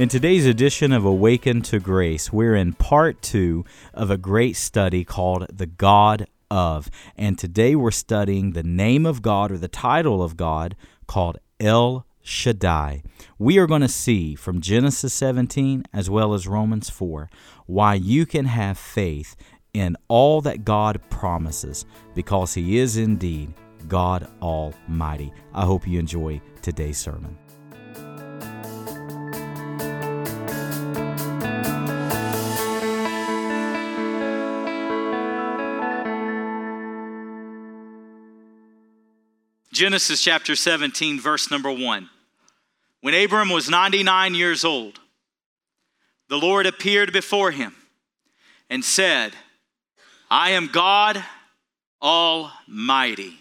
In 0.00 0.08
today's 0.08 0.46
edition 0.46 0.92
of 0.92 1.04
Awaken 1.04 1.60
to 1.60 1.78
Grace, 1.78 2.32
we're 2.32 2.54
in 2.54 2.72
part 2.72 3.20
two 3.20 3.66
of 3.92 4.10
a 4.10 4.16
great 4.16 4.56
study 4.56 5.04
called 5.04 5.46
The 5.54 5.66
God 5.66 6.26
of. 6.50 6.88
And 7.18 7.38
today 7.38 7.76
we're 7.76 7.90
studying 7.90 8.52
the 8.52 8.62
name 8.62 9.04
of 9.04 9.20
God 9.20 9.52
or 9.52 9.58
the 9.58 9.68
title 9.68 10.22
of 10.22 10.38
God 10.38 10.74
called 11.06 11.36
El 11.60 12.06
Shaddai. 12.22 13.02
We 13.38 13.58
are 13.58 13.66
going 13.66 13.82
to 13.82 13.88
see 13.88 14.34
from 14.34 14.62
Genesis 14.62 15.12
17 15.12 15.84
as 15.92 16.08
well 16.08 16.32
as 16.32 16.48
Romans 16.48 16.88
4 16.88 17.28
why 17.66 17.92
you 17.92 18.24
can 18.24 18.46
have 18.46 18.78
faith 18.78 19.36
in 19.74 19.98
all 20.08 20.40
that 20.40 20.64
God 20.64 21.02
promises 21.10 21.84
because 22.14 22.54
He 22.54 22.78
is 22.78 22.96
indeed 22.96 23.52
God 23.86 24.26
Almighty. 24.40 25.30
I 25.52 25.66
hope 25.66 25.86
you 25.86 25.98
enjoy 25.98 26.40
today's 26.62 26.96
sermon. 26.96 27.36
Genesis 39.80 40.20
chapter 40.20 40.54
17, 40.54 41.18
verse 41.18 41.50
number 41.50 41.72
1. 41.72 42.10
When 43.00 43.14
Abram 43.14 43.48
was 43.48 43.70
99 43.70 44.34
years 44.34 44.62
old, 44.62 45.00
the 46.28 46.36
Lord 46.36 46.66
appeared 46.66 47.14
before 47.14 47.50
him 47.50 47.74
and 48.68 48.84
said, 48.84 49.32
I 50.30 50.50
am 50.50 50.66
God 50.66 51.24
Almighty. 52.02 53.38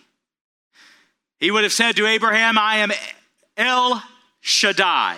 He 1.42 1.52
would 1.52 1.64
have 1.64 1.74
said 1.74 1.98
to 1.98 2.08
Abraham, 2.08 2.58
I 2.58 2.78
am 2.78 2.94
El 3.58 4.02
Shaddai, 4.40 5.18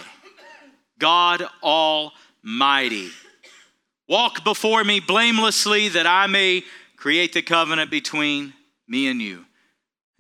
God 0.97 1.44
Almighty. 1.61 3.09
Walk 4.09 4.44
before 4.44 4.83
me 4.83 5.00
blamelessly 5.00 5.89
that 5.89 6.08
I 6.08 6.25
may 6.25 6.63
create 6.95 7.33
the 7.33 7.44
covenant 7.44 7.91
between 7.91 8.53
me 8.88 9.08
and 9.08 9.22
you 9.22 9.45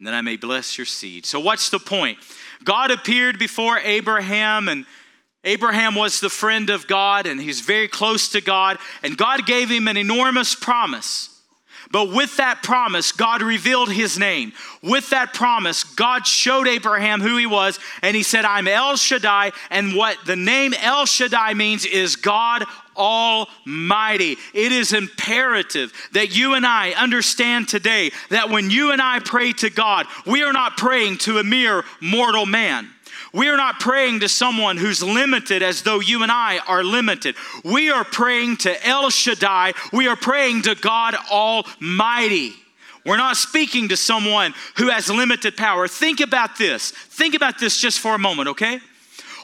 and 0.01 0.07
that 0.07 0.15
I 0.15 0.21
may 0.21 0.35
bless 0.35 0.79
your 0.79 0.85
seed. 0.85 1.27
So, 1.27 1.39
what's 1.39 1.69
the 1.69 1.77
point? 1.77 2.17
God 2.63 2.89
appeared 2.89 3.37
before 3.37 3.77
Abraham, 3.77 4.67
and 4.67 4.87
Abraham 5.43 5.93
was 5.93 6.19
the 6.19 6.29
friend 6.29 6.71
of 6.71 6.87
God, 6.87 7.27
and 7.27 7.39
he's 7.39 7.61
very 7.61 7.87
close 7.87 8.29
to 8.29 8.41
God, 8.41 8.79
and 9.03 9.15
God 9.15 9.45
gave 9.45 9.69
him 9.69 9.87
an 9.87 9.97
enormous 9.97 10.55
promise. 10.55 11.29
But 11.91 12.09
with 12.09 12.37
that 12.37 12.63
promise, 12.63 13.11
God 13.11 13.43
revealed 13.43 13.91
his 13.91 14.17
name. 14.17 14.53
With 14.81 15.11
that 15.11 15.35
promise, 15.35 15.83
God 15.83 16.25
showed 16.25 16.67
Abraham 16.67 17.21
who 17.21 17.37
he 17.37 17.45
was, 17.45 17.77
and 18.01 18.15
he 18.15 18.23
said, 18.23 18.43
I'm 18.43 18.67
El 18.67 18.95
Shaddai. 18.95 19.51
And 19.69 19.95
what 19.95 20.17
the 20.25 20.35
name 20.35 20.73
El 20.81 21.05
Shaddai 21.05 21.53
means 21.53 21.85
is 21.85 22.15
God 22.15 22.65
Almighty. 23.01 24.37
It 24.53 24.71
is 24.71 24.93
imperative 24.93 25.91
that 26.13 26.35
you 26.35 26.53
and 26.53 26.65
I 26.65 26.91
understand 26.91 27.67
today 27.67 28.11
that 28.29 28.49
when 28.49 28.69
you 28.69 28.91
and 28.91 29.01
I 29.01 29.19
pray 29.19 29.53
to 29.53 29.69
God, 29.69 30.05
we 30.25 30.43
are 30.43 30.53
not 30.53 30.77
praying 30.77 31.17
to 31.19 31.39
a 31.39 31.43
mere 31.43 31.83
mortal 31.99 32.45
man. 32.45 32.89
We 33.33 33.47
are 33.47 33.57
not 33.57 33.79
praying 33.79 34.19
to 34.21 34.29
someone 34.29 34.77
who's 34.77 35.01
limited 35.01 35.63
as 35.63 35.83
though 35.83 36.01
you 36.01 36.21
and 36.21 36.31
I 36.31 36.59
are 36.67 36.83
limited. 36.83 37.35
We 37.63 37.89
are 37.89 38.03
praying 38.03 38.57
to 38.57 38.87
El 38.87 39.09
Shaddai. 39.09 39.73
We 39.93 40.07
are 40.07 40.17
praying 40.17 40.63
to 40.63 40.75
God 40.75 41.15
Almighty. 41.31 42.53
We're 43.05 43.17
not 43.17 43.37
speaking 43.37 43.89
to 43.89 43.97
someone 43.97 44.53
who 44.77 44.89
has 44.89 45.09
limited 45.09 45.57
power. 45.57 45.87
Think 45.87 46.19
about 46.19 46.57
this. 46.57 46.91
Think 46.91 47.33
about 47.33 47.57
this 47.57 47.79
just 47.79 47.99
for 47.99 48.13
a 48.13 48.19
moment, 48.19 48.49
okay? 48.49 48.79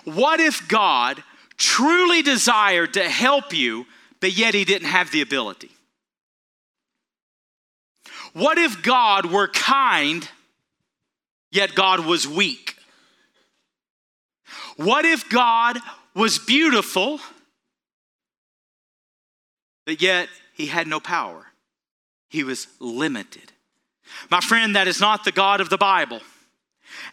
What 0.04 0.40
if 0.40 0.68
God 0.68 1.24
truly 1.57 2.22
desired 2.22 2.94
to 2.94 3.09
help 3.09 3.53
you, 3.53 3.85
but 4.19 4.38
yet 4.38 4.53
he 4.53 4.66
didn't 4.66 4.88
have 4.88 5.12
the 5.12 5.22
ability? 5.22 5.72
What 8.34 8.57
if 8.57 8.84
God 8.84 9.25
were 9.25 9.47
kind, 9.47 10.28
yet 11.51 11.73
God 11.75 12.06
was 12.06 12.28
weak? 12.28 12.75
What 14.75 15.06
if 15.06 15.28
God 15.29 15.79
was 16.13 16.38
beautiful, 16.38 17.19
but 19.85 20.01
yet 20.01 20.29
he 20.53 20.68
had 20.68 20.88
no 20.88 21.00
power? 21.00 21.47
He 22.29 22.44
was 22.44 22.68
limited. 22.79 23.51
My 24.29 24.41
friend, 24.41 24.75
that 24.75 24.88
is 24.88 25.00
not 25.00 25.24
the 25.24 25.31
God 25.31 25.62
of 25.62 25.69
the 25.69 25.78
Bible. 25.78 26.22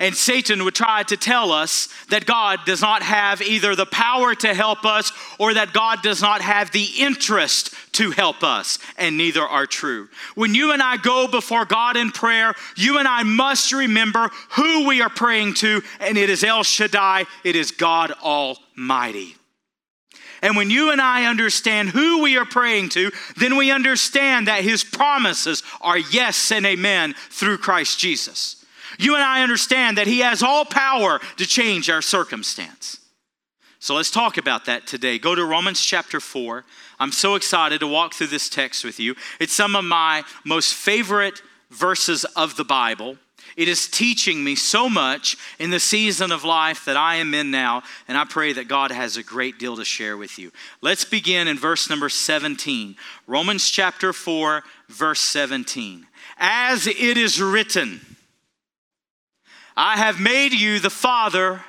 And 0.01 0.15
Satan 0.15 0.65
would 0.65 0.75
try 0.75 1.03
to 1.05 1.17
tell 1.17 1.53
us 1.53 1.89
that 2.09 2.27
God 2.27 2.61
does 2.67 2.83
not 2.83 3.03
have 3.03 3.41
either 3.41 3.75
the 3.75 3.87
power 3.87 4.35
to 4.35 4.55
help 4.55 4.85
us 4.85 5.13
or 5.39 5.55
that 5.55 5.73
God 5.73 6.03
does 6.03 6.21
not 6.21 6.41
have 6.41 6.71
the 6.71 6.89
interest 6.99 7.75
to 7.93 8.11
help 8.11 8.43
us, 8.43 8.79
and 8.99 9.17
neither 9.17 9.43
are 9.43 9.67
true. 9.67 10.09
When 10.35 10.55
you 10.55 10.73
and 10.73 10.83
I 10.83 10.97
go 10.97 11.29
before 11.29 11.65
God 11.65 11.97
in 11.97 12.11
prayer, 12.11 12.55
you 12.77 12.99
and 12.99 13.07
I 13.07 13.23
must 13.23 13.73
remember 13.73 14.31
who 14.51 14.87
we 14.87 15.01
are 15.01 15.11
praying 15.11 15.55
to, 15.55 15.83
and 16.01 16.19
it 16.19 16.29
is 16.29 16.43
El 16.43 16.65
Shaddai, 16.65 17.27
it 17.45 17.57
is 17.57 17.71
God 17.71 18.13
Almighty. 18.23 19.37
And 20.43 20.57
when 20.59 20.69
you 20.69 20.91
and 20.91 21.01
I 21.01 21.25
understand 21.25 21.89
who 21.89 22.23
we 22.23 22.37
are 22.37 22.45
praying 22.45 22.91
to, 22.91 23.11
then 23.37 23.57
we 23.57 23.71
understand 23.71 24.49
that 24.49 24.63
His 24.63 24.85
promises 24.85 25.63
are 25.81 25.97
yes 25.97 26.53
and 26.53 26.67
amen 26.67 27.15
through 27.31 27.59
Christ 27.59 27.99
Jesus. 27.99 28.64
You 28.99 29.15
and 29.15 29.25
I 29.25 29.43
understand 29.43 29.99
that 29.99 30.07
He 30.07 30.21
has 30.21 30.43
all 30.43 30.65
power 30.65 31.21
to 31.37 31.47
change 31.47 31.91
our 31.91 32.03
circumstance. 32.03 33.01
So 33.79 33.95
let's 33.95 34.11
talk 34.11 34.39
about 34.39 34.65
that 34.65 34.87
today. 34.87 35.19
Go 35.19 35.35
to 35.35 35.45
Romans 35.45 35.85
chapter 35.85 36.19
4. 36.19 36.65
I'm 36.99 37.13
so 37.13 37.35
excited 37.35 37.81
to 37.81 37.87
walk 37.87 38.15
through 38.15 38.29
this 38.29 38.49
text 38.49 38.83
with 38.83 38.99
you. 38.99 39.15
It's 39.39 39.53
some 39.53 39.77
of 39.77 39.85
my 39.85 40.23
most 40.43 40.73
favorite 40.73 41.43
verses 41.71 42.25
of 42.37 42.57
the 42.57 42.65
Bible. 42.65 43.19
It 43.57 43.69
is 43.69 43.87
teaching 43.87 44.43
me 44.43 44.55
so 44.55 44.89
much 44.89 45.37
in 45.59 45.71
the 45.71 45.79
season 45.79 46.33
of 46.33 46.45
life 46.45 46.85
that 46.87 46.97
I 46.97 47.17
am 47.17 47.35
in 47.35 47.51
now, 47.51 47.83
and 48.09 48.17
I 48.17 48.25
pray 48.25 48.53
that 48.55 48.69
God 48.69 48.91
has 48.91 49.17
a 49.17 49.23
great 49.23 49.59
deal 49.59 49.77
to 49.77 49.85
share 49.85 50.17
with 50.17 50.39
you. 50.39 50.51
Let's 50.81 51.05
begin 51.05 51.47
in 51.47 51.59
verse 51.59 51.91
number 51.91 52.09
17. 52.09 52.97
Romans 53.27 53.71
chapter 53.71 54.13
4, 54.13 54.63
verse 54.89 55.21
17. 55.21 56.07
As 56.39 56.87
it 56.87 57.19
is 57.19 57.41
written, 57.41 58.01
I 59.77 59.97
have 59.97 60.21
made 60.21 60.53
you 60.53 60.79
the 60.79 60.91
father 60.91 61.65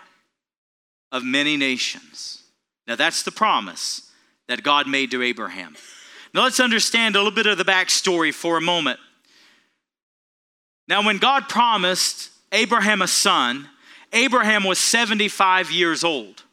of 1.12 1.24
many 1.24 1.58
nations. 1.58 2.44
Now, 2.88 2.96
that's 2.96 3.24
the 3.24 3.32
promise 3.32 4.12
that 4.48 4.64
God 4.64 4.88
made 4.88 5.12
to 5.12 5.24
Abraham. 5.24 5.76
Now, 6.34 6.44
let's 6.44 6.60
understand 6.60 7.16
a 7.16 7.20
little 7.20 7.32
bit 7.32 7.48
of 7.48 7.58
the 7.58 7.66
backstory 7.66 8.34
for 8.34 8.58
a 8.58 8.62
moment. 8.62 9.00
Now, 10.88 11.04
when 11.04 11.18
God 11.18 11.50
promised 11.50 12.30
Abraham 12.52 13.02
a 13.02 13.08
son, 13.08 13.70
Abraham 14.14 14.64
was 14.64 14.78
75 14.78 15.72
years 15.72 16.04
old. 16.04 16.44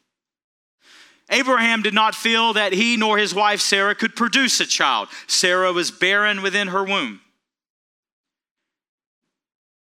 Abraham 1.31 1.83
did 1.83 1.95
not 1.95 2.15
feel 2.15 2.53
that 2.55 2.73
he 2.73 2.97
nor 2.97 3.19
his 3.19 3.35
wife 3.35 3.61
Sarah 3.61 3.95
could 3.95 4.17
produce 4.17 4.61
a 4.61 4.67
child. 4.67 5.09
Sarah 5.27 5.73
was 5.73 5.91
barren 5.91 6.43
within 6.43 6.69
her 6.69 6.85
womb. 6.85 7.21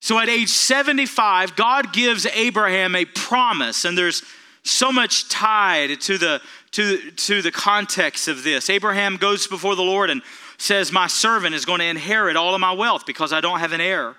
So 0.02 0.18
at 0.18 0.28
age 0.28 0.48
75, 0.48 1.54
God 1.54 1.92
gives 1.92 2.26
Abraham 2.26 2.96
a 2.96 3.04
promise, 3.04 3.84
and 3.84 3.96
there's 3.96 4.24
so 4.64 4.90
much 4.90 5.28
tied 5.28 6.00
to 6.00 6.18
the, 6.18 6.40
to, 6.72 7.12
to 7.12 7.40
the 7.40 7.52
context 7.52 8.26
of 8.26 8.42
this. 8.42 8.68
Abraham 8.68 9.16
goes 9.16 9.46
before 9.46 9.76
the 9.76 9.82
Lord 9.82 10.10
and 10.10 10.20
says, 10.58 10.90
My 10.90 11.06
servant 11.06 11.54
is 11.54 11.64
going 11.64 11.78
to 11.78 11.86
inherit 11.86 12.36
all 12.36 12.52
of 12.52 12.60
my 12.60 12.72
wealth 12.72 13.06
because 13.06 13.32
I 13.32 13.40
don't 13.40 13.60
have 13.60 13.72
an 13.72 13.80
heir. 13.80 14.16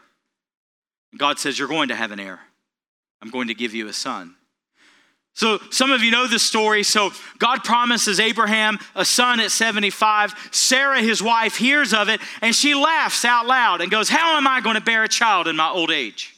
God 1.18 1.38
says, 1.38 1.60
You're 1.60 1.68
going 1.68 1.90
to 1.90 1.96
have 1.96 2.14
an 2.14 2.20
heir. 2.22 2.40
I'm 3.22 3.30
going 3.30 3.50
to 3.50 3.54
give 3.54 3.74
you 3.74 3.90
a 3.90 3.94
son. 3.94 4.36
So, 5.36 5.60
some 5.72 5.92
of 5.92 6.04
you 6.04 6.12
know 6.12 6.28
the 6.28 6.38
story. 6.38 6.84
So, 6.84 7.12
God 7.40 7.64
promises 7.64 8.20
Abraham 8.20 8.78
a 8.96 9.04
son 9.04 9.40
at 9.40 9.50
75. 9.50 10.50
Sarah, 10.52 11.02
his 11.02 11.24
wife, 11.24 11.56
hears 11.56 11.92
of 11.94 12.08
it 12.08 12.22
and 12.42 12.56
she 12.56 12.76
laughs 12.76 13.26
out 13.26 13.48
loud 13.48 13.82
and 13.82 13.90
goes, 13.90 14.10
How 14.10 14.38
am 14.38 14.48
I 14.48 14.62
going 14.62 14.76
to 14.76 14.82
bear 14.82 15.04
a 15.04 15.10
child 15.10 15.48
in 15.48 15.56
my 15.56 15.70
old 15.70 15.90
age? 15.90 16.36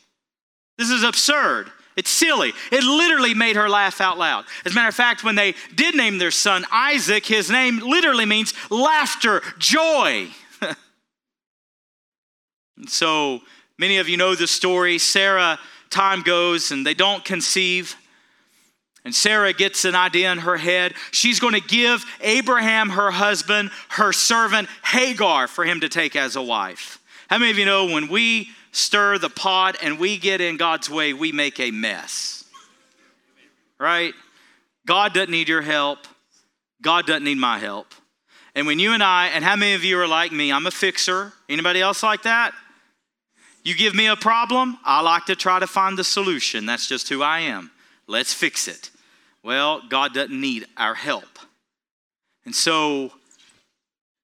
This 0.78 0.90
is 0.90 1.04
absurd. 1.04 1.72
It's 1.98 2.10
silly. 2.10 2.54
It 2.72 2.84
literally 2.84 3.34
made 3.34 3.56
her 3.56 3.70
laugh 3.70 4.02
out 4.02 4.18
loud. 4.18 4.46
As 4.66 4.74
a 4.74 4.76
matter 4.76 4.90
of 4.90 4.96
fact, 4.96 5.24
when 5.24 5.36
they 5.36 5.56
did 5.76 5.96
name 5.96 6.18
their 6.18 6.32
son 6.32 6.66
Isaac, 6.72 7.26
his 7.26 7.50
name 7.50 7.80
literally 7.80 8.26
means 8.26 8.54
laughter, 8.70 9.42
joy. 9.58 10.28
so, 12.88 13.42
many 13.78 13.98
of 13.98 14.10
you 14.10 14.18
know 14.18 14.36
the 14.36 14.48
story. 14.48 14.98
Sarah, 14.98 15.58
time 15.90 16.22
goes 16.22 16.72
and 16.72 16.86
they 16.86 16.94
don't 16.94 17.24
conceive. 17.24 17.96
And 19.06 19.14
Sarah 19.14 19.54
gets 19.54 19.86
an 19.86 19.94
idea 19.94 20.32
in 20.32 20.40
her 20.40 20.58
head. 20.58 20.96
She's 21.12 21.40
going 21.40 21.54
to 21.54 21.62
give 21.62 22.04
Abraham, 22.22 22.90
her 22.90 23.12
husband, 23.12 23.70
her 23.90 24.12
servant 24.12 24.68
Hagar 24.84 25.48
for 25.48 25.64
him 25.64 25.82
to 25.82 25.90
take 25.90 26.16
as 26.16 26.36
a 26.36 26.42
wife. 26.42 27.00
How 27.30 27.38
many 27.38 27.52
of 27.52 27.60
you 27.60 27.66
know 27.66 27.86
when 27.86 28.08
we 28.08 28.50
stir 28.72 29.20
the 29.20 29.30
pot 29.30 29.78
and 29.84 30.00
we 30.00 30.18
get 30.18 30.42
in 30.42 30.58
God's 30.58 30.90
way, 30.90 31.14
we 31.14 31.32
make 31.32 31.60
a 31.60 31.70
mess? 31.70 32.46
Right? 33.80 34.16
God 34.88 35.14
doesn't 35.14 35.32
need 35.32 35.50
your 35.50 35.62
help. 35.62 36.00
God 36.82 37.06
doesn't 37.06 37.24
need 37.24 37.38
my 37.38 37.60
help. 37.60 37.94
And 38.56 38.66
when 38.66 38.80
you 38.80 38.94
and 38.94 39.04
I, 39.04 39.28
and 39.28 39.44
how 39.44 39.56
many 39.56 39.76
of 39.76 39.84
you 39.84 40.00
are 40.00 40.08
like 40.08 40.32
me? 40.32 40.52
I'm 40.52 40.66
a 40.66 40.72
fixer. 40.72 41.32
Anybody 41.48 41.80
else 41.80 42.02
like 42.02 42.24
that? 42.24 42.54
You 43.64 43.76
give 43.76 43.94
me 43.94 44.08
a 44.08 44.16
problem, 44.16 44.78
I 44.84 45.02
like 45.02 45.26
to 45.26 45.36
try 45.36 45.60
to 45.60 45.68
find 45.68 45.98
the 45.98 46.04
solution. 46.04 46.66
That's 46.66 46.88
just 46.88 47.10
who 47.10 47.22
I 47.22 47.40
am. 47.40 47.72
Let's 48.08 48.34
fix 48.34 48.68
it. 48.68 48.92
Well, 49.46 49.84
God 49.88 50.16
doesn't 50.16 50.42
need 50.42 50.66
our 50.76 50.96
help. 50.96 51.38
And 52.46 52.56
so 52.56 53.12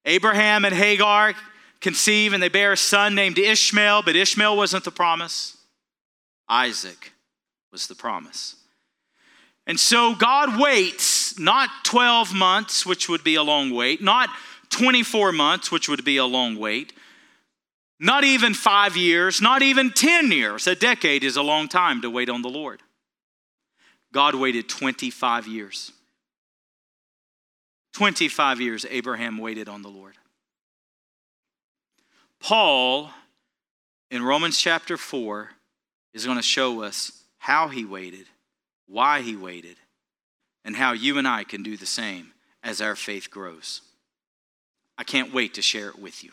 Abraham 0.04 0.64
and 0.64 0.74
Hagar 0.74 1.34
conceive 1.80 2.32
and 2.32 2.42
they 2.42 2.48
bear 2.48 2.72
a 2.72 2.76
son 2.76 3.14
named 3.14 3.38
Ishmael, 3.38 4.02
but 4.02 4.16
Ishmael 4.16 4.56
wasn't 4.56 4.82
the 4.82 4.90
promise. 4.90 5.56
Isaac 6.48 7.12
was 7.70 7.86
the 7.86 7.94
promise. 7.94 8.56
And 9.64 9.78
so 9.78 10.16
God 10.16 10.60
waits 10.60 11.38
not 11.38 11.70
12 11.84 12.34
months, 12.34 12.84
which 12.84 13.08
would 13.08 13.22
be 13.22 13.36
a 13.36 13.44
long 13.44 13.70
wait, 13.70 14.02
not 14.02 14.28
24 14.70 15.30
months, 15.30 15.70
which 15.70 15.88
would 15.88 16.04
be 16.04 16.16
a 16.16 16.24
long 16.24 16.56
wait, 16.56 16.92
not 18.00 18.24
even 18.24 18.54
five 18.54 18.96
years, 18.96 19.40
not 19.40 19.62
even 19.62 19.92
10 19.92 20.32
years. 20.32 20.66
A 20.66 20.74
decade 20.74 21.22
is 21.22 21.36
a 21.36 21.42
long 21.42 21.68
time 21.68 22.02
to 22.02 22.10
wait 22.10 22.28
on 22.28 22.42
the 22.42 22.48
Lord. 22.48 22.82
God 24.12 24.34
waited 24.34 24.68
25 24.68 25.46
years. 25.46 25.92
25 27.94 28.60
years 28.60 28.86
Abraham 28.88 29.38
waited 29.38 29.68
on 29.68 29.82
the 29.82 29.88
Lord. 29.88 30.14
Paul, 32.40 33.10
in 34.10 34.22
Romans 34.22 34.58
chapter 34.58 34.96
4, 34.96 35.50
is 36.12 36.24
going 36.24 36.36
to 36.36 36.42
show 36.42 36.82
us 36.82 37.22
how 37.38 37.68
he 37.68 37.84
waited, 37.84 38.26
why 38.86 39.22
he 39.22 39.36
waited, 39.36 39.76
and 40.64 40.76
how 40.76 40.92
you 40.92 41.18
and 41.18 41.26
I 41.26 41.44
can 41.44 41.62
do 41.62 41.76
the 41.76 41.86
same 41.86 42.32
as 42.62 42.80
our 42.80 42.94
faith 42.94 43.30
grows. 43.30 43.80
I 44.98 45.04
can't 45.04 45.32
wait 45.32 45.54
to 45.54 45.62
share 45.62 45.88
it 45.88 45.98
with 45.98 46.22
you. 46.22 46.30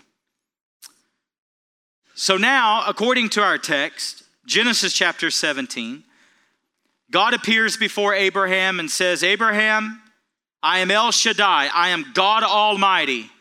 So 2.15 2.37
now, 2.37 2.83
according 2.87 3.29
to 3.29 3.41
our 3.41 3.57
text, 3.57 4.23
Genesis 4.45 4.93
chapter 4.93 5.31
17, 5.31 6.03
God 7.11 7.33
appears 7.33 7.75
before 7.75 8.13
Abraham 8.13 8.79
and 8.79 8.89
says, 8.89 9.23
Abraham, 9.23 10.01
I 10.61 10.79
am 10.79 10.91
El 10.91 11.11
Shaddai, 11.11 11.69
I 11.73 11.89
am 11.89 12.05
God 12.13 12.43
Almighty. 12.43 13.31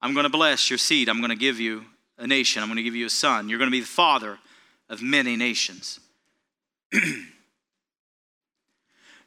I'm 0.00 0.14
going 0.14 0.24
to 0.24 0.30
bless 0.30 0.70
your 0.70 0.78
seed. 0.78 1.08
I'm 1.08 1.18
going 1.18 1.30
to 1.30 1.36
give 1.36 1.60
you 1.60 1.84
a 2.18 2.26
nation. 2.26 2.62
I'm 2.62 2.68
going 2.68 2.76
to 2.76 2.82
give 2.82 2.94
you 2.94 3.06
a 3.06 3.10
son. 3.10 3.48
You're 3.48 3.58
going 3.58 3.70
to 3.70 3.72
be 3.72 3.80
the 3.80 3.86
father 3.86 4.38
of 4.88 5.02
many 5.02 5.36
nations. 5.36 6.00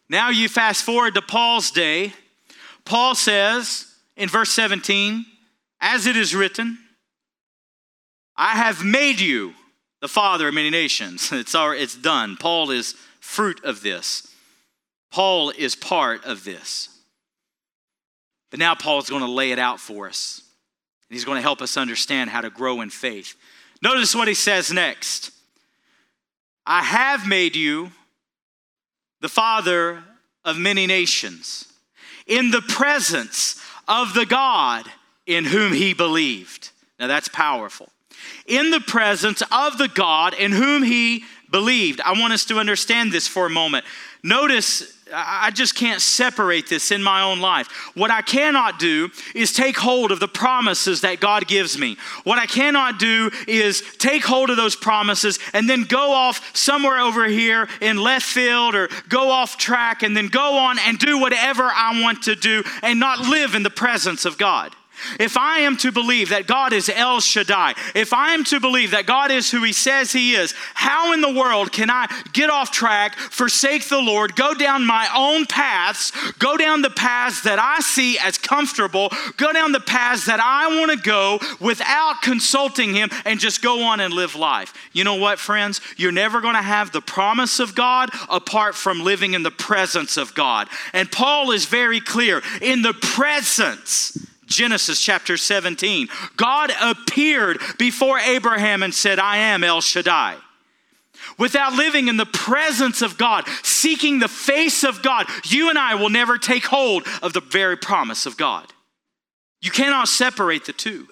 now 0.10 0.30
you 0.30 0.50
fast 0.50 0.84
forward 0.84 1.14
to 1.16 1.22
Paul's 1.22 1.72
day. 1.72 2.14
Paul 2.86 3.16
says 3.16 3.94
in 4.16 4.30
verse 4.30 4.52
17, 4.52 5.26
as 5.80 6.08
it 6.08 6.16
is 6.16 6.34
written, 6.34 6.78
I 8.36 8.52
have 8.52 8.84
made 8.84 9.20
you 9.20 9.54
the 10.02 10.08
father 10.08 10.50
of 10.50 10.54
many 10.54 10.70
nations. 10.70 11.32
It's, 11.42 11.56
our, 11.56 11.74
it's 11.74 11.96
done. 11.96 12.36
Paul 12.36 12.72
is 12.72 12.96
fruit 13.20 13.64
of 13.64 13.82
this. 13.82 14.28
Paul 15.12 15.52
is 15.52 15.76
part 15.76 16.26
of 16.26 16.44
this. 16.44 16.90
But 18.50 18.60
now 18.60 18.76
Paul's 18.76 19.10
going 19.10 19.22
to 19.22 19.32
lay 19.32 19.52
it 19.52 19.60
out 19.60 19.80
for 19.80 20.08
us. 20.08 20.42
And 21.10 21.16
he's 21.16 21.26
going 21.26 21.38
to 21.38 21.42
help 21.42 21.62
us 21.62 21.78
understand 21.78 22.30
how 22.30 22.42
to 22.42 22.50
grow 22.50 22.82
in 22.82 22.90
faith. 22.90 23.36
Notice 23.82 24.14
what 24.14 24.28
he 24.28 24.34
says 24.34 24.72
next 24.72 25.32
I 26.66 26.84
have 26.84 27.28
made 27.28 27.56
you 27.56 27.92
the 29.22 29.30
father 29.30 30.04
of 30.44 30.58
many 30.58 30.88
nations 30.88 31.72
in 32.28 32.52
the 32.52 32.62
presence 32.62 33.62
of 33.88 34.14
the 34.14 34.26
God 34.26 34.86
in 35.26 35.46
whom 35.46 35.74
he 35.74 35.94
believed. 35.94 36.72
Now 37.00 37.08
that's 37.08 37.28
powerful 37.28 37.90
in 38.46 38.72
the 38.72 38.80
presence 38.80 39.42
of 39.52 39.78
the 39.78 39.88
God 39.88 40.34
in 40.34 40.52
whom 40.52 40.84
he 40.84 41.24
believed. 41.50 42.02
I 42.02 42.20
want 42.20 42.34
us 42.34 42.46
to 42.46 42.58
understand 42.58 43.12
this 43.12 43.28
for 43.28 43.46
a 43.46 43.50
moment. 43.50 43.86
Notice, 44.24 44.98
I 45.14 45.52
just 45.52 45.76
can't 45.76 46.00
separate 46.00 46.70
this 46.70 46.92
in 46.92 47.04
my 47.04 47.22
own 47.24 47.42
life. 47.42 47.68
What 47.96 48.12
I 48.12 48.22
cannot 48.22 48.80
do 48.80 49.10
is 49.36 49.52
take 49.52 49.78
hold 49.78 50.12
of 50.12 50.20
the 50.20 50.28
promises 50.28 51.02
that 51.02 51.20
God 51.20 51.48
gives 51.48 51.78
me. 51.78 51.98
What 52.24 52.38
I 52.38 52.46
cannot 52.46 53.00
do 53.00 53.32
is 53.48 53.82
take 53.98 54.24
hold 54.24 54.50
of 54.50 54.58
those 54.58 54.76
promises 54.76 55.40
and 55.54 55.70
then 55.70 55.84
go 55.84 56.14
off 56.14 56.56
somewhere 56.56 57.00
over 57.00 57.26
here 57.26 57.68
in 57.82 57.98
left 57.98 58.26
field 58.26 58.76
or 58.76 58.90
go 59.10 59.30
off 59.32 59.58
track 59.58 60.04
and 60.04 60.16
then 60.16 60.28
go 60.28 60.58
on 60.58 60.80
and 60.80 60.98
do 60.98 61.20
whatever 61.20 61.64
I 61.64 62.02
want 62.02 62.24
to 62.24 62.36
do 62.36 62.64
and 62.82 63.00
not 63.00 63.28
live 63.28 63.56
in 63.56 63.64
the 63.64 63.70
presence 63.70 64.24
of 64.26 64.38
God. 64.38 64.74
If 65.20 65.38
I 65.38 65.60
am 65.60 65.78
to 65.78 65.92
believe 65.92 66.30
that 66.30 66.48
God 66.48 66.74
is 66.74 66.90
El 66.90 67.20
Shaddai, 67.20 67.74
if 67.96 68.14
I 68.14 68.34
am 68.34 68.44
to 68.46 68.60
believe 68.60 68.92
that 68.92 69.06
God 69.06 69.32
is 69.32 69.52
who 69.52 69.64
He 69.64 69.74
says 69.74 70.12
He 70.12 70.34
is, 70.34 70.54
how 70.74 71.14
in 71.14 71.22
the 71.22 71.34
world 71.34 71.72
can 71.72 71.90
I 71.90 72.08
get 72.34 72.50
off 72.50 72.72
track, 72.72 73.16
forsake 73.16 73.88
the 73.88 74.00
Lord, 74.00 74.36
go 74.36 74.54
down 74.54 74.86
my 74.86 75.08
own 75.16 75.46
paths, 75.46 76.12
go 76.40 76.58
down 76.58 76.82
the 76.82 76.90
paths 76.90 77.44
that 77.44 77.60
I 77.60 77.80
see 77.82 78.18
as 78.18 78.38
comfortable, 78.38 79.12
go 79.38 79.54
down 79.54 79.72
the 79.72 79.80
paths 79.80 80.26
that 80.26 80.40
I 80.40 80.80
want 80.80 80.92
to 80.92 80.98
go 80.98 81.40
without 81.60 82.22
consulting 82.22 82.94
Him 82.94 83.10
and 83.26 83.40
just 83.40 83.62
go 83.62 83.84
on 83.84 84.00
and 84.00 84.14
live 84.14 84.36
life? 84.36 84.74
You 84.94 85.04
know 85.04 85.16
what, 85.16 85.40
friends? 85.40 85.82
You're 85.98 86.12
never 86.12 86.42
going 86.42 86.56
to 86.56 86.62
have 86.62 86.92
the 86.92 87.02
promise 87.02 87.60
of 87.60 87.76
God 87.76 88.10
apart 88.30 88.76
from 88.76 89.04
living 89.04 89.34
in 89.34 89.44
the 89.44 89.52
presence 89.52 90.18
of 90.18 90.34
God. 90.34 90.68
And 90.94 91.12
Paul 91.12 91.52
is 91.52 91.66
very 91.66 92.00
clear 92.00 92.42
in 92.62 92.82
the 92.82 92.94
presence 92.94 94.18
Genesis 94.52 95.02
chapter 95.02 95.38
17. 95.38 96.10
God 96.38 96.72
appeared 96.80 97.60
before 97.78 98.20
Abraham 98.20 98.84
and 98.84 98.94
said, 98.94 99.20
I 99.20 99.38
am 99.38 99.64
El 99.64 99.82
Shaddai. 99.82 100.38
Without 101.38 101.74
living 101.74 102.08
in 102.08 102.18
the 102.18 102.26
presence 102.26 103.02
of 103.02 103.18
God, 103.18 103.48
seeking 103.64 104.20
the 104.20 104.28
face 104.28 104.84
of 104.84 105.02
God, 105.02 105.28
you 105.46 105.70
and 105.70 105.78
I 105.78 105.96
will 105.96 106.10
never 106.10 106.38
take 106.38 106.66
hold 106.66 107.08
of 107.22 107.34
the 107.34 107.42
very 107.42 107.78
promise 107.78 108.26
of 108.26 108.38
God. 108.38 108.72
You 109.62 109.72
cannot 109.72 110.08
separate 110.08 110.66
the 110.66 110.74
two. 110.74 111.08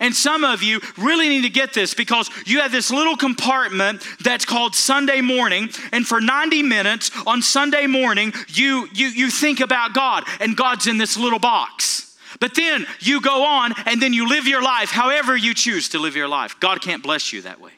And 0.00 0.14
some 0.14 0.44
of 0.44 0.62
you 0.62 0.80
really 0.96 1.28
need 1.28 1.42
to 1.42 1.50
get 1.50 1.74
this 1.74 1.94
because 1.94 2.30
you 2.46 2.60
have 2.60 2.72
this 2.72 2.90
little 2.90 3.16
compartment 3.16 4.02
that's 4.20 4.44
called 4.44 4.74
Sunday 4.74 5.20
morning. 5.20 5.68
And 5.92 6.06
for 6.06 6.20
90 6.20 6.62
minutes 6.62 7.10
on 7.26 7.42
Sunday 7.42 7.86
morning, 7.86 8.32
you, 8.48 8.88
you, 8.92 9.08
you 9.08 9.30
think 9.30 9.60
about 9.60 9.94
God, 9.94 10.24
and 10.40 10.56
God's 10.56 10.86
in 10.86 10.98
this 10.98 11.16
little 11.16 11.38
box. 11.38 12.05
But 12.40 12.54
then 12.54 12.86
you 13.00 13.20
go 13.20 13.44
on 13.44 13.72
and 13.86 14.00
then 14.00 14.12
you 14.12 14.28
live 14.28 14.46
your 14.46 14.62
life 14.62 14.90
however 14.90 15.36
you 15.36 15.54
choose 15.54 15.90
to 15.90 15.98
live 15.98 16.16
your 16.16 16.28
life. 16.28 16.58
God 16.60 16.80
can't 16.80 17.02
bless 17.02 17.32
you 17.32 17.42
that 17.42 17.60
way. 17.60 17.72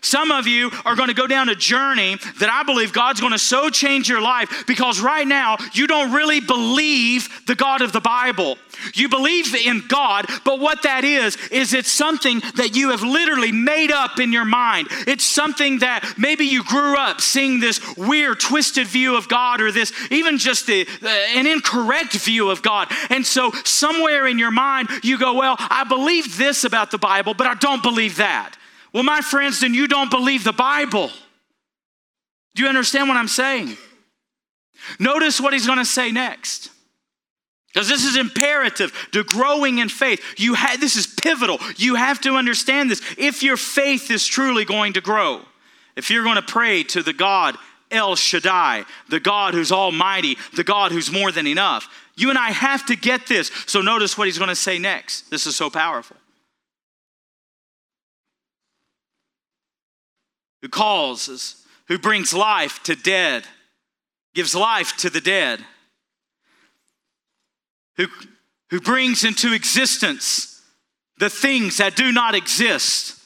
Some 0.00 0.30
of 0.30 0.46
you 0.46 0.70
are 0.84 0.96
going 0.96 1.08
to 1.08 1.14
go 1.14 1.26
down 1.26 1.48
a 1.48 1.54
journey 1.54 2.16
that 2.38 2.50
I 2.50 2.62
believe 2.62 2.92
God's 2.92 3.20
going 3.20 3.32
to 3.32 3.38
so 3.38 3.68
change 3.70 4.08
your 4.08 4.20
life 4.20 4.64
because 4.66 5.00
right 5.00 5.26
now 5.26 5.56
you 5.72 5.86
don't 5.86 6.12
really 6.12 6.40
believe 6.40 7.28
the 7.46 7.54
God 7.54 7.82
of 7.82 7.92
the 7.92 8.00
Bible. 8.00 8.56
You 8.94 9.08
believe 9.08 9.54
in 9.54 9.82
God, 9.88 10.26
but 10.44 10.58
what 10.58 10.84
that 10.84 11.04
is, 11.04 11.36
is 11.50 11.74
it's 11.74 11.90
something 11.90 12.40
that 12.56 12.74
you 12.74 12.90
have 12.90 13.02
literally 13.02 13.52
made 13.52 13.90
up 13.90 14.18
in 14.18 14.32
your 14.32 14.44
mind. 14.44 14.88
It's 15.06 15.24
something 15.24 15.80
that 15.80 16.14
maybe 16.16 16.46
you 16.46 16.64
grew 16.64 16.96
up 16.96 17.20
seeing 17.20 17.60
this 17.60 17.80
weird, 17.96 18.40
twisted 18.40 18.86
view 18.86 19.16
of 19.16 19.28
God 19.28 19.60
or 19.60 19.70
this, 19.70 19.92
even 20.10 20.38
just 20.38 20.66
the, 20.66 20.86
an 21.34 21.46
incorrect 21.46 22.14
view 22.14 22.50
of 22.50 22.62
God. 22.62 22.88
And 23.10 23.26
so 23.26 23.50
somewhere 23.64 24.26
in 24.26 24.38
your 24.38 24.50
mind, 24.50 24.88
you 25.02 25.18
go, 25.18 25.34
Well, 25.34 25.56
I 25.58 25.84
believe 25.84 26.38
this 26.38 26.64
about 26.64 26.90
the 26.90 26.98
Bible, 26.98 27.34
but 27.34 27.46
I 27.46 27.54
don't 27.54 27.82
believe 27.82 28.16
that. 28.16 28.56
Well, 28.92 29.02
my 29.02 29.20
friends, 29.20 29.60
then 29.60 29.74
you 29.74 29.86
don't 29.86 30.10
believe 30.10 30.44
the 30.44 30.52
Bible. 30.52 31.10
Do 32.54 32.62
you 32.62 32.68
understand 32.68 33.08
what 33.08 33.16
I'm 33.16 33.28
saying? 33.28 33.76
Notice 34.98 35.40
what 35.40 35.52
he's 35.52 35.66
going 35.66 35.78
to 35.78 35.84
say 35.84 36.10
next. 36.10 36.70
Because 37.72 37.88
this 37.88 38.04
is 38.04 38.16
imperative 38.16 38.92
to 39.12 39.22
growing 39.22 39.78
in 39.78 39.88
faith. 39.88 40.20
You 40.36 40.56
ha- 40.56 40.76
this 40.80 40.96
is 40.96 41.06
pivotal. 41.06 41.58
You 41.76 41.94
have 41.94 42.20
to 42.22 42.34
understand 42.34 42.90
this 42.90 43.00
if 43.16 43.42
your 43.44 43.56
faith 43.56 44.10
is 44.10 44.26
truly 44.26 44.64
going 44.64 44.94
to 44.94 45.00
grow. 45.00 45.42
If 45.94 46.10
you're 46.10 46.24
going 46.24 46.36
to 46.36 46.42
pray 46.42 46.82
to 46.84 47.02
the 47.02 47.12
God 47.12 47.56
El 47.92 48.16
Shaddai, 48.16 48.84
the 49.08 49.20
God 49.20 49.54
who's 49.54 49.70
almighty, 49.70 50.36
the 50.54 50.64
God 50.64 50.90
who's 50.90 51.12
more 51.12 51.30
than 51.30 51.46
enough, 51.46 51.88
you 52.16 52.28
and 52.30 52.38
I 52.38 52.50
have 52.50 52.86
to 52.86 52.96
get 52.96 53.26
this. 53.26 53.50
So 53.66 53.80
notice 53.80 54.18
what 54.18 54.26
he's 54.26 54.38
going 54.38 54.48
to 54.48 54.56
say 54.56 54.78
next. 54.78 55.30
This 55.30 55.46
is 55.46 55.54
so 55.54 55.70
powerful. 55.70 56.16
Who 60.62 60.68
calls, 60.68 61.64
who 61.88 61.98
brings 61.98 62.32
life 62.32 62.82
to 62.84 62.94
dead, 62.94 63.44
gives 64.34 64.54
life 64.54 64.96
to 64.98 65.10
the 65.10 65.20
dead, 65.20 65.64
who, 67.96 68.06
who 68.70 68.80
brings 68.80 69.24
into 69.24 69.52
existence 69.54 70.62
the 71.18 71.30
things 71.30 71.76
that 71.78 71.96
do 71.96 72.12
not 72.12 72.34
exist. 72.34 73.18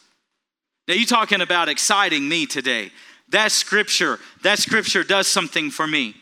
Now, 0.89 0.95
you 0.95 1.07
talking 1.07 1.41
about 1.41 1.69
exciting 1.69 2.29
me 2.29 2.47
today. 2.47 2.91
that 3.31 3.53
scripture, 3.53 4.19
that 4.43 4.59
scripture 4.59 5.05
does 5.05 5.27
something 5.27 5.71
for 5.71 5.87
me. 5.87 6.15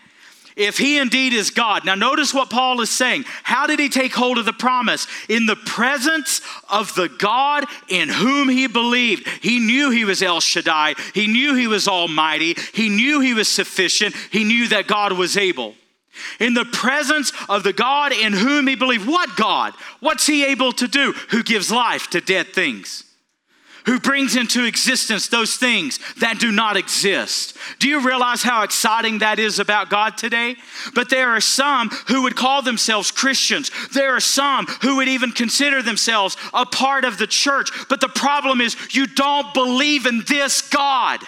If 0.56 0.76
he 0.76 0.98
indeed 0.98 1.32
is 1.32 1.50
God. 1.50 1.84
Now, 1.84 1.94
notice 1.94 2.34
what 2.34 2.50
Paul 2.50 2.80
is 2.80 2.90
saying. 2.90 3.24
How 3.42 3.66
did 3.66 3.78
he 3.78 3.88
take 3.88 4.14
hold 4.14 4.38
of 4.38 4.44
the 4.44 4.52
promise? 4.52 5.06
In 5.28 5.46
the 5.46 5.56
presence 5.56 6.40
of 6.68 6.94
the 6.94 7.08
God 7.08 7.64
in 7.88 8.08
whom 8.08 8.48
he 8.48 8.66
believed. 8.66 9.26
He 9.42 9.58
knew 9.58 9.90
he 9.90 10.04
was 10.04 10.22
El 10.22 10.40
Shaddai, 10.40 10.94
he 11.14 11.26
knew 11.26 11.54
he 11.54 11.66
was 11.66 11.88
Almighty, 11.88 12.56
he 12.74 12.88
knew 12.88 13.20
he 13.20 13.34
was 13.34 13.48
sufficient, 13.48 14.14
he 14.30 14.44
knew 14.44 14.68
that 14.68 14.86
God 14.86 15.12
was 15.12 15.36
able. 15.36 15.74
In 16.38 16.52
the 16.52 16.66
presence 16.66 17.32
of 17.48 17.62
the 17.62 17.72
God 17.72 18.12
in 18.12 18.34
whom 18.34 18.66
he 18.66 18.76
believed. 18.76 19.08
What 19.08 19.34
God? 19.36 19.72
What's 20.00 20.26
he 20.26 20.44
able 20.44 20.72
to 20.72 20.86
do? 20.86 21.12
Who 21.30 21.42
gives 21.42 21.70
life 21.70 22.10
to 22.10 22.20
dead 22.20 22.48
things 22.48 23.04
who 23.86 23.98
brings 23.98 24.36
into 24.36 24.64
existence 24.64 25.28
those 25.28 25.56
things 25.56 25.98
that 26.16 26.38
do 26.38 26.52
not 26.52 26.76
exist. 26.76 27.56
Do 27.78 27.88
you 27.88 28.00
realize 28.00 28.42
how 28.42 28.62
exciting 28.62 29.18
that 29.18 29.38
is 29.38 29.58
about 29.58 29.90
God 29.90 30.16
today? 30.16 30.56
But 30.94 31.10
there 31.10 31.30
are 31.30 31.40
some 31.40 31.88
who 32.08 32.22
would 32.22 32.36
call 32.36 32.62
themselves 32.62 33.10
Christians. 33.10 33.70
There 33.92 34.14
are 34.14 34.20
some 34.20 34.66
who 34.66 34.96
would 34.96 35.08
even 35.08 35.32
consider 35.32 35.82
themselves 35.82 36.36
a 36.54 36.66
part 36.66 37.04
of 37.04 37.18
the 37.18 37.26
church. 37.26 37.70
But 37.88 38.00
the 38.00 38.08
problem 38.08 38.60
is, 38.60 38.76
you 38.94 39.06
don't 39.06 39.52
believe 39.54 40.06
in 40.06 40.22
this 40.26 40.62
God. 40.62 41.20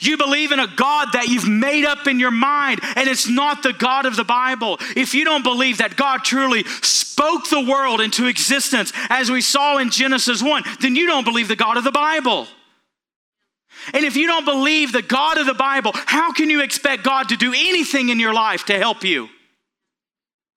You 0.00 0.16
believe 0.16 0.52
in 0.52 0.60
a 0.60 0.66
God 0.66 1.08
that 1.12 1.28
you've 1.28 1.48
made 1.48 1.84
up 1.84 2.06
in 2.06 2.18
your 2.18 2.30
mind, 2.30 2.80
and 2.96 3.08
it's 3.08 3.28
not 3.28 3.62
the 3.62 3.72
God 3.72 4.06
of 4.06 4.16
the 4.16 4.24
Bible. 4.24 4.78
If 4.96 5.14
you 5.14 5.24
don't 5.24 5.42
believe 5.42 5.78
that 5.78 5.96
God 5.96 6.24
truly 6.24 6.64
spoke 6.82 7.48
the 7.48 7.64
world 7.64 8.00
into 8.00 8.26
existence, 8.26 8.92
as 9.08 9.30
we 9.30 9.40
saw 9.40 9.78
in 9.78 9.90
Genesis 9.90 10.42
1, 10.42 10.62
then 10.80 10.96
you 10.96 11.06
don't 11.06 11.24
believe 11.24 11.48
the 11.48 11.56
God 11.56 11.76
of 11.76 11.84
the 11.84 11.92
Bible. 11.92 12.46
And 13.94 14.04
if 14.04 14.16
you 14.16 14.26
don't 14.26 14.44
believe 14.44 14.92
the 14.92 15.02
God 15.02 15.38
of 15.38 15.46
the 15.46 15.54
Bible, 15.54 15.92
how 15.94 16.32
can 16.32 16.50
you 16.50 16.62
expect 16.62 17.04
God 17.04 17.28
to 17.28 17.36
do 17.36 17.52
anything 17.52 18.08
in 18.08 18.18
your 18.18 18.34
life 18.34 18.64
to 18.66 18.78
help 18.78 19.04
you? 19.04 19.28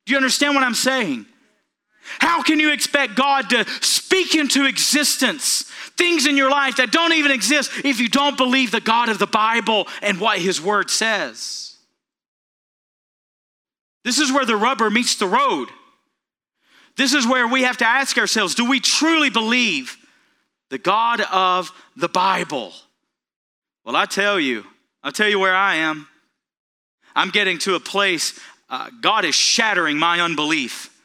Do 0.06 0.14
you 0.14 0.18
understand 0.18 0.56
what 0.56 0.64
I'm 0.64 0.74
saying? 0.74 1.26
How 2.18 2.42
can 2.42 2.60
you 2.60 2.72
expect 2.74 3.16
God 3.16 3.50
to 3.52 3.66
speak 3.82 4.36
into 4.36 4.66
existence 4.66 5.64
things 5.98 6.26
in 6.26 6.38
your 6.38 6.50
life 6.50 6.78
that 6.78 6.92
don't 6.92 7.14
even 7.14 7.32
exist 7.32 7.72
if 7.84 8.00
you 8.00 8.10
don't 8.10 8.38
believe 8.38 8.72
the 8.72 8.82
God 8.82 9.10
of 9.10 9.20
the 9.20 9.28
Bible 9.28 9.88
and 10.02 10.20
what 10.20 10.40
His 10.40 10.60
Word 10.60 10.90
says? 10.90 11.78
This 14.04 14.18
is 14.18 14.32
where 14.32 14.46
the 14.46 14.56
rubber 14.56 14.90
meets 14.90 15.16
the 15.16 15.28
road. 15.28 15.70
This 16.96 17.14
is 17.14 17.28
where 17.28 17.48
we 17.48 17.64
have 17.64 17.78
to 17.78 17.88
ask 17.88 18.18
ourselves 18.18 18.56
do 18.56 18.68
we 18.68 18.80
truly 18.80 19.30
believe 19.30 19.98
the 20.70 20.78
God 20.78 21.22
of 21.22 21.72
the 21.96 22.10
Bible? 22.10 22.74
Well, 23.86 23.96
I 23.96 24.06
tell 24.06 24.40
you, 24.40 24.66
I'll 25.04 25.12
tell 25.12 25.30
you 25.30 25.40
where 25.40 25.56
I 25.56 25.76
am. 25.76 26.08
I'm 27.16 27.30
getting 27.30 27.58
to 27.60 27.76
a 27.76 27.80
place, 27.80 28.40
uh, 28.70 28.90
God 29.02 29.26
is 29.26 29.36
shattering 29.36 29.98
my 29.98 30.22
unbelief. 30.22 30.96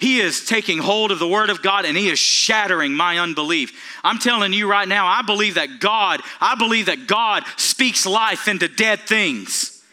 He 0.00 0.20
is 0.20 0.46
taking 0.46 0.78
hold 0.78 1.12
of 1.12 1.18
the 1.18 1.28
Word 1.28 1.50
of 1.50 1.60
God 1.60 1.84
and 1.84 1.96
He 1.96 2.08
is 2.08 2.18
shattering 2.18 2.94
my 2.94 3.18
unbelief. 3.18 4.00
I'm 4.02 4.18
telling 4.18 4.54
you 4.54 4.68
right 4.68 4.88
now, 4.88 5.06
I 5.06 5.20
believe 5.22 5.54
that 5.54 5.78
God, 5.78 6.22
I 6.40 6.54
believe 6.54 6.86
that 6.86 7.06
God 7.06 7.44
speaks 7.56 8.06
life 8.06 8.48
into 8.48 8.66
dead 8.66 9.00
things. 9.00 9.84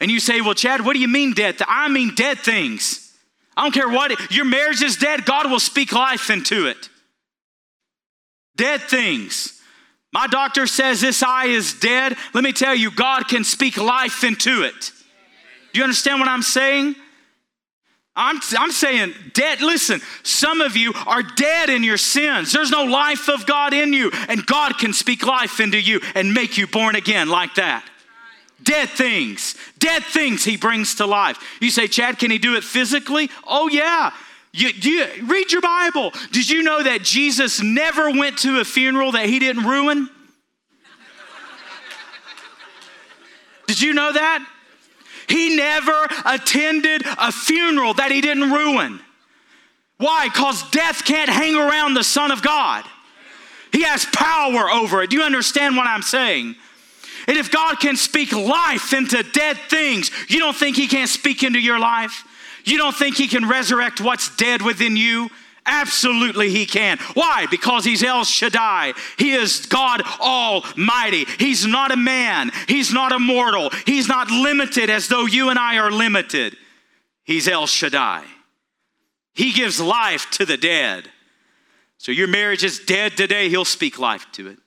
And 0.00 0.10
you 0.10 0.18
say, 0.18 0.40
Well, 0.40 0.54
Chad, 0.54 0.84
what 0.84 0.94
do 0.94 0.98
you 0.98 1.06
mean 1.06 1.32
dead? 1.32 1.56
I 1.68 1.88
mean 1.88 2.14
dead 2.16 2.38
things. 2.38 3.12
I 3.56 3.62
don't 3.62 3.72
care 3.72 3.88
what, 3.88 4.32
your 4.32 4.46
marriage 4.46 4.82
is 4.82 4.96
dead, 4.96 5.24
God 5.24 5.48
will 5.48 5.60
speak 5.60 5.92
life 5.92 6.28
into 6.28 6.66
it. 6.66 6.88
Dead 8.56 8.80
things. 8.80 9.60
My 10.12 10.26
doctor 10.26 10.66
says 10.66 11.00
this 11.00 11.22
eye 11.22 11.46
is 11.46 11.74
dead. 11.74 12.16
Let 12.34 12.42
me 12.42 12.52
tell 12.52 12.74
you, 12.74 12.90
God 12.90 13.28
can 13.28 13.44
speak 13.44 13.76
life 13.76 14.24
into 14.24 14.62
it. 14.62 14.92
Do 15.72 15.78
you 15.78 15.84
understand 15.84 16.18
what 16.18 16.28
I'm 16.28 16.42
saying? 16.42 16.96
I'm, 18.14 18.40
I'm 18.58 18.72
saying 18.72 19.14
dead. 19.32 19.62
Listen, 19.62 20.00
some 20.22 20.60
of 20.60 20.76
you 20.76 20.92
are 21.06 21.22
dead 21.22 21.70
in 21.70 21.82
your 21.82 21.96
sins. 21.96 22.52
There's 22.52 22.70
no 22.70 22.84
life 22.84 23.28
of 23.28 23.46
God 23.46 23.72
in 23.72 23.92
you, 23.92 24.10
and 24.28 24.44
God 24.44 24.76
can 24.78 24.92
speak 24.92 25.26
life 25.26 25.60
into 25.60 25.80
you 25.80 26.00
and 26.14 26.34
make 26.34 26.58
you 26.58 26.66
born 26.66 26.94
again 26.94 27.28
like 27.28 27.54
that. 27.54 27.84
Dead 28.62 28.90
things, 28.90 29.56
dead 29.78 30.04
things 30.04 30.44
He 30.44 30.56
brings 30.56 30.96
to 30.96 31.06
life. 31.06 31.38
You 31.60 31.70
say, 31.70 31.88
Chad, 31.88 32.18
can 32.18 32.30
He 32.30 32.38
do 32.38 32.54
it 32.54 32.64
physically? 32.64 33.30
Oh, 33.46 33.68
yeah. 33.68 34.12
You, 34.52 34.68
you, 34.68 35.06
read 35.24 35.50
your 35.50 35.62
Bible. 35.62 36.12
Did 36.30 36.50
you 36.50 36.62
know 36.62 36.82
that 36.82 37.02
Jesus 37.02 37.62
never 37.62 38.10
went 38.10 38.38
to 38.40 38.60
a 38.60 38.64
funeral 38.64 39.12
that 39.12 39.26
He 39.26 39.38
didn't 39.38 39.64
ruin? 39.64 40.10
Did 43.66 43.80
you 43.80 43.94
know 43.94 44.12
that? 44.12 44.46
He 45.28 45.56
never 45.56 46.06
attended 46.24 47.02
a 47.18 47.32
funeral 47.32 47.94
that 47.94 48.10
he 48.10 48.20
didn't 48.20 48.50
ruin. 48.50 49.00
Why? 49.98 50.28
Because 50.28 50.68
death 50.70 51.04
can't 51.04 51.30
hang 51.30 51.54
around 51.54 51.94
the 51.94 52.04
Son 52.04 52.30
of 52.30 52.42
God. 52.42 52.84
He 53.72 53.82
has 53.84 54.04
power 54.06 54.70
over 54.70 55.02
it. 55.02 55.10
Do 55.10 55.16
you 55.16 55.22
understand 55.22 55.76
what 55.76 55.86
I'm 55.86 56.02
saying? 56.02 56.56
And 57.26 57.38
if 57.38 57.50
God 57.50 57.78
can 57.78 57.96
speak 57.96 58.32
life 58.32 58.92
into 58.92 59.22
dead 59.22 59.56
things, 59.68 60.10
you 60.28 60.38
don't 60.38 60.56
think 60.56 60.76
He 60.76 60.88
can't 60.88 61.08
speak 61.08 61.42
into 61.42 61.60
your 61.60 61.78
life? 61.78 62.24
You 62.64 62.78
don't 62.78 62.94
think 62.94 63.16
He 63.16 63.28
can 63.28 63.48
resurrect 63.48 64.00
what's 64.00 64.34
dead 64.36 64.62
within 64.62 64.96
you? 64.96 65.30
Absolutely, 65.64 66.50
he 66.50 66.66
can. 66.66 66.98
Why? 67.14 67.46
Because 67.50 67.84
he's 67.84 68.02
El 68.02 68.24
Shaddai. 68.24 68.94
He 69.16 69.32
is 69.32 69.66
God 69.66 70.02
Almighty. 70.20 71.24
He's 71.38 71.64
not 71.66 71.92
a 71.92 71.96
man. 71.96 72.50
He's 72.66 72.92
not 72.92 73.12
immortal. 73.12 73.70
He's 73.86 74.08
not 74.08 74.30
limited 74.30 74.90
as 74.90 75.08
though 75.08 75.26
you 75.26 75.50
and 75.50 75.58
I 75.58 75.78
are 75.78 75.92
limited. 75.92 76.56
He's 77.24 77.46
El 77.46 77.66
Shaddai. 77.66 78.24
He 79.34 79.52
gives 79.52 79.80
life 79.80 80.30
to 80.32 80.44
the 80.44 80.56
dead. 80.56 81.08
So 81.98 82.10
your 82.10 82.26
marriage 82.26 82.64
is 82.64 82.80
dead 82.80 83.16
today, 83.16 83.48
he'll 83.48 83.64
speak 83.64 83.98
life 83.98 84.26
to 84.32 84.48
it. 84.48 84.58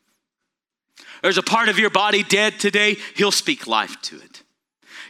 There's 1.21 1.37
a 1.37 1.43
part 1.43 1.67
of 1.67 1.77
your 1.77 1.89
body 1.89 2.23
dead 2.23 2.59
today, 2.59 2.95
he'll 3.15 3.31
speak 3.31 3.67
life 3.67 4.01
to 4.03 4.15
it. 4.15 4.43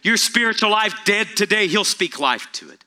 Your 0.02 0.18
spiritual 0.18 0.72
life 0.72 0.96
dead 1.06 1.28
today, 1.36 1.68
he'll 1.68 1.84
speak 1.84 2.20
life 2.20 2.48
to 2.54 2.72
it. 2.72 2.84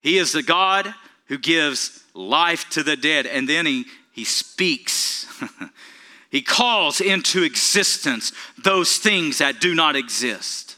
He 0.00 0.16
is 0.16 0.32
the 0.32 0.42
God 0.42 0.94
who 1.26 1.38
gives 1.38 2.02
life 2.14 2.68
to 2.70 2.82
the 2.82 2.96
dead. 2.96 3.26
And 3.26 3.48
then 3.48 3.66
he, 3.66 3.84
he 4.12 4.24
speaks. 4.24 5.26
he 6.30 6.42
calls 6.42 7.00
into 7.00 7.42
existence 7.42 8.32
those 8.62 8.98
things 8.98 9.38
that 9.38 9.60
do 9.60 9.74
not 9.74 9.96
exist. 9.96 10.76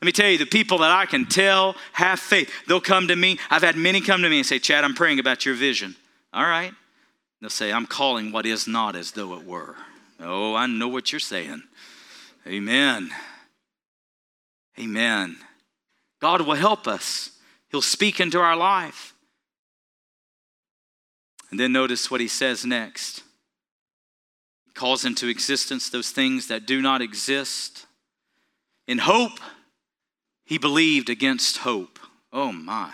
Let 0.00 0.06
me 0.06 0.12
tell 0.12 0.30
you, 0.30 0.38
the 0.38 0.46
people 0.46 0.78
that 0.78 0.92
I 0.92 1.06
can 1.06 1.26
tell 1.26 1.74
have 1.92 2.20
faith, 2.20 2.52
they'll 2.68 2.80
come 2.80 3.08
to 3.08 3.16
me. 3.16 3.38
I've 3.50 3.62
had 3.62 3.76
many 3.76 4.00
come 4.00 4.22
to 4.22 4.28
me 4.28 4.38
and 4.38 4.46
say, 4.46 4.60
Chad, 4.60 4.84
I'm 4.84 4.94
praying 4.94 5.18
about 5.18 5.44
your 5.44 5.56
vision. 5.56 5.96
All 6.32 6.44
right. 6.44 6.72
They'll 7.40 7.50
say, 7.50 7.72
I'm 7.72 7.86
calling 7.86 8.30
what 8.30 8.46
is 8.46 8.68
not 8.68 8.94
as 8.94 9.12
though 9.12 9.34
it 9.34 9.44
were. 9.44 9.74
Oh, 10.20 10.54
I 10.54 10.66
know 10.66 10.88
what 10.88 11.12
you're 11.12 11.20
saying. 11.20 11.62
Amen. 12.46 13.10
Amen. 14.78 15.36
God 16.20 16.42
will 16.42 16.54
help 16.54 16.86
us. 16.86 17.37
He'll 17.70 17.82
speak 17.82 18.20
into 18.20 18.40
our 18.40 18.56
life. 18.56 19.14
And 21.50 21.58
then 21.58 21.72
notice 21.72 22.10
what 22.10 22.20
he 22.20 22.28
says 22.28 22.64
next. 22.64 23.22
He 24.66 24.72
calls 24.72 25.04
into 25.04 25.28
existence 25.28 25.88
those 25.88 26.10
things 26.10 26.48
that 26.48 26.66
do 26.66 26.80
not 26.82 27.02
exist. 27.02 27.86
In 28.86 28.98
hope, 28.98 29.38
he 30.44 30.58
believed 30.58 31.10
against 31.10 31.58
hope. 31.58 31.98
Oh 32.32 32.52
my. 32.52 32.92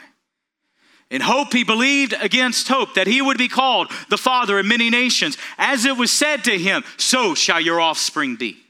In 1.10 1.20
hope, 1.20 1.52
he 1.52 1.62
believed 1.62 2.14
against 2.20 2.66
hope 2.66 2.94
that 2.94 3.06
he 3.06 3.22
would 3.22 3.38
be 3.38 3.48
called 3.48 3.92
the 4.08 4.16
father 4.16 4.58
of 4.58 4.66
many 4.66 4.90
nations. 4.90 5.36
As 5.58 5.84
it 5.84 5.96
was 5.96 6.10
said 6.10 6.42
to 6.44 6.58
him, 6.58 6.82
so 6.96 7.34
shall 7.34 7.60
your 7.60 7.80
offspring 7.80 8.36
be. 8.36 8.63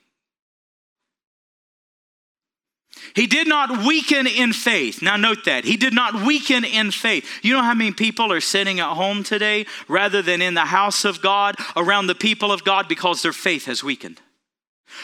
He 3.14 3.28
did 3.28 3.47
not 3.47 3.85
weaken 3.87 4.26
in 4.26 4.52
faith. 4.52 5.00
Now, 5.00 5.16
note 5.16 5.44
that. 5.44 5.64
He 5.64 5.76
did 5.76 5.94
not 5.94 6.26
weaken 6.26 6.64
in 6.64 6.90
faith. 6.90 7.28
You 7.42 7.54
know 7.54 7.62
how 7.62 7.75
many 7.75 7.92
people 7.92 8.33
are 8.33 8.40
sitting 8.40 8.80
at 8.80 8.94
home 8.94 9.23
today 9.23 9.66
rather 9.87 10.21
than 10.21 10.42
in 10.42 10.54
the 10.54 10.62
house 10.62 11.04
of 11.04 11.23
God, 11.23 11.54
around 11.76 12.09
the 12.09 12.16
people 12.16 12.50
of 12.50 12.64
God, 12.64 12.88
because 12.88 13.23
their 13.23 13.33
faith 13.33 13.66
has 13.66 13.85
weakened? 13.85 14.21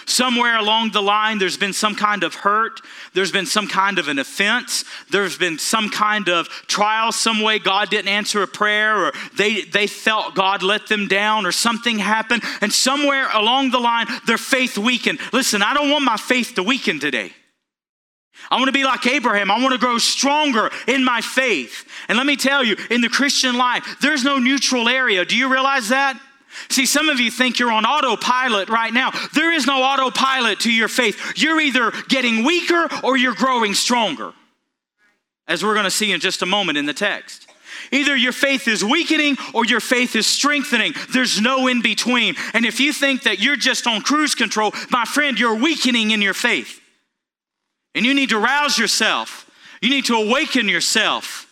Somewhere 0.06 0.56
along 0.56 0.90
the 0.90 1.02
line, 1.02 1.38
there's 1.38 1.56
been 1.56 1.72
some 1.72 1.94
kind 1.94 2.22
of 2.22 2.34
hurt. 2.34 2.80
There's 3.14 3.32
been 3.32 3.46
some 3.46 3.68
kind 3.68 3.98
of 3.98 4.08
an 4.08 4.18
offense. 4.18 4.84
There's 5.10 5.36
been 5.36 5.58
some 5.58 5.88
kind 5.90 6.28
of 6.28 6.48
trial, 6.66 7.12
some 7.12 7.40
way 7.40 7.58
God 7.58 7.90
didn't 7.90 8.08
answer 8.08 8.42
a 8.42 8.48
prayer, 8.48 9.06
or 9.06 9.12
they, 9.36 9.62
they 9.62 9.86
felt 9.86 10.34
God 10.34 10.62
let 10.62 10.88
them 10.88 11.06
down, 11.08 11.46
or 11.46 11.52
something 11.52 11.98
happened. 11.98 12.42
And 12.60 12.72
somewhere 12.72 13.28
along 13.32 13.70
the 13.70 13.78
line, 13.78 14.06
their 14.26 14.38
faith 14.38 14.78
weakened. 14.78 15.18
Listen, 15.32 15.62
I 15.62 15.74
don't 15.74 15.90
want 15.90 16.04
my 16.04 16.16
faith 16.16 16.54
to 16.54 16.62
weaken 16.62 16.98
today. 17.00 17.32
I 18.50 18.56
want 18.56 18.66
to 18.66 18.72
be 18.72 18.84
like 18.84 19.06
Abraham. 19.06 19.50
I 19.50 19.60
want 19.60 19.72
to 19.72 19.78
grow 19.78 19.98
stronger 19.98 20.70
in 20.86 21.04
my 21.04 21.20
faith. 21.20 21.86
And 22.08 22.16
let 22.16 22.26
me 22.26 22.36
tell 22.36 22.64
you, 22.64 22.76
in 22.90 23.00
the 23.00 23.08
Christian 23.08 23.56
life, 23.56 23.98
there's 24.00 24.24
no 24.24 24.38
neutral 24.38 24.88
area. 24.88 25.24
Do 25.24 25.36
you 25.36 25.50
realize 25.52 25.88
that? 25.90 26.20
See, 26.68 26.86
some 26.86 27.08
of 27.08 27.20
you 27.20 27.30
think 27.30 27.58
you're 27.58 27.70
on 27.70 27.84
autopilot 27.84 28.68
right 28.68 28.92
now. 28.92 29.12
There 29.34 29.52
is 29.52 29.66
no 29.66 29.82
autopilot 29.82 30.60
to 30.60 30.72
your 30.72 30.88
faith. 30.88 31.34
You're 31.36 31.60
either 31.60 31.92
getting 32.08 32.44
weaker 32.44 32.88
or 33.04 33.16
you're 33.16 33.34
growing 33.34 33.74
stronger, 33.74 34.32
as 35.46 35.64
we're 35.64 35.74
going 35.74 35.84
to 35.84 35.90
see 35.90 36.12
in 36.12 36.20
just 36.20 36.42
a 36.42 36.46
moment 36.46 36.76
in 36.76 36.86
the 36.86 36.92
text. 36.92 37.46
Either 37.92 38.16
your 38.16 38.32
faith 38.32 38.68
is 38.68 38.84
weakening 38.84 39.36
or 39.54 39.64
your 39.64 39.80
faith 39.80 40.14
is 40.14 40.26
strengthening. 40.26 40.92
There's 41.12 41.40
no 41.40 41.66
in 41.66 41.82
between. 41.82 42.34
And 42.52 42.66
if 42.66 42.78
you 42.78 42.92
think 42.92 43.22
that 43.22 43.40
you're 43.40 43.56
just 43.56 43.86
on 43.86 44.02
cruise 44.02 44.34
control, 44.34 44.72
my 44.90 45.04
friend, 45.04 45.38
you're 45.38 45.54
weakening 45.56 46.10
in 46.10 46.20
your 46.20 46.34
faith. 46.34 46.80
And 48.00 48.06
you 48.06 48.14
need 48.14 48.30
to 48.30 48.38
rouse 48.38 48.78
yourself. 48.78 49.44
You 49.82 49.90
need 49.90 50.06
to 50.06 50.14
awaken 50.14 50.70
yourself. 50.70 51.46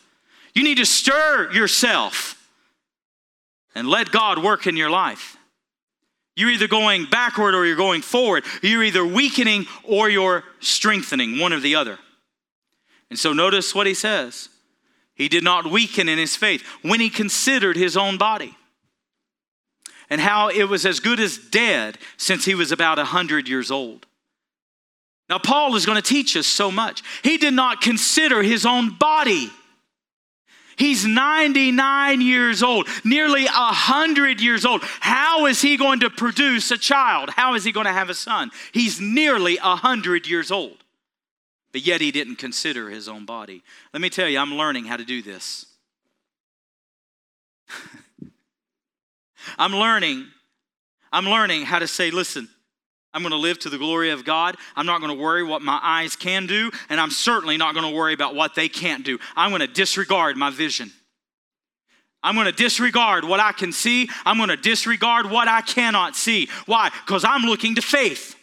You 0.55 0.62
need 0.62 0.78
to 0.78 0.87
stir 0.87 1.52
yourself 1.52 2.43
and 3.75 3.87
let 3.87 4.11
God 4.11 4.43
work 4.43 4.67
in 4.67 4.75
your 4.75 4.88
life. 4.88 5.37
You're 6.37 6.49
either 6.49 6.67
going 6.67 7.05
backward 7.11 7.55
or 7.55 7.67
you're 7.67 7.76
going 7.76 8.00
forward. 8.00 8.47
You're 8.62 8.83
either 8.83 9.05
weakening 9.05 9.67
or 9.85 10.09
you're 10.09 10.43
strengthening, 10.61 11.38
one 11.38 11.52
or 11.52 11.61
the 11.61 11.75
other. 11.75 11.99
And 13.11 13.19
so 13.19 13.35
notice 13.35 13.75
what 13.75 13.87
he 13.87 13.93
says. 13.93 14.49
He 15.14 15.28
did 15.28 15.45
not 15.45 15.71
weaken 15.71 16.09
in 16.09 16.17
his 16.17 16.35
faith 16.35 16.62
when 16.81 16.99
he 16.99 17.11
considered 17.11 17.76
his 17.76 17.95
own 17.95 18.17
body 18.17 18.57
and 20.09 20.19
how 20.19 20.49
it 20.49 20.64
was 20.64 20.87
as 20.87 20.99
good 20.99 21.21
as 21.21 21.37
dead 21.37 21.99
since 22.17 22.47
he 22.47 22.55
was 22.55 22.73
about 22.73 22.97
100 22.97 23.47
years 23.50 23.71
old. 23.71 24.07
Now, 25.29 25.39
Paul 25.39 25.75
is 25.77 25.85
going 25.85 25.97
to 25.97 26.03
teach 26.03 26.37
us 26.37 26.47
so 26.47 26.71
much. 26.71 27.03
He 27.23 27.37
did 27.37 27.55
not 27.55 27.81
consider 27.81 28.43
his 28.43 28.65
own 28.65 28.97
body. 28.97 29.51
He's 30.77 31.05
99 31.05 32.21
years 32.21 32.63
old, 32.63 32.87
nearly 33.05 33.45
100 33.45 34.41
years 34.41 34.65
old. 34.65 34.83
How 35.01 35.47
is 35.47 35.61
he 35.61 35.77
going 35.77 36.01
to 36.01 36.11
produce 36.11 36.71
a 36.71 36.79
child? 36.79 37.31
How 37.31 37.55
is 37.55 37.65
he 37.65 37.73
going 37.73 37.87
to 37.87 37.93
have 37.93 38.11
a 38.11 38.15
son? 38.15 38.51
He's 38.73 39.01
nearly 39.01 39.57
100 39.57 40.27
years 40.27 40.51
old 40.51 40.85
but 41.73 41.87
yet 41.87 42.01
he 42.01 42.11
didn't 42.11 42.37
consider 42.37 42.89
his 42.91 43.09
own 43.09 43.25
body. 43.25 43.63
Let 43.93 44.01
me 44.01 44.11
tell 44.11 44.29
you, 44.29 44.39
I'm 44.39 44.55
learning 44.55 44.87
how 44.87 44.97
to 44.97 45.05
do 45.05 45.23
this. 45.23 45.67
I'm 49.59 49.73
learning, 49.73 50.27
I'm 51.13 51.27
learning 51.27 51.63
how 51.63 51.79
to 51.79 51.87
say, 51.87 52.11
listen, 52.11 52.49
I'm 53.19 53.23
going 53.25 53.33
to 53.33 53.37
live 53.37 53.59
to 53.61 53.69
the 53.69 53.79
glory 53.79 54.11
of 54.11 54.25
God. 54.25 54.57
I'm 54.77 54.87
not 54.87 55.01
going 55.01 55.13
to 55.13 55.21
worry 55.21 55.43
what 55.43 55.61
my 55.61 55.81
eyes 55.83 56.15
can 56.15 56.47
do, 56.47 56.71
and 56.89 57.01
I'm 57.01 57.11
certainly 57.11 57.57
not 57.57 57.75
going 57.75 57.85
to 57.85 57.93
worry 57.93 58.15
about 58.15 58.37
what 58.37 58.55
they 58.55 58.69
can't 58.69 59.05
do. 59.05 59.19
I'm 59.35 59.51
going 59.51 59.59
to 59.59 59.67
disregard 59.67 60.37
my 60.37 60.51
vision. 60.51 60.93
I'm 62.23 62.37
going 62.37 62.47
to 62.47 62.53
disregard 62.53 63.25
what 63.25 63.41
I 63.41 63.51
can 63.51 63.73
see. 63.73 64.09
I'm 64.25 64.37
going 64.37 64.51
to 64.51 64.57
disregard 64.57 65.29
what 65.29 65.49
I 65.49 65.63
cannot 65.63 66.15
see. 66.15 66.49
Why? 66.67 66.91
Because 66.91 67.25
I'm 67.25 67.43
looking 67.43 67.75
to 67.75 67.83
faith. 67.83 68.37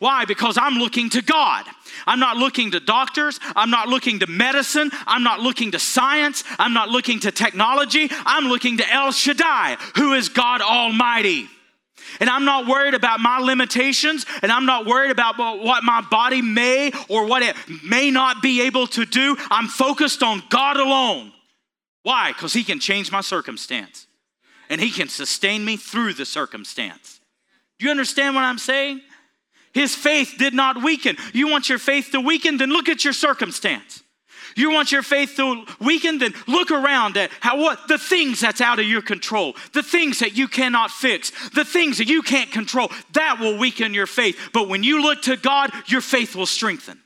Why? 0.00 0.24
Because 0.24 0.58
I'm 0.58 0.74
looking 0.74 1.08
to 1.10 1.22
God. 1.22 1.66
I'm 2.04 2.18
not 2.18 2.36
looking 2.36 2.72
to 2.72 2.80
doctors. 2.80 3.38
I'm 3.54 3.70
not 3.70 3.86
looking 3.86 4.18
to 4.18 4.26
medicine. 4.26 4.90
I'm 5.06 5.22
not 5.22 5.38
looking 5.38 5.70
to 5.70 5.78
science. 5.78 6.42
I'm 6.58 6.74
not 6.74 6.88
looking 6.88 7.20
to 7.20 7.30
technology. 7.30 8.08
I'm 8.26 8.46
looking 8.46 8.78
to 8.78 8.92
El 8.92 9.12
Shaddai, 9.12 9.76
who 9.94 10.14
is 10.14 10.28
God 10.28 10.62
Almighty. 10.62 11.48
And 12.18 12.28
I'm 12.28 12.44
not 12.44 12.66
worried 12.66 12.94
about 12.94 13.20
my 13.20 13.38
limitations, 13.38 14.26
and 14.42 14.50
I'm 14.50 14.66
not 14.66 14.86
worried 14.86 15.10
about 15.10 15.38
what 15.38 15.84
my 15.84 16.00
body 16.00 16.42
may 16.42 16.92
or 17.08 17.26
what 17.26 17.42
it 17.42 17.54
may 17.84 18.10
not 18.10 18.42
be 18.42 18.62
able 18.62 18.86
to 18.88 19.04
do. 19.04 19.36
I'm 19.50 19.68
focused 19.68 20.22
on 20.22 20.42
God 20.48 20.76
alone. 20.76 21.32
Why? 22.02 22.32
Because 22.32 22.52
He 22.52 22.64
can 22.64 22.80
change 22.80 23.12
my 23.12 23.20
circumstance, 23.20 24.06
and 24.68 24.80
He 24.80 24.90
can 24.90 25.08
sustain 25.08 25.64
me 25.64 25.76
through 25.76 26.14
the 26.14 26.24
circumstance. 26.24 27.20
Do 27.78 27.86
you 27.86 27.90
understand 27.90 28.34
what 28.34 28.44
I'm 28.44 28.58
saying? 28.58 29.02
His 29.72 29.94
faith 29.94 30.34
did 30.36 30.52
not 30.52 30.82
weaken. 30.82 31.16
You 31.32 31.48
want 31.48 31.68
your 31.68 31.78
faith 31.78 32.08
to 32.12 32.20
weaken? 32.20 32.56
Then 32.56 32.70
look 32.70 32.88
at 32.88 33.04
your 33.04 33.12
circumstance. 33.12 34.02
You 34.56 34.70
want 34.70 34.92
your 34.92 35.02
faith 35.02 35.34
to 35.36 35.64
weaken? 35.80 36.18
Then 36.18 36.34
look 36.46 36.70
around 36.70 37.16
at 37.16 37.30
how 37.40 37.60
what 37.60 37.88
the 37.88 37.98
things 37.98 38.40
that's 38.40 38.60
out 38.60 38.78
of 38.78 38.86
your 38.86 39.02
control, 39.02 39.54
the 39.72 39.82
things 39.82 40.18
that 40.20 40.36
you 40.36 40.48
cannot 40.48 40.90
fix, 40.90 41.30
the 41.50 41.64
things 41.64 41.98
that 41.98 42.08
you 42.08 42.22
can't 42.22 42.50
control. 42.50 42.90
That 43.12 43.38
will 43.40 43.58
weaken 43.58 43.94
your 43.94 44.06
faith. 44.06 44.38
But 44.52 44.68
when 44.68 44.82
you 44.82 45.02
look 45.02 45.22
to 45.22 45.36
God, 45.36 45.70
your 45.86 46.00
faith 46.00 46.34
will 46.34 46.46
strengthen. 46.46 47.00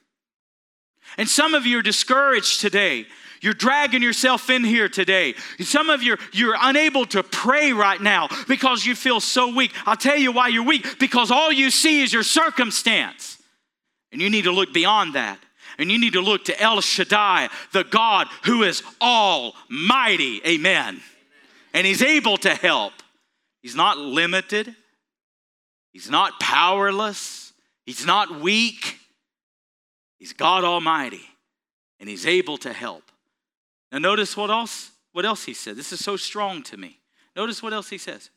And 1.16 1.28
some 1.28 1.54
of 1.54 1.66
you 1.66 1.78
are 1.78 1.83
discouraged 1.83 2.61
today 2.61 3.07
you're 3.44 3.52
dragging 3.52 4.02
yourself 4.02 4.48
in 4.48 4.64
here 4.64 4.88
today. 4.88 5.35
Some 5.61 5.90
of 5.90 6.02
you, 6.02 6.16
you're 6.33 6.57
unable 6.59 7.04
to 7.07 7.22
pray 7.22 7.74
right 7.74 8.00
now 8.00 8.28
because 8.48 8.87
you 8.87 8.96
feel 8.96 9.20
so 9.20 9.54
weak. 9.54 9.70
I'll 9.85 9.98
tell 9.98 10.16
you 10.16 10.33
why 10.33 10.48
you're 10.48 10.64
weak 10.64 10.98
because 10.98 11.30
all 11.30 11.52
you 11.52 11.70
see 11.70 12.00
is 12.00 12.11
your 12.11 12.22
circumstance. 12.22 13.37
And 14.12 14.22
you 14.22 14.30
need 14.30 14.44
to 14.44 14.50
look 14.50 14.72
beyond 14.72 15.14
that. 15.14 15.38
And 15.78 15.90
you 15.90 15.98
need 15.98 16.12
to 16.12 16.20
look 16.20 16.44
to 16.46 16.60
El 16.60 16.80
Shaddai, 16.80 17.48
the 17.72 17.84
God 17.84 18.28
who 18.44 18.62
is 18.62 18.82
almighty. 19.00 20.40
Amen. 20.46 21.00
And 21.72 21.87
He's 21.87 22.02
able 22.02 22.37
to 22.38 22.54
help. 22.54 22.92
He's 23.62 23.74
not 23.74 23.98
limited, 23.98 24.74
He's 25.92 26.10
not 26.10 26.38
powerless, 26.40 27.52
He's 27.87 28.06
not 28.06 28.40
weak. 28.40 28.98
He's 30.18 30.32
God 30.32 30.64
Almighty, 30.64 31.24
and 32.00 32.08
He's 32.08 32.26
able 32.26 32.56
to 32.58 32.72
help. 32.72 33.02
Now 33.92 33.98
notice 33.98 34.37
what 34.37 34.50
else 34.50 34.90
what 35.14 35.24
else 35.24 35.44
he 35.44 35.54
said. 35.54 35.76
This 35.76 35.92
is 35.92 36.04
so 36.04 36.16
strong 36.16 36.62
to 36.64 36.76
me. 36.76 36.98
Notice 37.37 37.62
what 37.62 37.72
else 37.72 37.88
he 37.88 37.98
says. 37.98 38.30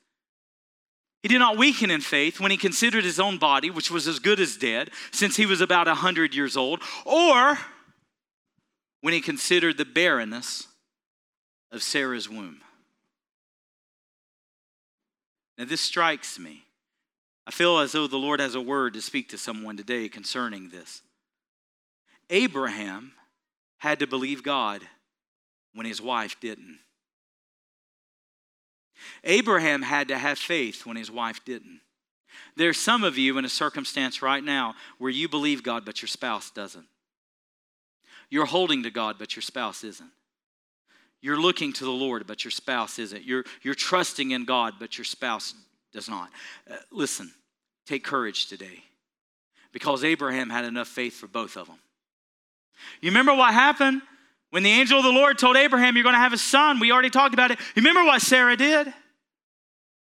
He 1.24 1.30
did 1.30 1.40
not 1.40 1.58
weaken 1.58 1.90
in 1.90 2.02
faith 2.02 2.40
when 2.40 2.52
he 2.52 2.58
considered 2.58 3.04
his 3.04 3.20
own 3.20 3.38
body, 3.38 3.70
which 3.70 3.92
was 3.92 4.08
as 4.08 4.20
good 4.20 4.40
as 4.40 4.56
dead, 4.56 4.92
since 5.12 5.36
he 5.36 5.46
was 5.46 5.62
about 5.62 5.88
a 5.88 5.92
100 5.92 6.34
years 6.34 6.56
old, 6.56 6.82
or 7.06 7.58
when 9.02 9.14
he 9.14 9.22
considered 9.22 9.78
the 9.78 9.86
barrenness 9.86 10.68
of 11.72 11.84
Sarah's 11.84 12.30
womb. 12.30 12.62
Now, 15.58 15.66
this 15.66 15.82
strikes 15.82 16.38
me. 16.38 16.64
I 17.48 17.52
feel 17.52 17.80
as 17.80 17.94
though 17.94 18.08
the 18.08 18.18
Lord 18.18 18.40
has 18.40 18.56
a 18.56 18.62
word 18.62 18.94
to 18.94 19.02
speak 19.02 19.30
to 19.30 19.38
someone 19.38 19.78
today 19.78 20.10
concerning 20.10 20.70
this. 20.70 21.02
Abraham 22.30 23.14
had 23.80 24.00
to 24.00 24.08
believe 24.08 24.44
God 24.44 24.82
when 25.74 25.86
his 25.86 26.02
wife 26.02 26.40
didn't. 26.40 26.80
Abraham 29.24 29.82
had 29.82 30.08
to 30.10 30.18
have 30.18 30.38
faith 30.38 30.86
when 30.86 30.98
his 30.98 31.12
wife 31.12 31.44
didn't. 31.46 31.82
There's 32.56 32.78
some 32.78 33.04
of 33.04 33.18
you 33.18 33.38
in 33.38 33.46
a 33.46 33.50
circumstance 33.50 34.22
right 34.22 34.44
now 34.44 34.76
where 34.98 35.12
you 35.12 35.30
believe 35.30 35.64
God, 35.64 35.86
but 35.86 36.02
your 36.02 36.08
spouse 36.08 36.52
doesn't. 36.52 36.86
You're 38.30 38.46
holding 38.46 38.84
to 38.84 38.92
God, 38.92 39.18
but 39.20 39.36
your 39.36 39.44
spouse 39.44 39.84
isn't. 39.84 40.10
You're 41.22 41.40
looking 41.40 41.74
to 41.74 41.84
the 41.84 41.92
Lord, 41.92 42.28
but 42.28 42.44
your 42.44 42.52
spouse 42.52 43.00
isn't. 43.00 43.24
You're, 43.24 43.44
you're 43.62 43.76
trusting 43.76 44.32
in 44.32 44.46
God, 44.46 44.76
but 44.80 44.98
your 44.98 45.06
spouse 45.06 45.54
does 45.94 46.10
not. 46.10 46.30
Uh, 46.70 46.76
listen, 46.92 47.32
take 47.86 48.04
courage 48.04 48.48
today 48.48 48.84
because 49.72 50.04
Abraham 50.04 50.50
had 50.50 50.66
enough 50.66 50.88
faith 50.88 51.16
for 51.16 51.28
both 51.28 51.56
of 51.58 51.68
them. 51.68 51.80
You 53.02 53.10
remember 53.10 53.34
what 53.34 53.54
happened 53.54 54.02
when 54.50 54.64
the 54.64 54.70
angel 54.70 54.98
of 54.98 55.04
the 55.04 55.12
Lord 55.12 55.38
told 55.38 55.58
Abraham, 55.58 55.96
You're 55.96 56.04
going 56.04 56.16
to 56.16 56.20
have 56.20 56.34
a 56.34 56.38
son, 56.38 56.80
we 56.80 56.92
already 56.92 57.10
talked 57.10 57.34
about 57.34 57.52
it. 57.52 57.60
Remember 57.76 58.04
what 58.04 58.22
Sarah 58.22 58.56
did? 58.56 58.94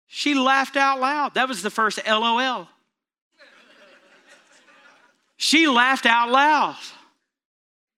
She 0.06 0.34
laughed 0.34 0.76
out 0.76 1.00
loud. 1.00 1.34
That 1.34 1.48
was 1.48 1.62
the 1.62 1.70
first 1.70 2.00
LOL. 2.06 2.68
She 5.36 5.66
laughed 5.66 6.06
out 6.06 6.30
loud. 6.30 6.76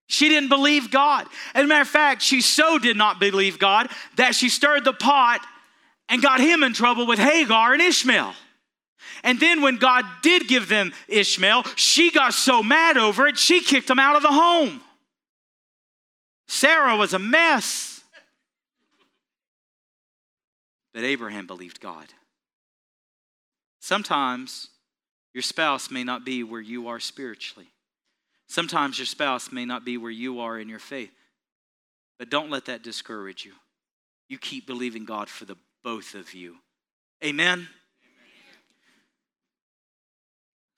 She 0.09 0.29
didn't 0.29 0.49
believe 0.49 0.91
God. 0.91 1.27
As 1.55 1.65
a 1.65 1.67
matter 1.67 1.83
of 1.83 1.89
fact, 1.89 2.23
she 2.23 2.41
so 2.41 2.79
did 2.79 2.97
not 2.97 3.19
believe 3.19 3.59
God 3.59 3.91
that 4.17 4.35
she 4.35 4.49
stirred 4.49 4.85
the 4.85 4.93
pot 4.93 5.41
and 6.09 6.23
got 6.23 6.41
him 6.41 6.63
in 6.63 6.73
trouble 6.73 7.07
with 7.07 7.19
Hagar 7.19 7.73
and 7.73 7.83
Ishmael. 7.83 8.33
And 9.23 9.41
then 9.41 9.63
when 9.63 9.77
God 9.77 10.05
did 10.23 10.47
give 10.47 10.69
them 10.69 10.93
Ishmael, 11.09 11.65
she 11.75 12.11
got 12.11 12.35
so 12.35 12.63
mad 12.63 12.97
over 12.97 13.27
it, 13.27 13.37
she 13.37 13.61
kicked 13.61 13.91
him 13.91 13.99
out 13.99 14.17
of 14.17 14.23
the 14.23 14.29
home. 14.29 14.81
Sarah 16.49 16.97
was 16.97 17.13
a 17.13 17.19
mess. 17.19 18.03
But 20.95 21.05
Abraham 21.05 21.47
believed 21.47 21.81
God. 21.81 22.07
Sometimes 23.81 24.69
your 25.35 25.43
spouse 25.43 25.91
may 25.91 26.03
not 26.03 26.25
be 26.25 26.43
where 26.43 26.61
you 26.61 26.89
are 26.89 26.99
spiritually. 26.99 27.69
Sometimes 28.49 28.99
your 28.99 29.07
spouse 29.07 29.53
may 29.53 29.65
not 29.65 29.85
be 29.85 29.99
where 29.99 30.11
you 30.11 30.41
are 30.41 30.59
in 30.59 30.69
your 30.69 30.79
faith. 30.79 31.13
But 32.19 32.31
don't 32.31 32.51
let 32.51 32.65
that 32.67 32.83
discourage 32.83 33.45
you. 33.45 33.53
You 34.29 34.39
keep 34.39 34.67
believing 34.67 35.05
God 35.05 35.29
for 35.29 35.45
the 35.45 35.57
both 35.85 36.15
of 36.15 36.33
you. 36.33 36.57
Amen. 37.25 37.69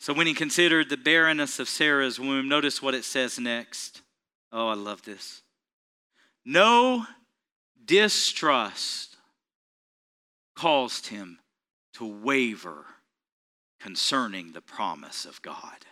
So 0.01 0.13
when 0.13 0.27
he 0.27 0.35
considered 0.35 0.91
the 0.91 0.97
barrenness 0.97 1.59
of 1.59 1.69
Sarah's 1.69 2.19
womb, 2.19 2.49
notice 2.49 2.83
what 2.83 2.95
it 2.95 3.05
says 3.05 3.39
next. 3.39 4.03
Oh, 4.53 4.69
I 4.69 4.75
love 4.75 5.03
this. 5.03 5.43
No 6.51 7.05
distrust 7.85 9.19
caused 10.57 11.09
him 11.09 11.41
to 11.93 12.07
waver 12.07 12.87
concerning 13.79 14.53
the 14.53 14.63
promise 14.63 15.27
of 15.27 15.43
God. 15.43 15.85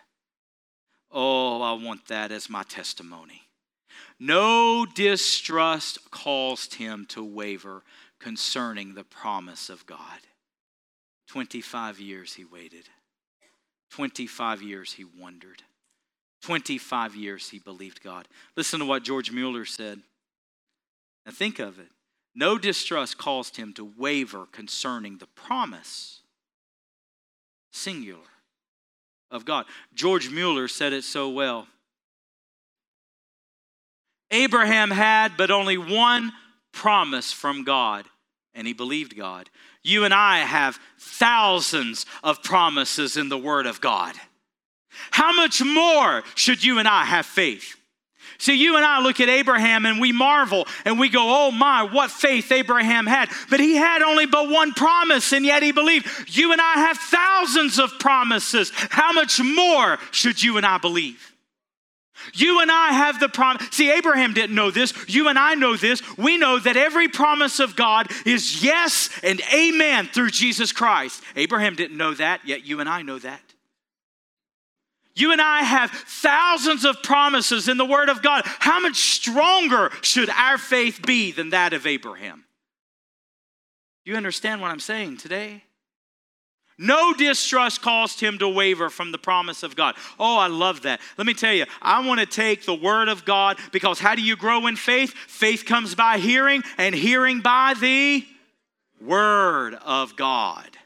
Oh, 1.11 1.61
I 1.61 1.73
want 1.73 2.07
that 2.07 2.31
as 2.31 2.49
my 2.49 2.63
testimony. 2.63 3.43
No 4.19 4.87
distrust 4.87 6.09
caused 6.09 6.73
him 6.73 7.05
to 7.09 7.23
waver 7.23 7.83
concerning 8.19 8.95
the 8.95 9.03
promise 9.03 9.69
of 9.69 9.85
God. 9.85 10.21
25 11.27 11.99
years 11.99 12.33
he 12.33 12.45
waited. 12.45 12.89
25 13.91 14.63
years 14.63 14.93
he 14.93 15.05
wondered. 15.05 15.61
25 16.41 17.15
years 17.15 17.47
he 17.47 17.59
believed 17.59 18.01
God. 18.01 18.27
Listen 18.55 18.79
to 18.79 18.87
what 18.87 19.03
George 19.03 19.31
Mueller 19.31 19.63
said. 19.63 20.01
Now 21.27 21.33
think 21.33 21.59
of 21.59 21.77
it. 21.77 21.89
No 22.33 22.57
distrust 22.57 23.17
caused 23.17 23.57
him 23.57 23.73
to 23.73 23.91
waver 23.97 24.47
concerning 24.51 25.17
the 25.17 25.27
promise, 25.27 26.21
singular, 27.71 28.21
of 29.29 29.43
God. 29.43 29.65
George 29.93 30.29
Mueller 30.29 30.69
said 30.69 30.93
it 30.93 31.03
so 31.03 31.29
well. 31.29 31.67
Abraham 34.31 34.89
had 34.89 35.35
but 35.35 35.51
only 35.51 35.77
one 35.77 36.31
promise 36.71 37.33
from 37.33 37.65
God, 37.65 38.05
and 38.53 38.65
he 38.65 38.73
believed 38.73 39.17
God. 39.17 39.49
You 39.83 40.05
and 40.05 40.13
I 40.13 40.39
have 40.39 40.79
thousands 40.97 42.05
of 42.23 42.41
promises 42.41 43.17
in 43.17 43.27
the 43.27 43.37
Word 43.37 43.65
of 43.65 43.81
God. 43.81 44.15
How 45.11 45.33
much 45.33 45.61
more 45.61 46.23
should 46.35 46.63
you 46.63 46.79
and 46.79 46.87
I 46.87 47.03
have 47.03 47.25
faith? 47.25 47.76
See, 48.39 48.53
you 48.53 48.75
and 48.75 48.85
I 48.85 49.01
look 49.01 49.19
at 49.19 49.29
Abraham 49.29 49.85
and 49.85 49.99
we 49.99 50.11
marvel 50.11 50.67
and 50.85 50.99
we 50.99 51.09
go, 51.09 51.23
oh 51.23 51.51
my, 51.51 51.83
what 51.83 52.11
faith 52.11 52.51
Abraham 52.51 53.07
had. 53.07 53.29
But 53.49 53.59
he 53.59 53.75
had 53.75 54.01
only 54.01 54.25
but 54.25 54.49
one 54.49 54.73
promise 54.73 55.33
and 55.33 55.45
yet 55.45 55.63
he 55.63 55.71
believed. 55.71 56.07
You 56.37 56.51
and 56.51 56.61
I 56.61 56.73
have 56.73 56.97
thousands 56.97 57.79
of 57.79 57.97
promises. 57.99 58.71
How 58.73 59.11
much 59.11 59.41
more 59.41 59.97
should 60.11 60.41
you 60.41 60.57
and 60.57 60.65
I 60.65 60.77
believe? 60.77 61.33
You 62.33 62.61
and 62.61 62.71
I 62.71 62.89
have 62.89 63.19
the 63.19 63.29
promise. 63.29 63.67
See, 63.71 63.91
Abraham 63.91 64.33
didn't 64.33 64.55
know 64.55 64.71
this. 64.71 64.93
You 65.07 65.29
and 65.29 65.37
I 65.37 65.55
know 65.55 65.75
this. 65.75 66.01
We 66.17 66.37
know 66.37 66.59
that 66.59 66.75
every 66.75 67.07
promise 67.07 67.59
of 67.59 67.75
God 67.75 68.07
is 68.25 68.63
yes 68.63 69.09
and 69.23 69.41
amen 69.53 70.07
through 70.07 70.31
Jesus 70.31 70.71
Christ. 70.71 71.23
Abraham 71.35 71.75
didn't 71.75 71.97
know 71.97 72.13
that, 72.15 72.41
yet 72.45 72.65
you 72.65 72.79
and 72.79 72.89
I 72.89 73.01
know 73.01 73.19
that. 73.19 73.41
You 75.17 75.31
and 75.31 75.41
I 75.41 75.63
have 75.63 75.89
thousands 75.89 76.85
of 76.85 77.01
promises 77.01 77.67
in 77.67 77.77
the 77.77 77.85
Word 77.85 78.07
of 78.07 78.21
God. 78.21 78.43
How 78.45 78.79
much 78.79 78.97
stronger 78.97 79.89
should 80.01 80.29
our 80.29 80.59
faith 80.59 81.01
be 81.05 81.31
than 81.31 81.49
that 81.49 81.73
of 81.73 81.87
Abraham? 81.87 82.45
Do 84.05 84.11
you 84.11 84.17
understand 84.17 84.61
what 84.61 84.69
I'm 84.69 84.79
saying 84.79 85.17
today? 85.17 85.63
No 86.77 87.15
distrust 87.15 87.81
caused 87.81 88.19
him 88.19 88.37
to 88.37 88.47
waver 88.47 88.91
from 88.91 89.11
the 89.11 89.17
promise 89.17 89.63
of 89.63 89.75
God. 89.75 89.95
Oh, 90.19 90.37
I 90.37 90.45
love 90.45 90.83
that. 90.83 91.01
Let 91.17 91.25
me 91.25 91.33
tell 91.33 91.53
you, 91.53 91.65
I 91.81 92.05
want 92.05 92.19
to 92.19 92.27
take 92.27 92.65
the 92.65 92.75
word 92.75 93.09
of 93.09 93.25
God 93.25 93.57
because 93.71 93.97
how 93.97 94.13
do 94.13 94.21
you 94.21 94.35
grow 94.35 94.67
in 94.67 94.75
faith? 94.75 95.15
Faith 95.15 95.65
comes 95.65 95.95
by 95.95 96.19
hearing, 96.19 96.61
and 96.77 96.93
hearing 96.93 97.41
by 97.41 97.73
the 97.79 98.23
word 99.01 99.73
of 99.83 100.15
God. 100.15 100.76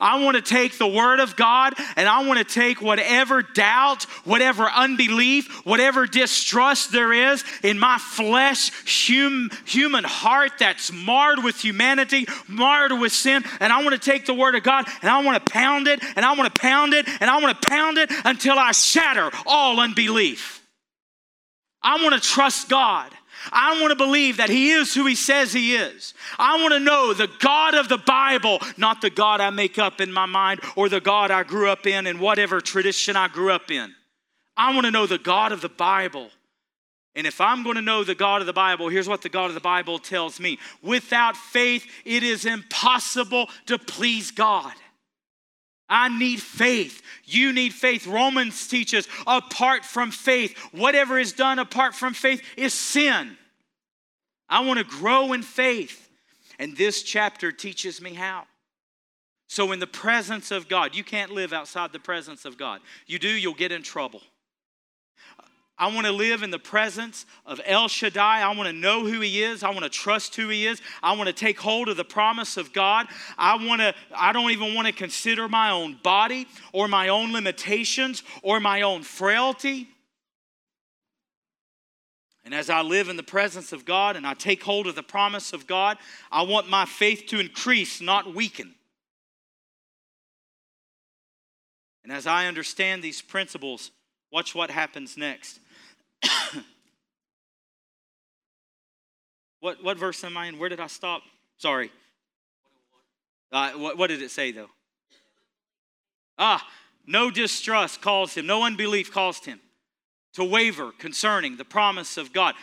I 0.00 0.22
want 0.22 0.36
to 0.36 0.42
take 0.42 0.78
the 0.78 0.86
Word 0.86 1.20
of 1.20 1.36
God 1.36 1.74
and 1.96 2.08
I 2.08 2.26
want 2.26 2.38
to 2.38 2.44
take 2.44 2.80
whatever 2.80 3.42
doubt, 3.42 4.04
whatever 4.24 4.64
unbelief, 4.64 5.64
whatever 5.66 6.06
distrust 6.06 6.92
there 6.92 7.12
is 7.12 7.44
in 7.62 7.78
my 7.78 7.98
flesh, 7.98 8.70
hum, 8.86 9.50
human 9.64 10.04
heart 10.04 10.52
that's 10.58 10.92
marred 10.92 11.42
with 11.42 11.56
humanity, 11.56 12.26
marred 12.48 12.92
with 12.92 13.12
sin, 13.12 13.44
and 13.60 13.72
I 13.72 13.82
want 13.82 14.00
to 14.00 14.10
take 14.10 14.26
the 14.26 14.34
Word 14.34 14.54
of 14.54 14.62
God 14.62 14.86
and 15.02 15.10
I 15.10 15.22
want 15.22 15.44
to 15.44 15.52
pound 15.52 15.88
it 15.88 16.02
and 16.16 16.24
I 16.24 16.34
want 16.34 16.54
to 16.54 16.60
pound 16.60 16.94
it 16.94 17.06
and 17.20 17.30
I 17.30 17.40
want 17.40 17.60
to 17.60 17.68
pound 17.68 17.98
it 17.98 18.10
until 18.24 18.58
I 18.58 18.72
shatter 18.72 19.30
all 19.46 19.80
unbelief. 19.80 20.62
I 21.82 22.02
want 22.02 22.14
to 22.14 22.20
trust 22.20 22.68
God. 22.68 23.10
I 23.52 23.80
want 23.80 23.90
to 23.90 23.96
believe 23.96 24.36
that 24.38 24.50
He 24.50 24.70
is 24.70 24.94
who 24.94 25.06
He 25.06 25.14
says 25.14 25.52
He 25.52 25.76
is. 25.76 26.14
I 26.38 26.60
want 26.60 26.74
to 26.74 26.80
know 26.80 27.12
the 27.12 27.30
God 27.40 27.74
of 27.74 27.88
the 27.88 27.98
Bible, 27.98 28.60
not 28.76 29.00
the 29.00 29.10
God 29.10 29.40
I 29.40 29.50
make 29.50 29.78
up 29.78 30.00
in 30.00 30.12
my 30.12 30.26
mind 30.26 30.60
or 30.76 30.88
the 30.88 31.00
God 31.00 31.30
I 31.30 31.42
grew 31.42 31.68
up 31.68 31.86
in 31.86 32.06
and 32.06 32.20
whatever 32.20 32.60
tradition 32.60 33.16
I 33.16 33.28
grew 33.28 33.52
up 33.52 33.70
in. 33.70 33.94
I 34.56 34.72
want 34.74 34.86
to 34.86 34.90
know 34.90 35.06
the 35.06 35.18
God 35.18 35.52
of 35.52 35.60
the 35.60 35.68
Bible. 35.68 36.30
And 37.16 37.26
if 37.26 37.40
I'm 37.40 37.62
going 37.62 37.76
to 37.76 37.82
know 37.82 38.02
the 38.02 38.14
God 38.14 38.40
of 38.40 38.46
the 38.46 38.52
Bible, 38.52 38.88
here's 38.88 39.08
what 39.08 39.22
the 39.22 39.28
God 39.28 39.46
of 39.46 39.54
the 39.54 39.60
Bible 39.60 39.98
tells 39.98 40.40
me 40.40 40.58
without 40.82 41.36
faith, 41.36 41.86
it 42.04 42.22
is 42.22 42.44
impossible 42.44 43.48
to 43.66 43.78
please 43.78 44.30
God. 44.30 44.72
I 45.94 46.08
need 46.08 46.42
faith. 46.42 47.02
You 47.24 47.52
need 47.52 47.72
faith. 47.72 48.08
Romans 48.08 48.66
teaches 48.66 49.06
apart 49.28 49.84
from 49.84 50.10
faith, 50.10 50.58
whatever 50.72 51.20
is 51.20 51.32
done 51.32 51.60
apart 51.60 51.94
from 51.94 52.14
faith 52.14 52.42
is 52.56 52.74
sin. 52.74 53.36
I 54.48 54.66
want 54.66 54.80
to 54.80 54.84
grow 54.84 55.32
in 55.34 55.42
faith. 55.42 56.10
And 56.58 56.76
this 56.76 57.04
chapter 57.04 57.52
teaches 57.52 58.00
me 58.00 58.12
how. 58.12 58.44
So, 59.46 59.70
in 59.70 59.78
the 59.78 59.86
presence 59.86 60.50
of 60.50 60.68
God, 60.68 60.96
you 60.96 61.04
can't 61.04 61.30
live 61.30 61.52
outside 61.52 61.92
the 61.92 62.00
presence 62.00 62.44
of 62.44 62.58
God. 62.58 62.80
You 63.06 63.20
do, 63.20 63.28
you'll 63.28 63.54
get 63.54 63.70
in 63.70 63.84
trouble. 63.84 64.22
I 65.76 65.92
want 65.92 66.06
to 66.06 66.12
live 66.12 66.44
in 66.44 66.50
the 66.50 66.58
presence 66.58 67.26
of 67.44 67.60
El 67.64 67.88
Shaddai. 67.88 68.42
I 68.42 68.54
want 68.54 68.68
to 68.68 68.72
know 68.72 69.04
who 69.04 69.20
he 69.20 69.42
is. 69.42 69.64
I 69.64 69.70
want 69.70 69.82
to 69.82 69.88
trust 69.88 70.36
who 70.36 70.48
he 70.48 70.66
is. 70.66 70.80
I 71.02 71.16
want 71.16 71.26
to 71.26 71.32
take 71.32 71.58
hold 71.58 71.88
of 71.88 71.96
the 71.96 72.04
promise 72.04 72.56
of 72.56 72.72
God. 72.72 73.08
I 73.36 73.56
want 73.56 73.80
to 73.80 73.92
I 74.14 74.32
don't 74.32 74.52
even 74.52 74.74
want 74.74 74.86
to 74.86 74.92
consider 74.92 75.48
my 75.48 75.70
own 75.70 75.98
body 76.02 76.46
or 76.72 76.86
my 76.86 77.08
own 77.08 77.32
limitations 77.32 78.22
or 78.42 78.60
my 78.60 78.82
own 78.82 79.02
frailty. 79.02 79.88
And 82.44 82.54
as 82.54 82.70
I 82.70 82.82
live 82.82 83.08
in 83.08 83.16
the 83.16 83.22
presence 83.22 83.72
of 83.72 83.84
God 83.84 84.16
and 84.16 84.26
I 84.26 84.34
take 84.34 84.62
hold 84.62 84.86
of 84.86 84.94
the 84.94 85.02
promise 85.02 85.52
of 85.52 85.66
God, 85.66 85.96
I 86.30 86.42
want 86.42 86.68
my 86.68 86.84
faith 86.84 87.24
to 87.28 87.40
increase, 87.40 88.00
not 88.00 88.34
weaken. 88.34 88.74
And 92.04 92.12
as 92.12 92.26
I 92.26 92.46
understand 92.46 93.02
these 93.02 93.22
principles, 93.22 93.90
watch 94.30 94.54
what 94.54 94.70
happens 94.70 95.16
next. 95.16 95.58
what, 99.60 99.82
what 99.82 99.98
verse 99.98 100.22
am 100.24 100.36
I 100.36 100.46
in? 100.46 100.58
Where 100.58 100.68
did 100.68 100.80
I 100.80 100.86
stop? 100.86 101.22
Sorry. 101.58 101.90
Uh, 103.52 103.72
what, 103.72 103.96
what 103.98 104.08
did 104.08 104.22
it 104.22 104.30
say, 104.30 104.52
though? 104.52 104.70
Ah, 106.38 106.66
no 107.06 107.30
distrust 107.30 108.00
caused 108.02 108.36
him, 108.36 108.46
no 108.46 108.62
unbelief 108.64 109.12
caused 109.12 109.44
him 109.44 109.60
to 110.34 110.44
waver 110.44 110.92
concerning 110.98 111.56
the 111.56 111.64
promise 111.64 112.16
of 112.16 112.32
God. 112.32 112.54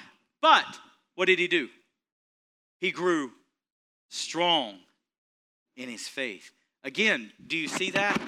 But 0.41 0.65
what 1.15 1.26
did 1.26 1.39
he 1.39 1.47
do? 1.47 1.69
He 2.80 2.91
grew 2.91 3.32
strong 4.10 4.80
in 5.78 5.88
his 5.88 6.08
faith. 6.08 6.52
Again, 6.84 7.32
do 7.45 7.56
you 7.56 7.67
see 7.67 7.91
that? 7.91 8.19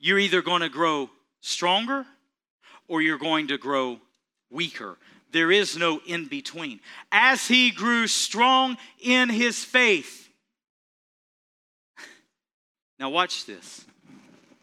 You're 0.00 0.18
either 0.18 0.42
going 0.42 0.62
to 0.62 0.68
grow 0.68 1.10
stronger 1.40 2.06
or 2.92 3.00
you're 3.00 3.16
going 3.16 3.48
to 3.48 3.56
grow 3.56 3.98
weaker. 4.50 4.98
There 5.30 5.50
is 5.50 5.78
no 5.78 6.02
in 6.06 6.26
between. 6.26 6.78
As 7.10 7.48
he 7.48 7.70
grew 7.70 8.06
strong 8.06 8.76
in 9.00 9.30
his 9.30 9.64
faith. 9.64 10.28
Now, 12.98 13.08
watch 13.08 13.46
this. 13.46 13.84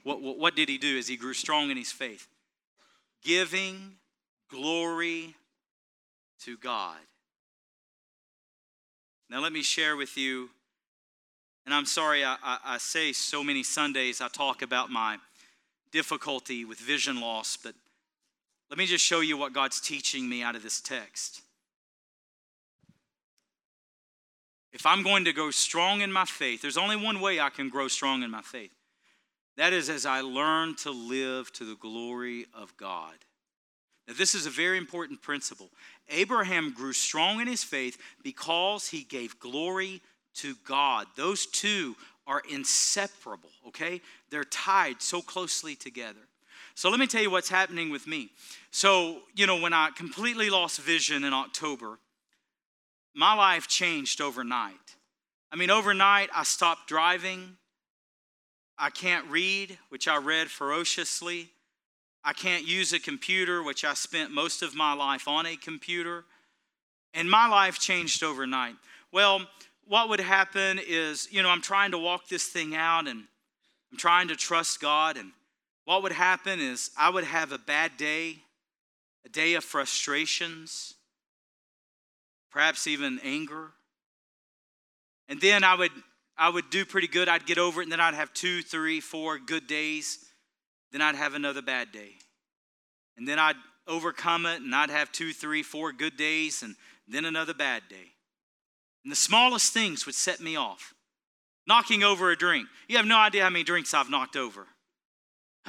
What, 0.04 0.22
what, 0.22 0.38
what, 0.38 0.56
did 0.56 0.70
he 0.70 0.78
do 0.78 0.98
as 0.98 1.08
he 1.08 1.18
grew 1.18 1.34
strong 1.34 1.72
in 1.72 1.78
his 1.78 1.92
faith? 1.92 2.28
Giving 3.22 3.96
glory 4.50 5.36
to 6.44 6.56
God. 6.56 7.00
Now, 9.30 9.42
let 9.42 9.52
me 9.52 9.64
share 9.64 9.98
with 9.98 10.18
you, 10.18 10.52
and 11.66 11.74
I'm 11.74 11.86
sorry 11.86 12.24
I, 12.24 12.38
I, 12.42 12.58
I 12.64 12.78
say 12.78 13.12
so 13.12 13.44
many 13.44 13.64
Sundays 13.64 14.22
I 14.22 14.30
talk 14.30 14.62
about 14.62 14.90
my 14.90 15.18
difficulty 15.92 16.64
with 16.64 16.78
vision 16.78 17.20
loss, 17.20 17.58
but 17.58 17.74
let 18.70 18.78
me 18.78 18.86
just 18.86 19.04
show 19.04 19.20
you 19.22 19.38
what 19.38 19.54
God's 19.54 19.80
teaching 19.80 20.28
me 20.28 20.44
out 20.44 20.56
of 20.56 20.64
this 20.64 20.80
text. 20.80 21.42
If 24.72 24.86
I'm 24.86 25.04
going 25.04 25.26
to 25.26 25.34
go 25.34 25.50
strong 25.50 26.02
in 26.02 26.12
my 26.12 26.26
faith, 26.26 26.62
there's 26.62 26.78
only 26.78 26.96
one 26.96 27.20
way 27.20 27.40
I 27.40 27.50
can 27.50 27.70
grow 27.70 27.88
strong 27.88 28.22
in 28.22 28.30
my 28.30 28.42
faith. 28.42 28.72
That 29.58 29.74
is 29.74 29.90
as 29.90 30.06
I 30.06 30.22
learn 30.22 30.76
to 30.78 30.92
live 30.92 31.52
to 31.54 31.66
the 31.66 31.76
glory 31.76 32.46
of 32.54 32.78
God. 32.78 33.16
Now, 34.08 34.14
this 34.18 34.36
is 34.36 34.46
a 34.46 34.52
very 34.52 34.78
important 34.78 35.22
principle. 35.22 35.70
Abraham 36.10 36.72
grew 36.72 36.94
strong 36.94 37.42
in 37.42 37.48
his 37.48 37.64
faith 37.64 37.98
because 38.24 38.88
he 38.88 39.04
gave 39.04 39.40
glory 39.40 40.02
to 40.36 40.56
God. 40.66 41.08
Those 41.16 41.46
two 41.46 41.96
are 42.26 42.42
inseparable, 42.50 43.50
okay? 43.68 44.02
They're 44.30 44.44
tied 44.44 45.02
so 45.02 45.22
closely 45.22 45.76
together. 45.76 46.20
So 46.76 46.90
let 46.90 47.00
me 47.00 47.08
tell 47.08 47.22
you 47.22 47.30
what's 47.30 47.50
happening 47.50 47.90
with 47.90 48.08
me. 48.08 48.30
So, 48.72 49.20
you 49.36 49.48
know, 49.48 49.60
when 49.60 49.74
I 49.74 49.90
completely 49.96 50.50
lost 50.50 50.80
vision 50.80 51.24
in 51.24 51.34
October, 51.34 52.00
my 53.16 53.34
life 53.34 53.68
changed 53.68 54.22
overnight. 54.22 54.76
I 55.52 55.56
mean, 55.56 55.70
overnight, 55.70 56.30
I 56.34 56.44
stopped 56.44 56.88
driving. 56.88 57.58
I 58.78 58.90
can't 58.90 59.28
read, 59.28 59.78
which 59.90 60.08
I 60.08 60.18
read 60.18 60.50
ferociously. 60.50 61.50
I 62.24 62.34
can't 62.34 62.68
use 62.68 62.94
a 62.94 63.00
computer, 63.00 63.64
which 63.64 63.84
I 63.84 63.94
spent 63.94 64.32
most 64.32 64.62
of 64.62 64.76
my 64.76 64.94
life 64.94 65.28
on 65.28 65.46
a 65.46 65.56
computer. 65.56 66.26
And 67.14 67.30
my 67.30 67.48
life 67.48 67.80
changed 67.80 68.24
overnight. 68.24 68.76
Well, 69.12 69.48
what 69.88 70.10
would 70.10 70.20
happen 70.20 70.80
is, 70.86 71.28
you 71.32 71.42
know, 71.42 71.50
I'm 71.50 71.62
trying 71.62 71.92
to 71.92 71.98
walk 71.98 72.28
this 72.30 72.46
thing 72.46 72.76
out 72.76 73.08
and 73.08 73.24
I'm 73.92 73.98
trying 73.98 74.28
to 74.28 74.36
trust 74.36 74.80
God. 74.80 75.18
And 75.18 75.32
what 75.90 76.04
would 76.04 76.12
happen 76.12 76.60
is 76.60 76.92
I 76.96 77.10
would 77.10 77.24
have 77.24 77.52
a 77.52 77.58
bad 77.58 77.98
day, 77.98 78.36
a 79.26 79.30
day 79.30 79.56
of 79.56 79.64
frustrations, 79.64 80.94
perhaps 82.52 82.86
even 82.86 83.20
anger. 83.24 83.72
And 85.30 85.42
then 85.42 85.64
I 85.64 85.74
would 85.74 85.90
I 86.38 86.50
would 86.50 86.70
do 86.70 86.86
pretty 86.86 87.08
good. 87.08 87.28
I'd 87.28 87.48
get 87.48 87.58
over 87.58 87.82
it, 87.82 87.86
and 87.86 87.92
then 87.92 88.00
I'd 88.00 88.14
have 88.14 88.32
two, 88.36 88.62
three, 88.62 89.00
four 89.00 89.40
good 89.40 89.66
days. 89.66 90.20
Then 90.92 91.02
I'd 91.02 91.16
have 91.16 91.34
another 91.34 91.64
bad 91.64 91.92
day. 91.92 92.12
And 93.18 93.28
then 93.28 93.40
I'd 93.40 93.56
overcome 93.88 94.46
it, 94.46 94.62
and 94.62 94.76
I'd 94.76 94.92
have 94.92 95.12
two, 95.12 95.34
three, 95.34 95.64
four 95.64 95.92
good 95.92 96.16
days, 96.16 96.62
and 96.62 96.76
then 97.08 97.26
another 97.26 97.56
bad 97.56 97.82
day. 97.90 98.14
And 99.04 99.12
the 99.12 99.16
smallest 99.16 99.74
things 99.74 100.06
would 100.06 100.14
set 100.14 100.40
me 100.40 100.56
off. 100.56 100.94
Knocking 101.66 102.04
over 102.04 102.30
a 102.30 102.38
drink. 102.38 102.68
You 102.88 102.98
have 102.98 103.08
no 103.08 103.18
idea 103.18 103.42
how 103.42 103.50
many 103.50 103.64
drinks 103.64 103.96
I've 103.96 104.12
knocked 104.12 104.36
over. 104.36 104.68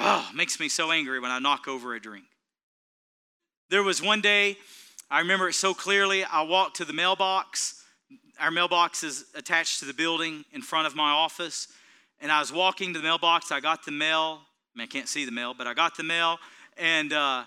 Oh, 0.03 0.27
makes 0.35 0.59
me 0.59 0.71
so 0.71 0.91
angry 0.91 1.21
when 1.21 1.31
I 1.31 1.39
knock 1.39 1.69
over 1.69 1.95
a 1.95 2.01
drink. 2.01 2.25
There 3.69 3.83
was 3.83 4.03
one 4.03 4.23
day, 4.23 4.57
I 5.11 5.19
remember 5.21 5.51
it 5.51 5.53
so 5.53 5.75
clearly. 5.75 6.25
I 6.25 6.43
walked 6.43 6.77
to 6.77 6.87
the 6.87 6.95
mailbox. 6.95 7.85
Our 8.41 8.51
mailbox 8.51 9.05
is 9.05 9.27
attached 9.35 9.81
to 9.81 9.85
the 9.85 9.93
building 9.93 10.45
in 10.53 10.63
front 10.63 10.87
of 10.87 10.97
my 10.97 11.11
office. 11.11 11.69
And 12.19 12.33
I 12.33 12.41
was 12.41 12.51
walking 12.51 12.95
to 12.95 12.99
the 12.99 13.03
mailbox. 13.03 13.53
I 13.53 13.61
got 13.61 13.85
the 13.85 13.93
mail. 13.93 14.41
I, 14.75 14.79
mean, 14.79 14.85
I 14.85 14.87
can't 14.87 15.09
see 15.09 15.27
the 15.27 15.33
mail, 15.33 15.53
but 15.53 15.67
I 15.67 15.75
got 15.75 15.97
the 15.97 16.03
mail. 16.03 16.39
And, 16.79 17.13
uh, 17.13 17.45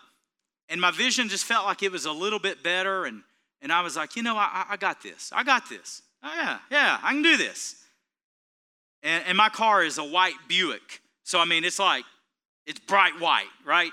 and 0.69 0.79
my 0.79 0.91
vision 0.91 1.29
just 1.29 1.45
felt 1.45 1.65
like 1.65 1.81
it 1.81 1.91
was 1.91 2.05
a 2.05 2.11
little 2.11 2.39
bit 2.39 2.61
better. 2.63 3.05
And, 3.05 3.23
and 3.63 3.71
I 3.71 3.81
was 3.81 3.95
like, 3.95 4.15
you 4.15 4.21
know, 4.21 4.35
I, 4.37 4.65
I 4.69 4.77
got 4.77 5.01
this. 5.01 5.31
I 5.33 5.43
got 5.43 5.67
this. 5.69 6.03
Oh, 6.21 6.31
yeah, 6.35 6.59
yeah, 6.69 6.99
I 7.01 7.13
can 7.13 7.23
do 7.23 7.35
this. 7.35 7.77
And, 9.01 9.23
and 9.25 9.35
my 9.35 9.49
car 9.49 9.83
is 9.83 9.97
a 9.97 10.03
white 10.03 10.35
Buick. 10.47 11.01
So, 11.23 11.39
I 11.39 11.45
mean, 11.45 11.63
it's 11.63 11.79
like, 11.79 12.05
it's 12.65 12.79
bright 12.79 13.19
white, 13.19 13.49
right? 13.65 13.91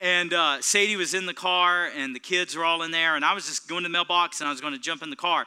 And 0.00 0.32
uh, 0.32 0.62
Sadie 0.62 0.96
was 0.96 1.12
in 1.12 1.26
the 1.26 1.34
car, 1.34 1.90
and 1.94 2.14
the 2.14 2.20
kids 2.20 2.56
were 2.56 2.64
all 2.64 2.82
in 2.82 2.90
there, 2.90 3.16
and 3.16 3.24
I 3.24 3.34
was 3.34 3.46
just 3.46 3.68
going 3.68 3.82
to 3.82 3.88
the 3.88 3.92
mailbox, 3.92 4.40
and 4.40 4.48
I 4.48 4.50
was 4.50 4.60
going 4.60 4.72
to 4.72 4.78
jump 4.78 5.02
in 5.02 5.10
the 5.10 5.16
car. 5.16 5.46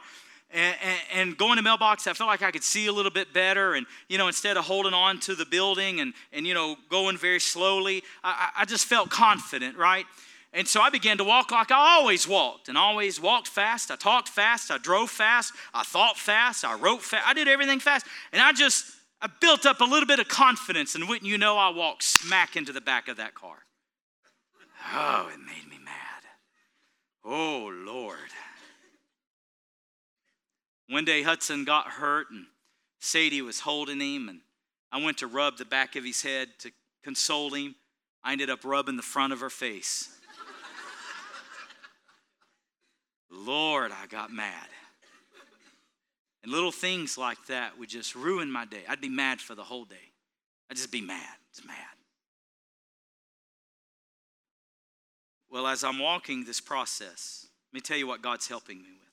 And, 0.52 0.76
and, 0.82 1.00
and, 1.12 1.36
going 1.36 1.56
to 1.56 1.62
mailbox, 1.62 2.06
I 2.06 2.12
felt 2.12 2.28
like 2.28 2.42
I 2.42 2.52
could 2.52 2.62
see 2.62 2.86
a 2.86 2.92
little 2.92 3.10
bit 3.10 3.32
better. 3.32 3.74
And, 3.74 3.86
you 4.08 4.18
know, 4.18 4.28
instead 4.28 4.56
of 4.56 4.64
holding 4.64 4.94
on 4.94 5.18
to 5.20 5.34
the 5.34 5.44
building 5.44 5.98
and, 5.98 6.14
and 6.32 6.46
you 6.46 6.54
know, 6.54 6.76
going 6.90 7.16
very 7.18 7.40
slowly, 7.40 8.04
I, 8.22 8.50
I 8.58 8.64
just 8.64 8.86
felt 8.86 9.10
confident, 9.10 9.76
right? 9.76 10.06
And 10.52 10.68
so 10.68 10.80
I 10.80 10.90
began 10.90 11.18
to 11.18 11.24
walk 11.24 11.50
like 11.50 11.72
I 11.72 11.96
always 11.96 12.28
walked 12.28 12.68
and 12.68 12.78
always 12.78 13.20
walked 13.20 13.48
fast. 13.48 13.90
I 13.90 13.96
talked 13.96 14.28
fast. 14.28 14.70
I 14.70 14.78
drove 14.78 15.10
fast. 15.10 15.52
I 15.74 15.82
thought 15.82 16.16
fast. 16.16 16.64
I 16.64 16.74
wrote 16.74 17.02
fast. 17.02 17.26
I 17.26 17.34
did 17.34 17.48
everything 17.48 17.80
fast. 17.80 18.06
And 18.32 18.40
I 18.40 18.52
just, 18.52 18.93
I 19.24 19.28
built 19.40 19.64
up 19.64 19.80
a 19.80 19.84
little 19.84 20.06
bit 20.06 20.18
of 20.18 20.28
confidence, 20.28 20.94
and 20.94 21.08
wouldn't 21.08 21.26
you 21.26 21.38
know, 21.38 21.56
I 21.56 21.70
walked 21.70 22.02
smack 22.02 22.56
into 22.56 22.74
the 22.74 22.82
back 22.82 23.08
of 23.08 23.16
that 23.16 23.34
car. 23.34 23.56
Oh, 24.92 25.30
it 25.32 25.38
made 25.38 25.66
me 25.66 25.82
mad. 25.82 25.94
Oh, 27.24 27.72
Lord. 27.86 28.18
One 30.90 31.06
day, 31.06 31.22
Hudson 31.22 31.64
got 31.64 31.86
hurt, 31.86 32.26
and 32.30 32.44
Sadie 33.00 33.40
was 33.40 33.60
holding 33.60 33.98
him, 33.98 34.28
and 34.28 34.40
I 34.92 35.02
went 35.02 35.16
to 35.18 35.26
rub 35.26 35.56
the 35.56 35.64
back 35.64 35.96
of 35.96 36.04
his 36.04 36.20
head 36.20 36.48
to 36.58 36.70
console 37.02 37.54
him. 37.54 37.76
I 38.22 38.32
ended 38.32 38.50
up 38.50 38.62
rubbing 38.62 38.96
the 38.96 39.02
front 39.02 39.32
of 39.32 39.40
her 39.40 39.48
face. 39.48 40.14
Lord, 43.30 43.90
I 43.90 44.06
got 44.06 44.30
mad. 44.30 44.68
And 46.44 46.52
little 46.52 46.70
things 46.70 47.16
like 47.16 47.46
that 47.46 47.78
would 47.78 47.88
just 47.88 48.14
ruin 48.14 48.50
my 48.52 48.66
day. 48.66 48.82
I'd 48.86 49.00
be 49.00 49.08
mad 49.08 49.40
for 49.40 49.54
the 49.54 49.64
whole 49.64 49.86
day. 49.86 50.12
I'd 50.70 50.76
just 50.76 50.92
be 50.92 51.00
mad. 51.00 51.36
It's 51.48 51.64
mad. 51.64 51.76
Well, 55.50 55.66
as 55.66 55.82
I'm 55.82 55.98
walking 55.98 56.44
this 56.44 56.60
process, 56.60 57.46
let 57.72 57.78
me 57.78 57.80
tell 57.80 57.96
you 57.96 58.06
what 58.06 58.20
God's 58.20 58.46
helping 58.46 58.76
me 58.76 58.90
with. 58.92 59.08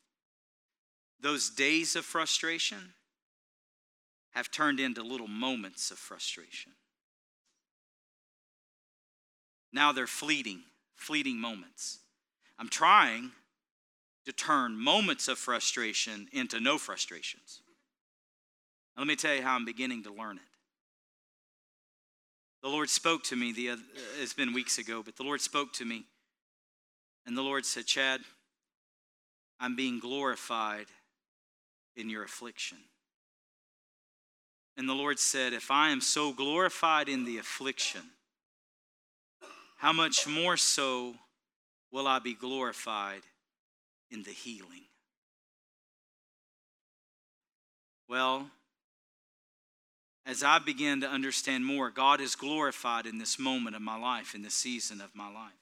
Those 1.22 1.50
days 1.50 1.96
of 1.96 2.04
frustration 2.04 2.96
have 4.32 4.52
turned 4.52 4.82
into 4.82 5.02
little 5.02 5.30
moments 5.30 5.90
of 5.90 5.98
frustration. 5.98 6.74
Now 9.72 9.94
they're 9.94 10.06
fleeting, 10.06 10.64
fleeting 10.96 11.38
moments. 11.38 12.00
I'm 12.60 12.68
trying 12.68 13.32
to 14.26 14.32
turn 14.32 14.80
moments 14.80 15.28
of 15.28 15.38
frustration 15.38 16.28
into 16.32 16.60
no 16.60 16.78
frustrations. 16.78 17.62
Now, 18.96 19.02
let 19.02 19.08
me 19.08 19.16
tell 19.16 19.34
you 19.34 19.42
how 19.42 19.56
I'm 19.56 19.66
beginning 19.66 20.04
to 20.04 20.14
learn 20.14 20.38
it. 20.38 20.44
The 22.62 22.70
Lord 22.70 22.90
spoke 22.90 23.24
to 23.26 23.36
me, 23.36 23.52
the, 23.52 23.78
it's 24.22 24.34
been 24.34 24.54
weeks 24.54 24.78
ago, 24.78 25.02
but 25.04 25.16
the 25.16 25.24
Lord 25.24 25.42
spoke 25.42 25.74
to 25.74 25.86
me, 25.86 26.06
and 27.26 27.36
the 27.36 27.42
Lord 27.42 27.66
said, 27.66 27.88
Chad, 27.88 28.22
I'm 29.60 29.76
being 29.76 30.00
glorified 30.00 30.86
in 31.96 32.10
your 32.10 32.24
affliction. 32.24 32.78
And 34.78 34.88
the 34.88 34.94
Lord 34.94 35.20
said, 35.20 35.54
If 35.54 35.72
I 35.72 35.90
am 35.90 36.02
so 36.02 36.34
glorified 36.34 37.10
in 37.10 37.26
the 37.26 37.40
affliction, 37.40 38.02
how 39.78 39.92
much 39.92 40.28
more 40.28 40.58
so 40.58 41.16
will 41.92 42.08
I 42.08 42.20
be 42.20 42.36
glorified 42.36 43.22
in 44.12 44.24
the 44.24 44.32
healing. 44.32 44.86
Well, 48.08 48.48
as 50.26 50.44
I 50.44 50.60
begin 50.60 51.02
to 51.02 51.08
understand 51.08 51.66
more, 51.66 51.90
God 51.90 52.22
is 52.22 52.36
glorified 52.36 53.06
in 53.06 53.18
this 53.18 53.40
moment 53.40 53.76
of 53.76 53.82
my 53.82 53.98
life, 53.98 54.36
in 54.36 54.42
this 54.42 54.54
season 54.54 55.02
of 55.02 55.16
my 55.16 55.32
life. 55.32 55.54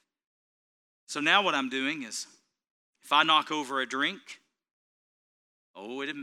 So 1.07 1.19
now 1.19 1.43
what 1.43 1.55
I'm 1.55 1.69
doing 1.69 2.03
is 2.03 2.27
if 3.03 3.13
I 3.13 3.23
knock 3.23 3.51
over 3.51 3.81
a 3.81 3.87
drink, 3.87 4.19
oh, 5.75 6.01
it'd, 6.01 6.15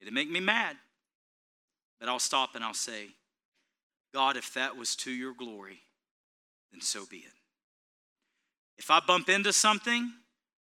it'd 0.00 0.14
make 0.14 0.30
me 0.30 0.40
mad. 0.40 0.76
But 2.00 2.08
I'll 2.08 2.18
stop 2.18 2.54
and 2.54 2.64
I'll 2.64 2.74
say, 2.74 3.08
God, 4.14 4.36
if 4.36 4.54
that 4.54 4.76
was 4.76 4.96
to 4.96 5.10
your 5.10 5.34
glory, 5.34 5.80
then 6.72 6.80
so 6.80 7.04
be 7.08 7.18
it. 7.18 7.32
If 8.78 8.90
I 8.90 9.00
bump 9.00 9.28
into 9.28 9.52
something 9.52 10.12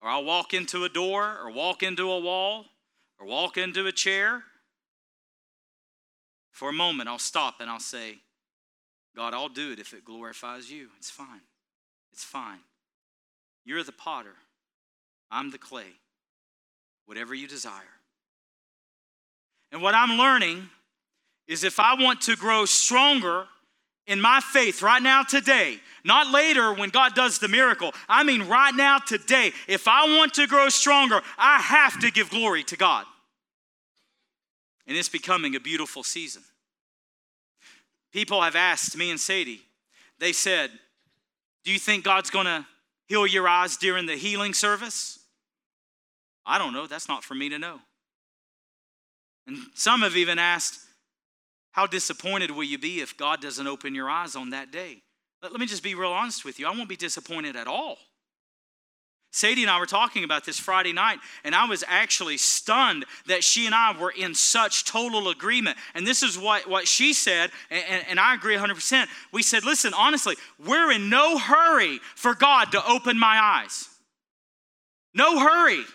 or 0.01 0.09
I'll 0.09 0.23
walk 0.23 0.53
into 0.53 0.85
a 0.85 0.89
door, 0.89 1.37
or 1.43 1.51
walk 1.51 1.83
into 1.83 2.11
a 2.11 2.19
wall, 2.19 2.65
or 3.19 3.25
walk 3.25 3.57
into 3.57 3.85
a 3.87 3.91
chair. 3.91 4.43
For 6.51 6.69
a 6.69 6.73
moment, 6.73 7.09
I'll 7.09 7.19
stop 7.19 7.59
and 7.59 7.69
I'll 7.69 7.79
say, 7.79 8.19
God, 9.15 9.33
I'll 9.33 9.49
do 9.49 9.71
it 9.71 9.79
if 9.79 9.93
it 9.93 10.05
glorifies 10.05 10.71
you. 10.71 10.89
It's 10.97 11.09
fine. 11.09 11.41
It's 12.13 12.23
fine. 12.23 12.59
You're 13.65 13.83
the 13.83 13.91
potter, 13.91 14.35
I'm 15.29 15.51
the 15.51 15.57
clay. 15.57 15.93
Whatever 17.05 17.33
you 17.33 17.47
desire. 17.47 17.99
And 19.71 19.81
what 19.81 19.95
I'm 19.95 20.17
learning 20.17 20.69
is 21.47 21.63
if 21.63 21.79
I 21.79 21.95
want 21.95 22.21
to 22.21 22.35
grow 22.35 22.65
stronger 22.65 23.45
in 24.09 24.19
my 24.19 24.41
faith 24.41 24.81
right 24.81 25.01
now, 25.01 25.21
today, 25.21 25.79
not 26.03 26.31
later 26.33 26.73
when 26.73 26.89
God 26.89 27.13
does 27.13 27.37
the 27.37 27.47
miracle. 27.47 27.93
I 28.09 28.23
mean, 28.23 28.47
right 28.47 28.73
now, 28.73 28.97
today, 28.97 29.51
if 29.67 29.87
I 29.87 30.17
want 30.17 30.33
to 30.33 30.47
grow 30.47 30.67
stronger, 30.69 31.21
I 31.37 31.59
have 31.59 31.99
to 31.99 32.11
give 32.11 32.31
glory 32.31 32.63
to 32.63 32.75
God. 32.75 33.05
And 34.87 34.97
it's 34.97 35.09
becoming 35.09 35.55
a 35.55 35.59
beautiful 35.59 36.01
season. 36.03 36.41
People 38.11 38.41
have 38.41 38.55
asked 38.55 38.97
me 38.97 39.11
and 39.11 39.19
Sadie, 39.19 39.61
they 40.17 40.33
said, 40.33 40.71
Do 41.63 41.71
you 41.71 41.77
think 41.77 42.03
God's 42.03 42.31
gonna 42.31 42.67
heal 43.05 43.27
your 43.27 43.47
eyes 43.47 43.77
during 43.77 44.07
the 44.07 44.15
healing 44.15 44.55
service? 44.55 45.19
I 46.47 46.57
don't 46.57 46.73
know. 46.73 46.87
That's 46.87 47.07
not 47.07 47.23
for 47.23 47.35
me 47.35 47.49
to 47.49 47.59
know. 47.59 47.79
And 49.45 49.57
some 49.75 50.01
have 50.01 50.17
even 50.17 50.39
asked, 50.39 50.79
how 51.79 51.87
disappointed 51.87 52.51
will 52.51 52.65
you 52.65 52.77
be 52.77 52.99
if 52.99 53.15
God 53.15 53.41
doesn't 53.41 53.65
open 53.65 53.95
your 53.95 54.09
eyes 54.09 54.35
on 54.35 54.49
that 54.49 54.69
day? 54.69 55.01
Let, 55.41 55.53
me 55.53 55.65
just 55.65 55.81
be 55.81 55.95
real 55.95 56.11
honest 56.11 56.43
with 56.43 56.59
you. 56.59 56.67
I 56.67 56.71
won't 56.71 56.89
be 56.89 56.97
disappointed 56.97 57.55
at 57.55 57.67
all. 57.67 57.97
Sadie 59.31 59.61
and 59.61 59.71
I 59.71 59.79
were 59.79 59.85
talking 59.85 60.25
about 60.25 60.45
this 60.45 60.59
Friday 60.59 60.91
night, 60.91 61.19
and 61.45 61.55
I 61.55 61.69
was 61.69 61.85
actually 61.87 62.35
stunned 62.35 63.05
that 63.27 63.45
she 63.45 63.65
and 63.65 63.73
I 63.73 63.97
were 63.97 64.11
in 64.11 64.35
such 64.35 64.83
total 64.83 65.29
agreement. 65.29 65.77
And 65.95 66.05
this 66.05 66.21
is 66.21 66.37
what, 66.37 66.67
what 66.69 66.85
she 66.85 67.13
said, 67.13 67.49
and, 67.71 68.03
and 68.09 68.19
I 68.19 68.33
agree 68.33 68.57
100%. 68.57 69.05
We 69.31 69.41
said, 69.41 69.63
listen, 69.63 69.93
honestly, 69.93 70.35
we're 70.65 70.91
in 70.91 71.09
no 71.09 71.37
hurry 71.37 72.01
for 72.15 72.35
God 72.35 72.73
to 72.73 72.85
open 72.85 73.17
my 73.17 73.39
eyes. 73.41 73.87
No 75.13 75.39
hurry. 75.39 75.85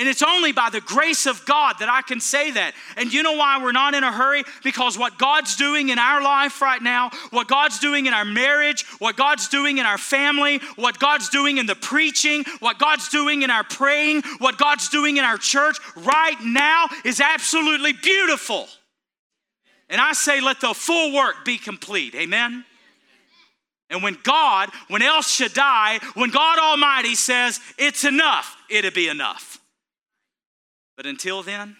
And 0.00 0.08
it's 0.08 0.22
only 0.22 0.52
by 0.52 0.70
the 0.70 0.80
grace 0.80 1.26
of 1.26 1.44
God 1.44 1.74
that 1.80 1.90
I 1.90 2.00
can 2.00 2.20
say 2.20 2.52
that. 2.52 2.72
And 2.96 3.12
you 3.12 3.22
know 3.22 3.34
why 3.34 3.62
we're 3.62 3.70
not 3.70 3.92
in 3.92 4.02
a 4.02 4.10
hurry? 4.10 4.44
Because 4.64 4.96
what 4.96 5.18
God's 5.18 5.56
doing 5.56 5.90
in 5.90 5.98
our 5.98 6.22
life 6.22 6.62
right 6.62 6.80
now, 6.80 7.10
what 7.32 7.48
God's 7.48 7.78
doing 7.80 8.06
in 8.06 8.14
our 8.14 8.24
marriage, 8.24 8.86
what 8.98 9.18
God's 9.18 9.48
doing 9.48 9.76
in 9.76 9.84
our 9.84 9.98
family, 9.98 10.58
what 10.76 10.98
God's 10.98 11.28
doing 11.28 11.58
in 11.58 11.66
the 11.66 11.74
preaching, 11.74 12.46
what 12.60 12.78
God's 12.78 13.10
doing 13.10 13.42
in 13.42 13.50
our 13.50 13.62
praying, 13.62 14.22
what 14.38 14.56
God's 14.56 14.88
doing 14.88 15.18
in 15.18 15.24
our 15.24 15.36
church 15.36 15.76
right 15.96 16.40
now 16.42 16.86
is 17.04 17.20
absolutely 17.20 17.92
beautiful. 17.92 18.68
And 19.90 20.00
I 20.00 20.14
say, 20.14 20.40
let 20.40 20.62
the 20.62 20.72
full 20.72 21.14
work 21.14 21.44
be 21.44 21.58
complete. 21.58 22.14
Amen? 22.14 22.64
And 23.90 24.02
when 24.02 24.16
God, 24.22 24.70
when 24.88 25.02
El 25.02 25.20
Shaddai, 25.20 25.98
when 26.14 26.30
God 26.30 26.58
Almighty 26.58 27.16
says, 27.16 27.60
it's 27.76 28.04
enough, 28.04 28.56
it'll 28.70 28.92
be 28.92 29.08
enough. 29.08 29.59
But 31.00 31.06
until 31.06 31.42
then, 31.42 31.78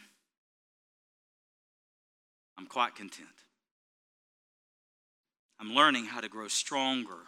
I'm 2.57 2.65
quite 2.65 2.95
content. 2.95 3.29
I'm 5.61 5.75
learning 5.75 6.07
how 6.07 6.23
to 6.23 6.29
grow 6.31 6.49
stronger 6.49 7.19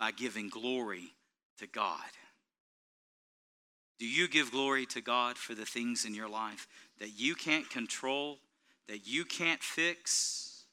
by 0.00 0.10
giving 0.10 0.48
glory 0.48 1.12
to 1.60 1.68
God. 1.68 2.00
Do 4.00 4.08
you 4.08 4.26
give 4.26 4.50
glory 4.50 4.86
to 4.86 5.00
God 5.00 5.38
for 5.38 5.54
the 5.54 5.64
things 5.64 6.04
in 6.04 6.16
your 6.16 6.28
life 6.28 6.66
that 6.98 7.16
you 7.16 7.36
can't 7.36 7.70
control, 7.70 8.38
that 8.88 9.06
you 9.06 9.24
can't 9.24 9.62
fix? 9.62 10.64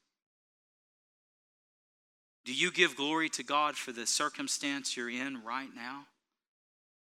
Do 2.45 2.51
you 2.51 2.71
give 2.71 2.95
glory 2.95 3.29
to 3.29 3.43
God 3.43 3.75
for 3.75 3.91
the 3.91 4.08
circumstance 4.08 4.97
you're 4.97 5.12
in 5.12 5.43
right 5.43 5.69
now? 5.75 6.06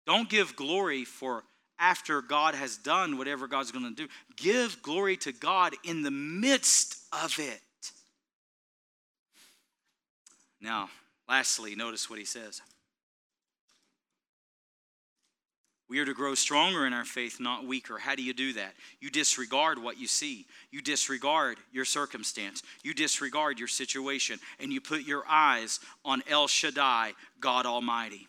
Don't 0.06 0.30
give 0.30 0.56
glory 0.56 1.04
for 1.04 1.44
after 1.80 2.22
God 2.22 2.56
has 2.56 2.78
done 2.78 3.18
whatever 3.18 3.48
God's 3.48 3.72
going 3.72 3.86
to 3.86 3.96
do. 3.96 4.08
Give 4.36 4.82
glory 4.82 5.18
to 5.18 5.32
God 5.32 5.74
in 5.84 6.02
the 6.04 6.12
midst 6.12 6.98
of 7.12 7.40
it. 7.40 7.62
Now, 10.62 10.90
lastly, 11.28 11.76
notice 11.76 12.10
what 12.10 12.20
he 12.20 12.26
says. 12.26 12.62
We 15.90 15.98
are 16.00 16.06
to 16.06 16.14
grow 16.14 16.36
stronger 16.36 16.86
in 16.86 16.94
our 16.94 17.06
faith, 17.06 17.40
not 17.40 17.66
weaker. 17.66 17.98
How 17.98 18.14
do 18.14 18.22
you 18.22 18.34
do 18.34 18.54
that? 18.54 18.74
You 19.00 19.10
disregard 19.10 19.82
what 19.82 20.00
you 20.00 20.06
see. 20.06 20.46
You 20.70 20.84
disregard 20.84 21.58
your 21.72 21.86
circumstance. 21.86 22.62
You 22.84 22.94
disregard 22.94 23.58
your 23.58 23.68
situation. 23.68 24.40
And 24.60 24.72
you 24.72 24.82
put 24.82 25.02
your 25.02 25.24
eyes 25.28 25.80
on 26.06 26.22
El 26.30 26.48
Shaddai, 26.48 27.14
God 27.40 27.66
Almighty. 27.66 28.28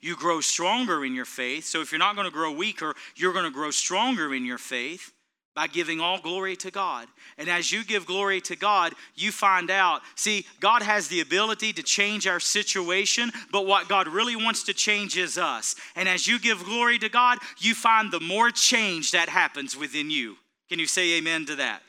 You 0.00 0.16
grow 0.16 0.40
stronger 0.40 1.04
in 1.04 1.14
your 1.14 1.24
faith. 1.24 1.64
So 1.64 1.80
if 1.80 1.92
you're 1.92 1.98
not 1.98 2.14
going 2.14 2.26
to 2.26 2.32
grow 2.32 2.52
weaker, 2.52 2.94
you're 3.16 3.32
going 3.32 3.44
to 3.44 3.50
grow 3.50 3.70
stronger 3.70 4.34
in 4.34 4.44
your 4.44 4.58
faith 4.58 5.12
by 5.54 5.66
giving 5.66 6.00
all 6.00 6.20
glory 6.20 6.56
to 6.56 6.70
God. 6.70 7.08
And 7.36 7.48
as 7.48 7.72
you 7.72 7.84
give 7.84 8.06
glory 8.06 8.40
to 8.42 8.56
God, 8.56 8.94
you 9.14 9.32
find 9.32 9.70
out 9.70 10.02
see, 10.14 10.46
God 10.60 10.82
has 10.82 11.08
the 11.08 11.20
ability 11.20 11.72
to 11.74 11.82
change 11.82 12.26
our 12.26 12.40
situation, 12.40 13.30
but 13.50 13.66
what 13.66 13.88
God 13.88 14.08
really 14.08 14.36
wants 14.36 14.62
to 14.64 14.72
change 14.72 15.16
is 15.16 15.36
us. 15.36 15.74
And 15.96 16.08
as 16.08 16.26
you 16.26 16.38
give 16.38 16.64
glory 16.64 16.98
to 17.00 17.08
God, 17.08 17.38
you 17.58 17.74
find 17.74 18.12
the 18.12 18.20
more 18.20 18.50
change 18.50 19.10
that 19.10 19.28
happens 19.28 19.76
within 19.76 20.10
you. 20.10 20.36
Can 20.68 20.78
you 20.78 20.86
say 20.86 21.18
amen 21.18 21.46
to 21.46 21.56
that? 21.56 21.82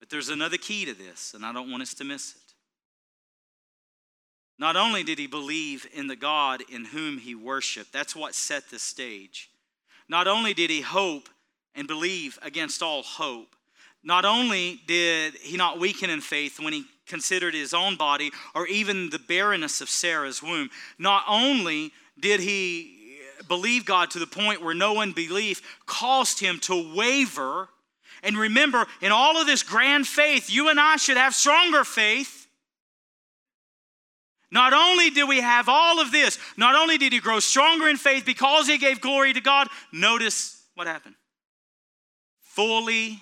But 0.00 0.08
there's 0.08 0.30
another 0.30 0.56
key 0.56 0.84
to 0.86 0.94
this, 0.94 1.34
and 1.34 1.44
I 1.44 1.52
don't 1.52 1.70
want 1.70 1.82
us 1.82 1.94
to 1.94 2.04
miss 2.04 2.34
it. 2.34 2.45
Not 4.58 4.76
only 4.76 5.02
did 5.02 5.18
he 5.18 5.26
believe 5.26 5.86
in 5.92 6.06
the 6.06 6.16
God 6.16 6.62
in 6.70 6.86
whom 6.86 7.18
he 7.18 7.34
worshiped, 7.34 7.92
that's 7.92 8.16
what 8.16 8.34
set 8.34 8.70
the 8.70 8.78
stage. 8.78 9.50
Not 10.08 10.26
only 10.26 10.54
did 10.54 10.70
he 10.70 10.80
hope 10.80 11.28
and 11.74 11.86
believe 11.86 12.38
against 12.42 12.82
all 12.82 13.02
hope, 13.02 13.54
not 14.02 14.24
only 14.24 14.80
did 14.86 15.34
he 15.34 15.56
not 15.56 15.78
weaken 15.78 16.10
in 16.10 16.20
faith 16.20 16.60
when 16.60 16.72
he 16.72 16.84
considered 17.06 17.54
his 17.54 17.74
own 17.74 17.96
body 17.96 18.30
or 18.54 18.66
even 18.66 19.10
the 19.10 19.18
barrenness 19.18 19.80
of 19.80 19.90
Sarah's 19.90 20.42
womb, 20.42 20.70
not 20.98 21.24
only 21.28 21.92
did 22.18 22.40
he 22.40 23.18
believe 23.48 23.84
God 23.84 24.10
to 24.12 24.18
the 24.18 24.26
point 24.26 24.62
where 24.62 24.74
no 24.74 25.00
unbelief 25.00 25.60
caused 25.86 26.40
him 26.40 26.58
to 26.60 26.94
waver. 26.94 27.68
And 28.22 28.36
remember, 28.36 28.86
in 29.02 29.12
all 29.12 29.36
of 29.36 29.46
this 29.46 29.62
grand 29.62 30.06
faith, 30.06 30.48
you 30.48 30.68
and 30.68 30.80
I 30.80 30.96
should 30.96 31.16
have 31.16 31.34
stronger 31.34 31.84
faith 31.84 32.35
not 34.50 34.72
only 34.72 35.10
did 35.10 35.28
we 35.28 35.40
have 35.40 35.68
all 35.68 36.00
of 36.00 36.12
this, 36.12 36.38
not 36.56 36.74
only 36.74 36.98
did 36.98 37.12
he 37.12 37.18
grow 37.18 37.40
stronger 37.40 37.88
in 37.88 37.96
faith 37.96 38.24
because 38.24 38.66
he 38.66 38.78
gave 38.78 39.00
glory 39.00 39.32
to 39.32 39.40
God, 39.40 39.68
notice 39.92 40.62
what 40.74 40.86
happened. 40.86 41.16
Fully 42.40 43.20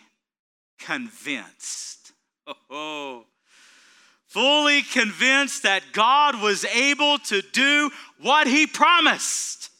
convinced. 0.79 1.93
Oh, 2.47 2.55
oh, 2.69 3.27
fully 4.27 4.83
convinced 4.83 5.63
that 5.63 5.83
God 5.95 6.43
was 6.43 6.67
able 6.67 7.17
to 7.21 7.41
do 7.41 7.91
what 8.21 8.47
he 8.47 8.67
promised. 8.67 9.71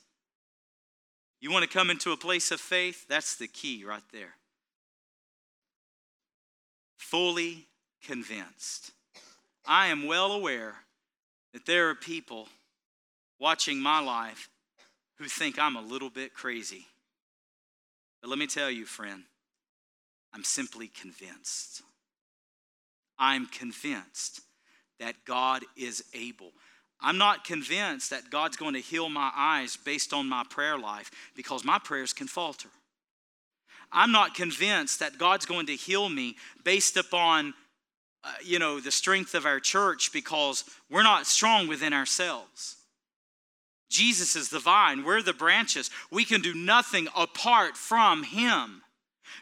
You 1.43 1.51
want 1.51 1.63
to 1.63 1.69
come 1.69 1.91
into 1.91 2.13
a 2.13 2.17
place 2.17 2.51
of 2.51 2.61
faith? 2.61 3.05
That's 3.07 3.37
the 3.37 3.49
key 3.49 3.85
right 3.85 4.03
there. 4.15 4.37
Fully 6.97 7.67
convinced. 8.03 8.93
I 9.67 9.89
am 9.89 10.07
well 10.07 10.33
aware 10.33 10.84
that 11.55 11.65
there 11.67 11.89
are 11.89 11.95
people 11.95 12.49
watching 13.41 13.81
my 13.81 14.01
life 14.01 14.51
who 15.19 15.25
think 15.25 15.59
I'm 15.59 15.77
a 15.77 15.81
little 15.81 16.11
bit 16.11 16.35
crazy. 16.35 16.87
But 18.21 18.29
let 18.29 18.39
me 18.39 18.49
tell 18.49 18.71
you, 18.71 18.85
friend, 18.85 19.23
I'm 20.35 20.45
simply 20.45 20.89
convinced. 20.89 21.83
I'm 23.19 23.47
convinced 23.47 24.41
that 24.99 25.15
God 25.25 25.63
is 25.77 26.05
able. 26.13 26.51
I'm 27.01 27.19
not 27.19 27.45
convinced 27.45 28.11
that 28.11 28.31
God's 28.31 28.57
going 28.57 28.75
to 28.75 28.81
heal 28.81 29.09
my 29.09 29.31
eyes 29.37 29.77
based 29.77 30.13
on 30.13 30.29
my 30.29 30.43
prayer 30.49 30.77
life 30.77 31.11
because 31.37 31.65
my 31.65 31.79
prayers 31.79 32.13
can 32.13 32.27
falter. 32.27 32.69
I'm 33.93 34.11
not 34.11 34.35
convinced 34.35 34.99
that 34.99 35.19
God's 35.19 35.47
going 35.47 35.67
to 35.67 35.77
heal 35.77 36.09
me 36.09 36.35
based 36.65 36.97
upon 36.97 37.55
uh, 38.25 38.33
you 38.43 38.59
know, 38.59 38.81
the 38.81 38.91
strength 38.91 39.35
of 39.35 39.45
our 39.45 39.61
church 39.61 40.13
because 40.13 40.65
we're 40.91 41.03
not 41.03 41.27
strong 41.27 41.69
within 41.69 41.93
ourselves. 41.93 42.77
Jesus 43.91 44.35
is 44.35 44.49
the 44.49 44.59
vine, 44.59 45.05
we're 45.05 45.23
the 45.23 45.33
branches. 45.33 45.91
We 46.11 46.25
can 46.25 46.41
do 46.41 46.55
nothing 46.55 47.09
apart 47.17 47.77
from 47.77 48.23
Him. 48.25 48.83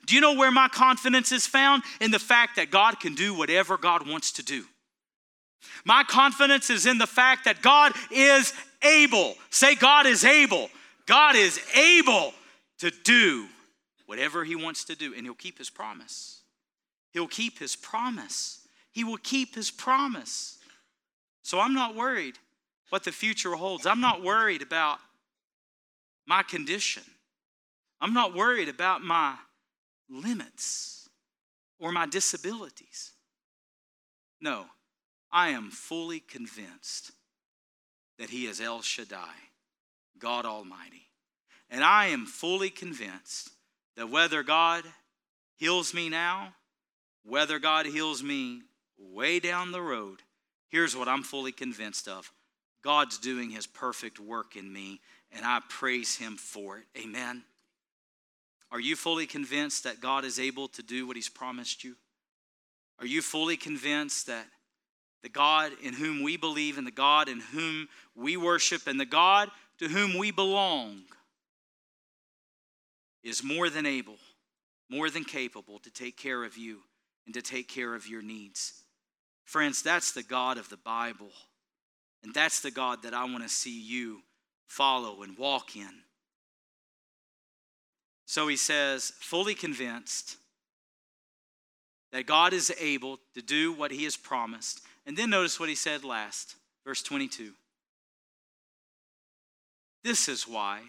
Do 0.06 0.14
you 0.14 0.20
know 0.20 0.34
where 0.34 0.50
my 0.50 0.68
confidence 0.68 1.32
is 1.32 1.46
found? 1.46 1.82
In 2.00 2.10
the 2.10 2.18
fact 2.18 2.56
that 2.56 2.70
God 2.70 2.98
can 3.00 3.14
do 3.14 3.34
whatever 3.34 3.76
God 3.76 4.08
wants 4.08 4.32
to 4.32 4.42
do. 4.42 4.64
My 5.84 6.02
confidence 6.04 6.70
is 6.70 6.86
in 6.86 6.98
the 6.98 7.06
fact 7.06 7.44
that 7.44 7.62
God 7.62 7.92
is 8.10 8.52
able. 8.82 9.34
Say, 9.50 9.74
God 9.74 10.06
is 10.06 10.24
able. 10.24 10.68
God 11.06 11.36
is 11.36 11.60
able 11.74 12.32
to 12.78 12.90
do 13.04 13.46
whatever 14.06 14.44
He 14.44 14.56
wants 14.56 14.84
to 14.84 14.96
do, 14.96 15.14
and 15.14 15.24
He'll 15.24 15.34
keep 15.34 15.58
His 15.58 15.70
promise. 15.70 16.42
He'll 17.12 17.28
keep 17.28 17.58
His 17.58 17.76
promise. 17.76 18.61
He 18.92 19.04
will 19.04 19.18
keep 19.18 19.54
his 19.54 19.70
promise. 19.70 20.58
So 21.42 21.58
I'm 21.58 21.74
not 21.74 21.96
worried 21.96 22.38
what 22.90 23.04
the 23.04 23.12
future 23.12 23.52
holds. 23.52 23.86
I'm 23.86 24.00
not 24.00 24.22
worried 24.22 24.62
about 24.62 24.98
my 26.26 26.42
condition. 26.42 27.02
I'm 28.00 28.14
not 28.14 28.34
worried 28.34 28.68
about 28.68 29.02
my 29.02 29.36
limits 30.08 31.08
or 31.78 31.90
my 31.90 32.06
disabilities. 32.06 33.12
No, 34.40 34.66
I 35.30 35.50
am 35.50 35.70
fully 35.70 36.20
convinced 36.20 37.12
that 38.18 38.30
He 38.30 38.46
is 38.46 38.60
El 38.60 38.82
Shaddai, 38.82 39.34
God 40.18 40.44
Almighty. 40.44 41.08
And 41.70 41.82
I 41.82 42.08
am 42.08 42.26
fully 42.26 42.70
convinced 42.70 43.50
that 43.96 44.10
whether 44.10 44.42
God 44.42 44.84
heals 45.56 45.94
me 45.94 46.08
now, 46.08 46.54
whether 47.24 47.58
God 47.58 47.86
heals 47.86 48.22
me 48.22 48.62
way 49.10 49.40
down 49.40 49.72
the 49.72 49.82
road, 49.82 50.20
here's 50.68 50.96
what 50.96 51.08
I'm 51.08 51.22
fully 51.22 51.52
convinced 51.52 52.08
of 52.08 52.30
God's 52.82 53.18
doing 53.18 53.50
his 53.50 53.66
perfect 53.66 54.18
work 54.18 54.56
in 54.56 54.72
me, 54.72 55.00
and 55.30 55.44
I 55.44 55.60
praise 55.68 56.16
him 56.16 56.36
for 56.36 56.78
it. 56.78 56.84
Amen. 56.98 57.42
Are 58.70 58.80
you 58.80 58.96
fully 58.96 59.26
convinced 59.26 59.84
that 59.84 60.00
God 60.00 60.24
is 60.24 60.40
able 60.40 60.68
to 60.68 60.82
do 60.82 61.06
what 61.06 61.16
he's 61.16 61.28
promised 61.28 61.84
you? 61.84 61.94
Are 62.98 63.06
you 63.06 63.20
fully 63.20 63.56
convinced 63.56 64.26
that 64.28 64.46
the 65.22 65.28
God 65.28 65.72
in 65.82 65.94
whom 65.94 66.22
we 66.22 66.36
believe 66.36 66.78
and 66.78 66.86
the 66.86 66.90
God 66.90 67.28
in 67.28 67.40
whom 67.40 67.88
we 68.16 68.36
worship 68.36 68.86
and 68.86 68.98
the 68.98 69.04
God 69.04 69.50
to 69.78 69.88
whom 69.88 70.18
we 70.18 70.30
belong 70.30 71.02
is 73.22 73.44
more 73.44 73.68
than 73.70 73.86
able, 73.86 74.16
more 74.90 75.10
than 75.10 75.24
capable 75.24 75.78
to 75.80 75.90
take 75.90 76.16
care 76.16 76.42
of 76.42 76.56
you 76.56 76.78
and 77.26 77.34
to 77.34 77.42
take 77.42 77.68
care 77.68 77.94
of 77.94 78.06
your 78.06 78.22
needs? 78.22 78.81
Friends, 79.52 79.82
that's 79.82 80.12
the 80.12 80.22
God 80.22 80.56
of 80.56 80.70
the 80.70 80.78
Bible. 80.78 81.30
And 82.24 82.32
that's 82.32 82.60
the 82.60 82.70
God 82.70 83.02
that 83.02 83.12
I 83.12 83.24
want 83.24 83.42
to 83.42 83.50
see 83.50 83.82
you 83.82 84.22
follow 84.66 85.22
and 85.22 85.36
walk 85.36 85.76
in. 85.76 85.92
So 88.24 88.48
he 88.48 88.56
says, 88.56 89.12
fully 89.20 89.54
convinced 89.54 90.38
that 92.12 92.24
God 92.24 92.54
is 92.54 92.72
able 92.80 93.18
to 93.34 93.42
do 93.42 93.74
what 93.74 93.90
he 93.90 94.04
has 94.04 94.16
promised. 94.16 94.80
And 95.04 95.18
then 95.18 95.28
notice 95.28 95.60
what 95.60 95.68
he 95.68 95.74
said 95.74 96.02
last, 96.02 96.56
verse 96.86 97.02
22. 97.02 97.52
This 100.02 100.30
is 100.30 100.48
why 100.48 100.80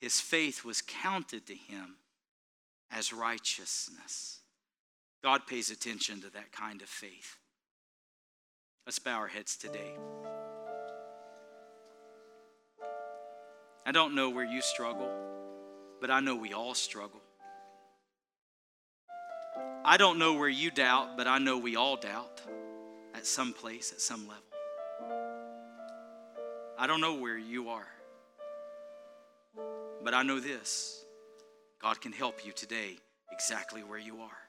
his 0.00 0.20
faith 0.20 0.64
was 0.64 0.80
counted 0.80 1.44
to 1.48 1.56
him 1.56 1.96
as 2.92 3.12
righteousness. 3.12 4.38
God 5.24 5.48
pays 5.48 5.70
attention 5.70 6.20
to 6.20 6.30
that 6.34 6.52
kind 6.52 6.80
of 6.80 6.88
faith. 6.88 7.36
Let's 8.86 8.98
bow 8.98 9.18
our 9.18 9.28
heads 9.28 9.56
today. 9.56 9.96
I 13.86 13.92
don't 13.92 14.14
know 14.14 14.28
where 14.28 14.44
you 14.44 14.60
struggle, 14.60 15.10
but 16.02 16.10
I 16.10 16.20
know 16.20 16.36
we 16.36 16.52
all 16.52 16.74
struggle. 16.74 17.22
I 19.86 19.96
don't 19.96 20.18
know 20.18 20.34
where 20.34 20.50
you 20.50 20.70
doubt, 20.70 21.16
but 21.16 21.26
I 21.26 21.38
know 21.38 21.56
we 21.56 21.76
all 21.76 21.96
doubt 21.96 22.42
at 23.14 23.24
some 23.24 23.54
place, 23.54 23.90
at 23.90 24.02
some 24.02 24.28
level. 24.28 24.42
I 26.78 26.86
don't 26.86 27.00
know 27.00 27.14
where 27.14 27.38
you 27.38 27.70
are, 27.70 27.88
but 30.02 30.12
I 30.12 30.22
know 30.24 30.40
this 30.40 31.02
God 31.80 32.02
can 32.02 32.12
help 32.12 32.44
you 32.44 32.52
today 32.52 32.98
exactly 33.32 33.82
where 33.82 33.98
you 33.98 34.20
are. 34.20 34.43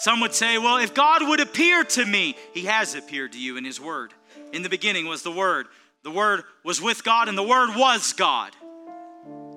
Some 0.00 0.20
would 0.20 0.32
say, 0.32 0.56
well, 0.56 0.78
if 0.78 0.94
God 0.94 1.20
would 1.28 1.40
appear 1.40 1.84
to 1.84 2.06
me, 2.06 2.34
He 2.54 2.64
has 2.64 2.94
appeared 2.94 3.32
to 3.32 3.38
you 3.38 3.58
in 3.58 3.66
His 3.66 3.78
Word. 3.78 4.14
In 4.50 4.62
the 4.62 4.70
beginning 4.70 5.06
was 5.06 5.22
the 5.22 5.30
Word. 5.30 5.66
The 6.04 6.10
Word 6.10 6.44
was 6.64 6.80
with 6.80 7.04
God, 7.04 7.28
and 7.28 7.36
the 7.36 7.42
Word 7.42 7.76
was 7.76 8.14
God. 8.14 8.52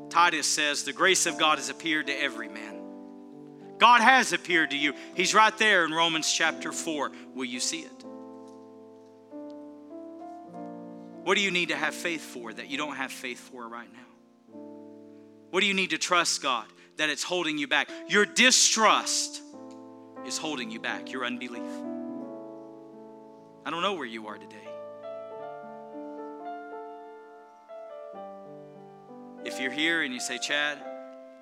Titus 0.10 0.46
says, 0.46 0.84
the 0.84 0.91
grace 0.91 1.26
of 1.28 1.38
God 1.38 1.60
has 1.60 1.70
appeared 1.70 2.08
to 2.08 2.14
every 2.14 2.50
man. 2.50 2.78
God 3.78 4.02
has 4.02 4.34
appeared 4.34 4.72
to 4.72 4.78
you. 4.78 4.94
He's 5.16 5.34
right 5.34 5.58
there 5.58 5.86
in 5.86 5.91
Romans 5.94 6.32
chapter 6.32 6.74
4. 6.74 7.12
Will 7.34 7.46
you 7.46 7.62
see 7.62 7.80
it? 7.80 8.04
What 11.24 11.36
do 11.36 11.41
you 11.41 11.52
need 11.52 11.70
to 11.70 11.78
have 11.78 11.96
faith 11.96 12.22
for 12.22 12.52
that 12.52 12.70
you 12.70 12.78
don't 12.78 12.98
have 12.98 13.14
faith 13.14 13.39
for 13.39 13.66
right 13.66 13.88
now? 13.94 14.58
What 15.52 15.62
do 15.62 15.68
you 15.68 15.74
need 15.74 15.91
to 15.91 15.98
trust 15.98 16.41
God 16.41 16.66
that 16.98 17.10
it's 17.10 17.24
holding 17.24 17.58
you 17.58 17.68
back? 17.68 17.89
Your 18.10 18.26
distrust 18.26 19.41
is 20.26 20.38
holding 20.38 20.72
you 20.72 20.80
back, 20.80 21.12
your 21.12 21.26
unbelief. 21.26 21.62
I 23.66 23.70
don't 23.70 23.82
know 23.82 23.94
where 23.94 24.06
you 24.06 24.28
are 24.28 24.38
today. 24.38 24.68
If 29.46 29.60
you're 29.60 29.72
here 29.72 30.04
and 30.04 30.14
you 30.14 30.20
say, 30.20 30.38
Chad, 30.38 30.78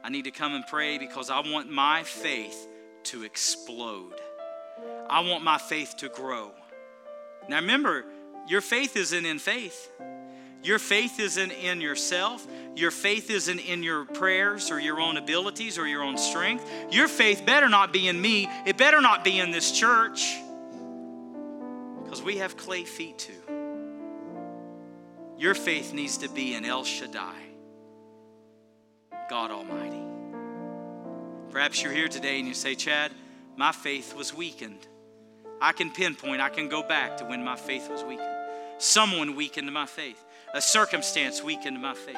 I 0.04 0.10
need 0.10 0.26
to 0.26 0.32
come 0.32 0.54
and 0.54 0.66
pray 0.66 0.98
because 0.98 1.30
I 1.30 1.40
want 1.40 1.70
my 1.70 2.04
faith 2.04 2.68
to 3.04 3.24
explode. 3.24 4.20
I 5.10 5.22
want 5.22 5.44
my 5.44 5.58
faith 5.58 5.96
to 5.98 6.10
grow. 6.10 6.52
Now 7.48 7.58
remember, 7.58 8.06
your 8.48 8.62
faith 8.62 8.96
isn't 8.96 9.26
in 9.26 9.40
faith. 9.40 9.92
Your 10.64 10.78
faith 10.78 11.20
isn't 11.20 11.52
in 11.52 11.82
yourself. 11.82 12.46
Your 12.76 12.92
faith 12.92 13.30
isn't 13.30 13.60
in 13.60 13.82
your 13.82 14.06
prayers 14.06 14.70
or 14.70 14.80
your 14.80 15.02
own 15.02 15.18
abilities 15.18 15.78
or 15.78 15.88
your 15.88 16.04
own 16.04 16.18
strength. 16.18 16.70
Your 16.92 17.08
faith 17.08 17.46
better 17.46 17.68
not 17.68 17.92
be 17.92 18.08
in 18.08 18.22
me. 18.22 18.48
It 18.66 18.78
better 18.78 19.02
not 19.02 19.24
be 19.24 19.40
in 19.40 19.52
this 19.52 19.72
church. 19.72 20.38
Because 22.04 22.22
we 22.22 22.38
have 22.38 22.58
clay 22.58 22.84
feet 22.84 23.18
too. 23.18 23.34
Your 25.38 25.56
faith 25.56 25.94
needs 25.94 26.18
to 26.18 26.30
be 26.30 26.54
in 26.54 26.66
El 26.66 26.84
Shaddai, 26.84 27.34
God 29.28 29.50
Almighty. 29.50 30.04
Perhaps 31.50 31.82
you're 31.82 31.92
here 31.92 32.08
today 32.08 32.38
and 32.38 32.48
you 32.48 32.54
say, 32.54 32.76
Chad, 32.76 33.12
my 33.58 33.72
faith 33.72 34.16
was 34.16 34.36
weakened. 34.36 34.86
I 35.60 35.72
can 35.72 35.90
pinpoint, 35.90 36.42
I 36.42 36.50
can 36.50 36.70
go 36.70 36.84
back 36.84 37.18
to 37.18 37.26
when 37.26 37.44
my 37.44 37.56
faith 37.56 37.90
was 37.90 38.04
weakened. 38.04 38.28
Someone 38.78 39.36
weakened 39.36 39.72
my 39.74 39.86
faith 39.86 40.24
a 40.54 40.62
circumstance 40.62 41.44
weakened 41.44 41.82
my 41.82 41.94
faith. 41.94 42.18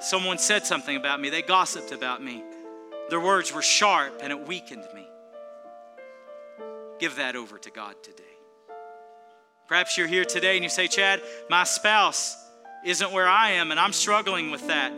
Someone 0.00 0.38
said 0.38 0.66
something 0.66 0.96
about 0.96 1.20
me, 1.20 1.30
they 1.30 1.42
gossiped 1.42 1.92
about 1.92 2.22
me. 2.22 2.42
Their 3.10 3.20
words 3.20 3.52
were 3.52 3.62
sharp 3.62 4.20
and 4.22 4.32
it 4.32 4.46
weakened 4.46 4.86
me. 4.94 5.06
Give 6.98 7.16
that 7.16 7.36
over 7.36 7.58
to 7.58 7.70
God 7.70 7.94
today. 8.02 8.22
Perhaps 9.68 9.96
you're 9.96 10.06
here 10.06 10.24
today 10.24 10.56
and 10.56 10.64
you 10.64 10.70
say, 10.70 10.86
Chad, 10.86 11.20
my 11.50 11.64
spouse 11.64 12.36
isn't 12.84 13.12
where 13.12 13.28
I 13.28 13.52
am 13.52 13.70
and 13.70 13.78
I'm 13.78 13.92
struggling 13.92 14.50
with 14.50 14.66
that. 14.68 14.92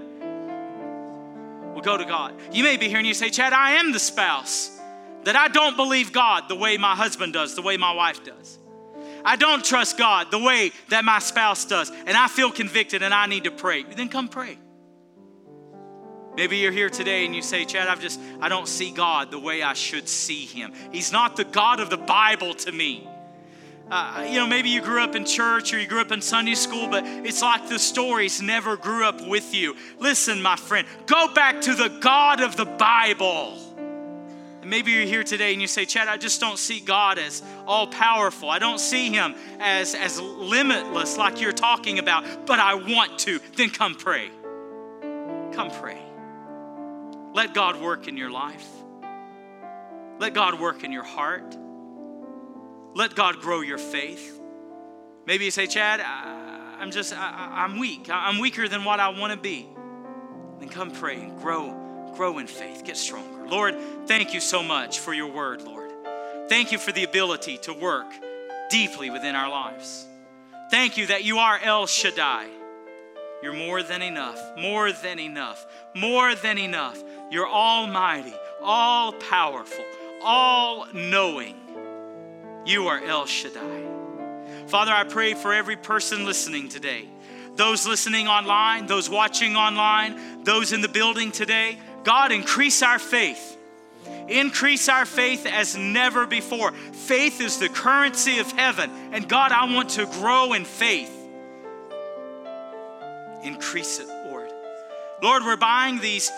Well, 1.73 1.83
go 1.83 1.97
to 1.97 2.05
God. 2.05 2.35
You 2.53 2.63
may 2.63 2.77
be 2.77 2.89
here 2.89 2.99
and 2.99 3.07
you 3.07 3.15
say, 3.15 3.31
Chad, 3.31 3.53
I 3.53 3.73
am 3.73 3.93
the 3.93 3.99
spouse 3.99 4.81
that 5.25 5.37
I 5.37 5.49
don't 5.49 5.77
believe 5.77 6.13
God 6.13 6.45
the 6.49 6.55
way 6.55 6.77
my 6.77 6.95
husband 6.95 7.33
does, 7.33 7.55
the 7.55 7.63
way 7.63 7.77
my 7.77 7.93
wife 7.93 8.25
does. 8.25 8.59
I 9.25 9.37
don't 9.37 9.65
trust 9.65 9.97
God 9.97 10.31
the 10.31 10.39
way 10.39 10.71
that 10.91 11.05
my 11.05 11.19
spouse 11.19 11.65
does, 11.65 11.91
and 11.91 12.17
I 12.17 12.29
feel 12.29 12.51
convicted 12.51 13.03
and 13.03 13.15
I 13.15 13.27
need 13.27 13.45
to 13.45 13.51
pray, 13.51 13.83
then 13.83 14.09
come 14.09 14.29
pray. 14.29 14.59
Maybe 16.37 16.57
you're 16.57 16.73
here 16.73 16.91
today 16.91 17.25
and 17.25 17.35
you 17.35 17.43
say, 17.43 17.65
Chad, 17.65 17.87
I've 17.87 18.01
just, 18.01 18.21
I 18.41 18.49
don't 18.49 18.67
see 18.67 18.91
God 18.91 19.31
the 19.31 19.39
way 19.39 19.63
I 19.63 19.73
should 19.73 20.09
see 20.09 20.47
Him. 20.47 20.73
He's 20.91 21.13
not 21.13 21.37
the 21.37 21.45
God 21.45 21.79
of 21.79 21.91
the 21.91 21.97
Bible 21.97 22.55
to 22.55 22.73
me. 22.73 23.09
Uh, 23.91 24.27
you 24.29 24.39
know, 24.39 24.47
maybe 24.47 24.71
you 24.71 24.81
grew 24.81 25.03
up 25.03 25.15
in 25.15 25.25
church 25.25 25.73
or 25.73 25.81
you 25.81 25.87
grew 25.87 26.01
up 26.01 26.11
in 26.11 26.21
Sunday 26.21 26.55
school, 26.55 26.89
but 26.89 27.05
it's 27.07 27.43
like 27.43 27.69
the 27.69 27.79
stories 27.79 28.41
never 28.43 28.77
grew 28.77 29.05
up 29.05 29.27
with 29.29 29.55
you. 29.55 29.77
Listen, 29.99 30.43
my 30.43 30.57
friend, 30.57 30.89
go 31.07 31.33
back 31.35 31.61
to 31.61 31.75
the 31.75 31.89
God 32.01 32.41
of 32.41 32.57
the 32.57 32.65
Bible. 32.65 33.59
And 34.65 34.71
maybe 34.71 34.93
you're 34.93 35.05
here 35.05 35.23
today 35.23 35.53
and 35.53 35.61
you 35.61 35.69
say, 35.69 35.85
Chad, 35.85 36.09
I 36.09 36.17
just 36.17 36.41
don't 36.41 36.59
see 36.59 36.81
God 36.81 37.19
as 37.19 37.43
all 37.67 37.87
powerful. 37.87 38.49
I 38.49 38.59
don't 38.59 38.81
see 38.81 39.11
him 39.11 39.35
as, 39.61 39.95
as 39.95 40.19
limitless 40.19 41.19
like 41.19 41.39
you're 41.39 41.53
talking 41.53 41.99
about, 41.99 42.47
but 42.47 42.59
I 42.59 42.77
want 42.77 43.19
to. 43.21 43.41
Then 43.57 43.69
come 43.69 43.95
pray. 43.95 44.31
Come 45.53 45.71
pray. 45.71 46.01
Let 47.35 47.53
God 47.53 47.79
work 47.79 48.09
in 48.09 48.17
your 48.17 48.31
life. 48.31 48.67
Let 50.19 50.33
God 50.33 50.59
work 50.59 50.83
in 50.83 50.93
your 50.93 51.05
heart. 51.05 51.59
Let 52.95 53.15
God 53.15 53.43
grow 53.43 53.61
your 53.61 53.77
faith. 53.77 54.41
Maybe 55.27 55.45
you 55.45 55.51
say, 55.51 55.67
Chad, 55.67 56.01
I, 56.01 56.79
am 56.81 56.91
just, 56.91 57.13
I, 57.13 57.65
I'm 57.67 57.79
weak. 57.79 58.09
I'm 58.11 58.39
weaker 58.39 58.67
than 58.67 58.85
what 58.85 58.99
I 58.99 59.11
want 59.11 59.31
to 59.31 59.39
be. 59.39 59.69
Then 60.59 60.71
come 60.71 60.91
pray 60.91 61.21
and 61.21 61.39
grow, 61.39 61.69
grow 62.15 62.39
in 62.39 62.47
faith. 62.47 62.83
Get 62.85 62.97
stronger. 62.97 63.49
Lord, 63.49 63.77
thank 64.07 64.35
you 64.35 64.41
so 64.41 64.63
much 64.63 64.99
for 64.99 65.13
your 65.13 65.31
word, 65.31 65.63
Lord. 65.63 65.91
Thank 66.49 66.73
you 66.73 66.79
for 66.79 66.93
the 66.93 67.05
ability 67.05 67.59
to 67.59 67.73
work 67.73 68.07
deeply 68.71 69.11
within 69.11 69.35
our 69.35 69.49
lives. 69.49 70.07
Thank 70.71 70.97
you 70.97 71.07
that 71.07 71.25
you 71.25 71.39
are 71.39 71.59
El 71.63 71.87
Shaddai. 71.87 72.49
You're 73.43 73.53
more 73.53 73.83
than 73.83 74.03
enough, 74.03 74.41
more 74.59 74.91
than 74.91 75.19
enough, 75.19 75.67
more 75.95 76.35
than 76.35 76.57
enough. 76.59 77.03
You're 77.31 77.49
almighty, 77.49 78.35
all 78.63 79.13
powerful, 79.13 79.85
all 80.23 80.87
knowing. 80.95 81.57
You 82.65 82.89
are 82.89 83.03
El 83.03 83.27
Shaddai. 83.27 83.85
Father, 84.67 84.93
I 84.93 85.05
pray 85.05 85.35
for 85.35 85.53
every 85.53 85.77
person 85.77 86.25
listening 86.25 86.71
today, 86.71 87.07
those 87.57 87.87
listening 87.87 88.29
online, 88.29 88.87
those 88.87 89.11
watching 89.11 89.57
online, 89.57 90.45
those 90.45 90.73
in 90.73 90.81
the 90.81 90.89
building 90.89 91.31
today. 91.31 91.79
God, 92.05 92.33
increase 92.33 92.83
our 92.83 92.99
faith. 92.99 93.57
Increase 94.29 94.89
our 94.89 95.07
faith 95.07 95.47
as 95.47 95.77
never 95.77 96.27
before. 96.27 96.73
Faith 96.73 97.41
is 97.41 97.59
the 97.59 97.69
currency 97.69 98.39
of 98.39 98.51
heaven. 98.53 98.91
And 99.13 99.29
God, 99.29 99.53
I 99.53 99.75
want 99.75 99.91
to 99.91 100.07
grow 100.07 100.53
in 100.53 100.65
faith. 100.65 101.11
Increase 103.43 103.99
it, 103.99 104.09
Lord. 104.09 104.51
Lord, 105.23 105.43
we're 105.45 105.57
buying 105.57 106.01
these 106.01 106.31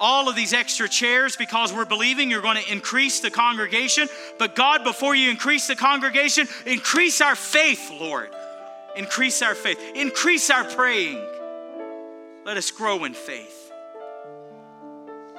all 0.00 0.28
of 0.28 0.34
these 0.34 0.52
extra 0.52 0.88
chairs 0.88 1.36
because 1.36 1.72
we're 1.72 1.84
believing 1.84 2.30
you're 2.30 2.42
going 2.42 2.62
to 2.62 2.72
increase 2.72 3.20
the 3.20 3.30
congregation. 3.30 4.08
But 4.38 4.56
God, 4.56 4.82
before 4.84 5.14
you 5.14 5.30
increase 5.30 5.68
the 5.68 5.76
congregation, 5.76 6.48
increase 6.66 7.20
our 7.20 7.36
faith, 7.36 7.90
Lord. 8.00 8.28
Increase 8.96 9.40
our 9.42 9.54
faith. 9.54 9.78
Increase 9.94 10.50
our 10.50 10.64
praying. 10.64 11.24
Let 12.44 12.56
us 12.56 12.70
grow 12.70 13.04
in 13.04 13.14
faith. 13.14 13.63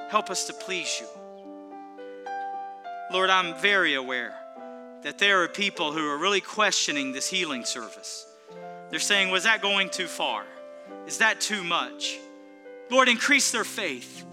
Help 0.08 0.30
us 0.30 0.46
to 0.46 0.52
please 0.52 1.00
you. 1.00 1.06
Lord, 3.12 3.30
I'm 3.30 3.54
very 3.60 3.94
aware 3.94 4.34
that 5.02 5.18
there 5.18 5.42
are 5.42 5.48
people 5.48 5.92
who 5.92 6.06
are 6.08 6.18
really 6.18 6.40
questioning 6.40 7.12
this 7.12 7.28
healing 7.28 7.64
service. 7.64 8.26
They're 8.90 8.98
saying, 8.98 9.30
Was 9.30 9.44
that 9.44 9.62
going 9.62 9.90
too 9.90 10.06
far? 10.06 10.44
Is 11.06 11.18
that 11.18 11.40
too 11.40 11.62
much? 11.64 12.18
Lord, 12.90 13.08
increase 13.08 13.50
their 13.50 13.64
faith. 13.64 14.24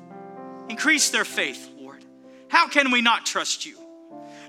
Increase 0.69 1.09
their 1.09 1.25
faith, 1.25 1.69
Lord. 1.77 2.03
How 2.47 2.67
can 2.67 2.91
we 2.91 3.01
not 3.01 3.25
trust 3.25 3.65
you? 3.65 3.77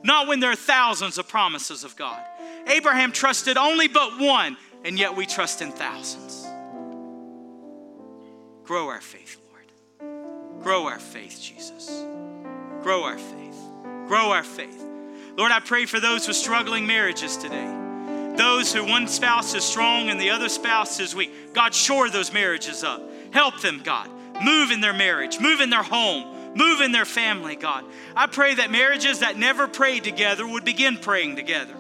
Not 0.03 0.27
when 0.29 0.41
there 0.41 0.51
are 0.51 0.57
thousands 0.57 1.16
of 1.18 1.27
promises 1.29 1.85
of 1.85 1.97
God. 1.97 2.22
Abraham 2.66 3.12
trusted 3.12 3.57
only 3.57 3.89
but 3.89 4.18
one, 4.18 4.57
and 4.85 4.99
yet 4.99 5.16
we 5.16 5.27
trust 5.27 5.62
in 5.62 5.72
thousands. 5.72 6.47
Grow 8.64 8.89
our 8.89 9.01
faith. 9.01 9.44
Grow 10.65 10.87
our 10.87 10.99
faith, 10.99 11.39
Jesus. 11.43 11.89
Grow 12.83 13.03
our 13.05 13.19
faith. 13.19 13.59
Grow 14.09 14.31
our 14.31 14.43
faith. 14.43 14.83
Lord, 15.37 15.53
I 15.53 15.61
pray 15.61 15.85
for 15.85 16.01
those 16.01 16.27
with 16.27 16.39
struggling 16.39 16.87
marriages 16.87 17.37
today. 17.37 17.67
Those 18.39 18.73
who 18.73 18.83
one 18.87 19.07
spouse 19.07 19.55
is 19.55 19.62
strong 19.62 20.09
and 20.09 20.19
the 20.19 20.31
other 20.31 20.49
spouse 20.49 21.01
is 21.01 21.15
weak. 21.15 21.53
God, 21.53 21.75
shore 21.75 22.09
those 22.09 22.33
marriages 22.33 22.83
up. 22.83 23.03
Help 23.33 23.61
them, 23.61 23.83
God. 23.85 24.09
Move 24.43 24.71
in 24.71 24.81
their 24.81 24.95
marriage, 24.95 25.39
move 25.39 25.61
in 25.61 25.69
their 25.69 25.83
home, 25.83 26.57
move 26.57 26.81
in 26.81 26.93
their 26.93 27.05
family, 27.05 27.57
God. 27.57 27.85
I 28.17 28.27
pray 28.27 28.55
that 28.55 28.71
marriages 28.71 29.21
that 29.21 29.37
never 29.37 29.69
prayed 29.69 30.03
together 30.03 30.47
would 30.47 30.65
begin 30.65 30.97
praying 30.97 31.37
together. 31.37 31.75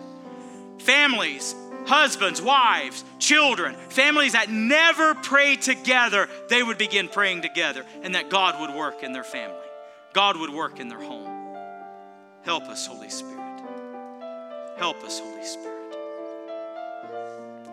Families, 0.80 1.54
husbands, 1.86 2.40
wives, 2.40 3.04
children, 3.18 3.74
families 3.88 4.32
that 4.32 4.50
never 4.50 5.14
pray 5.14 5.56
together, 5.56 6.28
they 6.48 6.62
would 6.62 6.78
begin 6.78 7.08
praying 7.08 7.42
together 7.42 7.84
and 8.02 8.14
that 8.14 8.30
God 8.30 8.60
would 8.60 8.76
work 8.76 9.02
in 9.02 9.12
their 9.12 9.24
family. 9.24 9.56
God 10.12 10.36
would 10.36 10.50
work 10.50 10.80
in 10.80 10.88
their 10.88 11.02
home. 11.02 11.34
Help 12.42 12.64
us, 12.64 12.86
Holy 12.86 13.08
Spirit. 13.08 13.60
Help 14.76 15.02
us, 15.04 15.18
Holy 15.18 15.44
Spirit. 15.44 15.74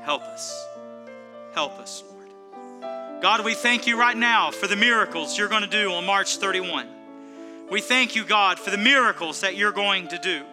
Help 0.03 0.24
us. 0.24 0.66
Help 1.53 1.78
us, 1.80 2.03
Lord. 2.09 3.22
God, 3.22 3.45
we 3.45 3.53
thank 3.53 3.86
you 3.86 3.99
right 3.99 4.18
now 4.18 4.49
for 4.49 4.68
the 4.68 4.76
miracles 4.76 5.38
you're 5.38 5.47
going 5.47 5.62
to 5.62 5.68
do 5.68 5.91
on 5.91 6.05
March 6.05 6.38
31. 6.38 6.88
We 7.70 7.82
thank 7.82 8.16
you, 8.16 8.26
God, 8.26 8.59
for 8.59 8.70
the 8.72 8.78
miracles 8.78 9.41
that 9.41 9.55
you're 9.55 9.72
going 9.72 10.07
to 10.09 10.18
do. 10.18 10.43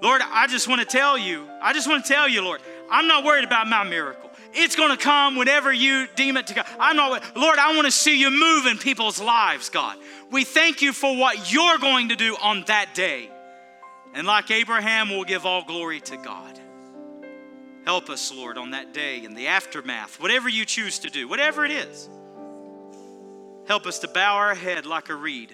Lord, 0.00 0.22
I 0.24 0.46
just 0.46 0.68
want 0.68 0.80
to 0.80 0.86
tell 0.86 1.18
you, 1.18 1.48
I 1.60 1.72
just 1.72 1.88
want 1.88 2.04
to 2.04 2.12
tell 2.12 2.28
you, 2.28 2.42
Lord, 2.42 2.60
I'm 2.90 3.08
not 3.08 3.24
worried 3.24 3.44
about 3.44 3.66
my 3.66 3.84
miracle. 3.84 4.30
It's 4.52 4.76
going 4.76 4.90
to 4.90 4.96
come 4.96 5.36
whenever 5.36 5.72
you 5.72 6.06
deem 6.16 6.36
it 6.36 6.46
to 6.48 6.54
come. 6.54 6.64
I'm 6.78 6.96
not, 6.96 7.36
Lord, 7.36 7.58
I 7.58 7.74
want 7.74 7.86
to 7.86 7.90
see 7.90 8.18
you 8.18 8.30
move 8.30 8.66
in 8.66 8.78
people's 8.78 9.20
lives, 9.20 9.68
God. 9.68 9.98
We 10.30 10.44
thank 10.44 10.80
you 10.80 10.92
for 10.92 11.16
what 11.16 11.52
you're 11.52 11.78
going 11.78 12.10
to 12.10 12.16
do 12.16 12.36
on 12.40 12.64
that 12.66 12.94
day. 12.94 13.28
And 14.14 14.26
like 14.26 14.50
Abraham, 14.50 15.10
we'll 15.10 15.24
give 15.24 15.44
all 15.44 15.64
glory 15.64 16.00
to 16.00 16.16
God. 16.16 16.58
Help 17.84 18.10
us, 18.10 18.32
Lord, 18.34 18.58
on 18.58 18.70
that 18.72 18.92
day 18.92 19.24
in 19.24 19.34
the 19.34 19.46
aftermath, 19.48 20.20
whatever 20.20 20.48
you 20.48 20.64
choose 20.64 20.98
to 21.00 21.10
do, 21.10 21.26
whatever 21.28 21.64
it 21.64 21.70
is. 21.70 22.08
Help 23.66 23.86
us 23.86 23.98
to 24.00 24.08
bow 24.08 24.36
our 24.36 24.54
head 24.54 24.86
like 24.86 25.08
a 25.08 25.14
reed, 25.14 25.52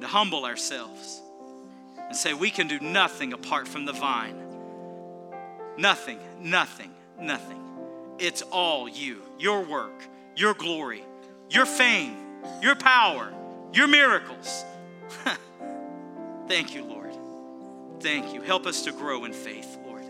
to 0.00 0.06
humble 0.06 0.44
ourselves, 0.44 1.20
and 2.08 2.16
say, 2.16 2.34
We 2.34 2.50
can 2.50 2.68
do 2.68 2.80
nothing 2.80 3.32
apart 3.32 3.68
from 3.68 3.84
the 3.84 3.92
vine. 3.92 4.42
Nothing, 5.76 6.18
nothing, 6.40 6.90
nothing. 7.20 7.60
It's 8.18 8.42
all 8.42 8.88
you, 8.88 9.22
your 9.38 9.62
work, 9.62 10.02
your 10.34 10.54
glory, 10.54 11.04
your 11.50 11.66
fame, 11.66 12.16
your 12.62 12.74
power, 12.74 13.32
your 13.72 13.86
miracles. 13.86 14.64
Thank 16.48 16.74
you, 16.74 16.84
Lord. 16.84 17.12
Thank 18.00 18.32
you. 18.32 18.40
Help 18.40 18.66
us 18.66 18.82
to 18.82 18.92
grow 18.92 19.24
in 19.24 19.32
faith. 19.32 19.76
Lord. 19.86 20.04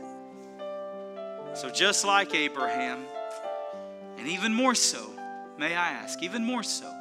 So, 1.54 1.70
just 1.70 2.04
like 2.04 2.34
Abraham, 2.34 3.04
and 4.18 4.28
even 4.28 4.54
more 4.54 4.74
so, 4.74 5.10
may 5.58 5.74
I 5.74 5.88
ask, 5.90 6.22
even 6.22 6.44
more 6.44 6.62
so, 6.62 6.92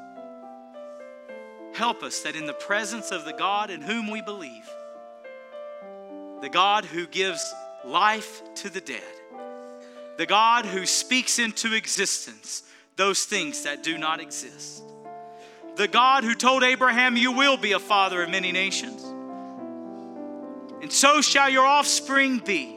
help 1.73 2.03
us 2.03 2.21
that 2.21 2.35
in 2.35 2.45
the 2.45 2.53
presence 2.53 3.11
of 3.11 3.25
the 3.25 3.33
God 3.33 3.69
in 3.69 3.81
whom 3.81 4.09
we 4.09 4.21
believe, 4.21 4.69
the 6.45 6.49
God 6.49 6.85
who 6.85 7.07
gives 7.07 7.55
life 7.83 8.39
to 8.53 8.69
the 8.69 8.79
dead, 8.79 9.01
the 10.17 10.27
God 10.27 10.67
who 10.67 10.85
speaks 10.85 11.39
into 11.39 11.73
existence 11.73 12.61
those 12.97 13.25
things 13.25 13.63
that 13.63 13.81
do 13.81 13.97
not 13.97 14.19
exist, 14.19 14.83
the 15.75 15.87
God 15.87 16.23
who 16.23 16.35
told 16.35 16.61
Abraham, 16.61 17.17
You 17.17 17.31
will 17.31 17.57
be 17.57 17.71
a 17.71 17.79
father 17.79 18.21
of 18.21 18.29
many 18.29 18.51
nations, 18.51 19.03
and 20.83 20.93
so 20.93 21.19
shall 21.19 21.49
your 21.49 21.65
offspring 21.65 22.37
be. 22.37 22.75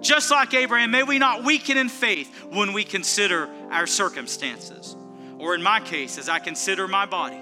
Just 0.00 0.30
like 0.30 0.54
Abraham, 0.54 0.92
may 0.92 1.02
we 1.02 1.18
not 1.18 1.42
weaken 1.42 1.76
in 1.76 1.88
faith 1.88 2.44
when 2.52 2.72
we 2.72 2.84
consider 2.84 3.48
our 3.72 3.88
circumstances, 3.88 4.94
or 5.40 5.56
in 5.56 5.64
my 5.64 5.80
case, 5.80 6.16
as 6.16 6.28
I 6.28 6.38
consider 6.38 6.86
my 6.86 7.06
body. 7.06 7.40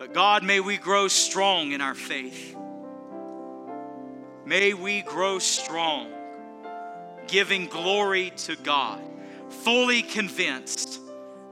But 0.00 0.12
God, 0.12 0.42
may 0.42 0.58
we 0.58 0.78
grow 0.78 1.06
strong 1.06 1.70
in 1.70 1.80
our 1.80 1.94
faith. 1.94 2.56
May 4.44 4.74
we 4.74 5.02
grow 5.02 5.38
strong, 5.38 6.10
giving 7.28 7.66
glory 7.66 8.30
to 8.38 8.56
God, 8.56 9.00
fully 9.48 10.02
convinced 10.02 11.00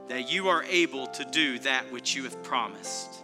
that 0.09 0.29
you 0.31 0.49
are 0.49 0.63
able 0.65 1.07
to 1.07 1.23
do 1.25 1.59
that 1.59 1.89
which 1.91 2.15
you 2.15 2.23
have 2.23 2.43
promised. 2.43 3.23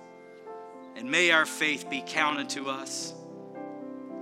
And 0.96 1.12
may 1.12 1.32
our 1.32 1.46
faith 1.46 1.90
be 1.90 2.02
counted 2.06 2.50
to 2.52 2.70
us 2.70 3.14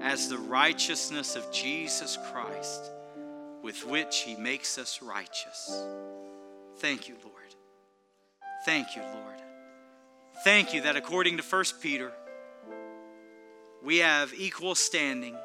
as 0.02 0.30
the 0.30 0.38
righteousness 0.38 1.36
of 1.36 1.52
Jesus 1.52 2.18
Christ 2.32 2.92
with 3.62 3.86
which 3.86 4.22
he 4.22 4.36
makes 4.36 4.78
us 4.78 5.02
righteous. 5.02 5.86
Thank 6.78 7.08
you, 7.08 7.16
Lord. 7.24 7.36
Thank 8.66 8.96
you, 8.96 9.02
Lord. 9.02 9.42
Thank 10.44 10.74
you 10.74 10.82
that 10.82 10.96
according 10.96 11.38
to 11.38 11.44
1 11.44 11.64
Peter, 11.82 12.12
we 13.86 14.00
have 14.00 14.34
equal 14.36 14.74
standing 14.74 15.38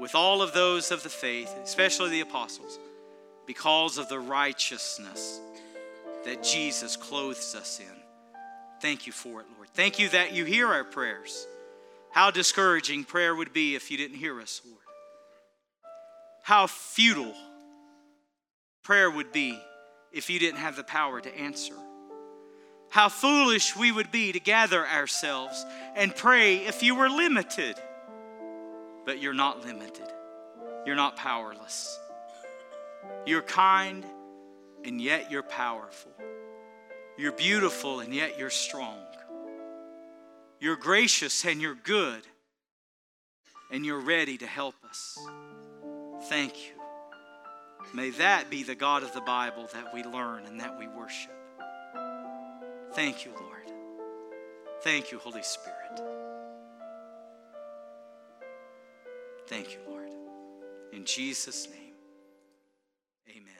with 0.00 0.14
all 0.16 0.42
of 0.42 0.52
those 0.52 0.90
of 0.90 1.02
the 1.04 1.08
faith, 1.08 1.54
especially 1.62 2.10
the 2.10 2.20
apostles, 2.20 2.78
because 3.46 3.96
of 3.96 4.08
the 4.08 4.18
righteousness 4.18 5.40
that 6.24 6.42
Jesus 6.42 6.96
clothes 6.96 7.54
us 7.54 7.78
in. 7.78 8.00
Thank 8.82 9.06
you 9.06 9.12
for 9.12 9.40
it, 9.40 9.46
Lord. 9.56 9.68
Thank 9.72 9.98
you 9.98 10.08
that 10.08 10.32
you 10.32 10.44
hear 10.44 10.66
our 10.66 10.84
prayers. 10.84 11.46
How 12.10 12.30
discouraging 12.30 13.04
prayer 13.04 13.34
would 13.34 13.52
be 13.52 13.76
if 13.76 13.90
you 13.90 13.96
didn't 13.96 14.16
hear 14.16 14.40
us, 14.40 14.60
Lord. 14.64 14.78
How 16.42 16.66
futile 16.66 17.34
prayer 18.82 19.10
would 19.10 19.30
be 19.30 19.56
if 20.12 20.28
you 20.28 20.40
didn't 20.40 20.58
have 20.58 20.74
the 20.74 20.82
power 20.82 21.20
to 21.20 21.38
answer. 21.38 21.74
How 22.90 23.08
foolish 23.08 23.76
we 23.76 23.92
would 23.92 24.10
be 24.10 24.32
to 24.32 24.40
gather 24.40 24.86
ourselves 24.86 25.64
and 25.94 26.14
pray 26.14 26.56
if 26.66 26.82
you 26.82 26.94
were 26.94 27.08
limited. 27.08 27.76
But 29.06 29.20
you're 29.20 29.32
not 29.32 29.64
limited, 29.64 30.08
you're 30.84 30.96
not 30.96 31.16
powerless. 31.16 31.98
You're 33.26 33.42
kind, 33.42 34.04
and 34.84 35.00
yet 35.00 35.30
you're 35.30 35.42
powerful. 35.42 36.12
You're 37.16 37.32
beautiful, 37.32 38.00
and 38.00 38.14
yet 38.14 38.38
you're 38.38 38.50
strong. 38.50 38.98
You're 40.58 40.76
gracious 40.76 41.44
and 41.46 41.60
you're 41.60 41.74
good, 41.74 42.22
and 43.70 43.86
you're 43.86 44.00
ready 44.00 44.36
to 44.38 44.46
help 44.46 44.74
us. 44.88 45.18
Thank 46.24 46.54
you. 46.58 46.72
May 47.94 48.10
that 48.10 48.50
be 48.50 48.62
the 48.62 48.74
God 48.74 49.02
of 49.02 49.14
the 49.14 49.22
Bible 49.22 49.68
that 49.72 49.94
we 49.94 50.04
learn 50.04 50.44
and 50.44 50.60
that 50.60 50.78
we 50.78 50.86
worship. 50.86 51.39
Thank 52.92 53.24
you, 53.24 53.32
Lord. 53.32 53.70
Thank 54.82 55.12
you, 55.12 55.18
Holy 55.18 55.42
Spirit. 55.42 56.00
Thank 59.46 59.72
you, 59.72 59.80
Lord. 59.88 60.10
In 60.92 61.04
Jesus' 61.04 61.68
name, 61.68 61.94
amen. 63.28 63.59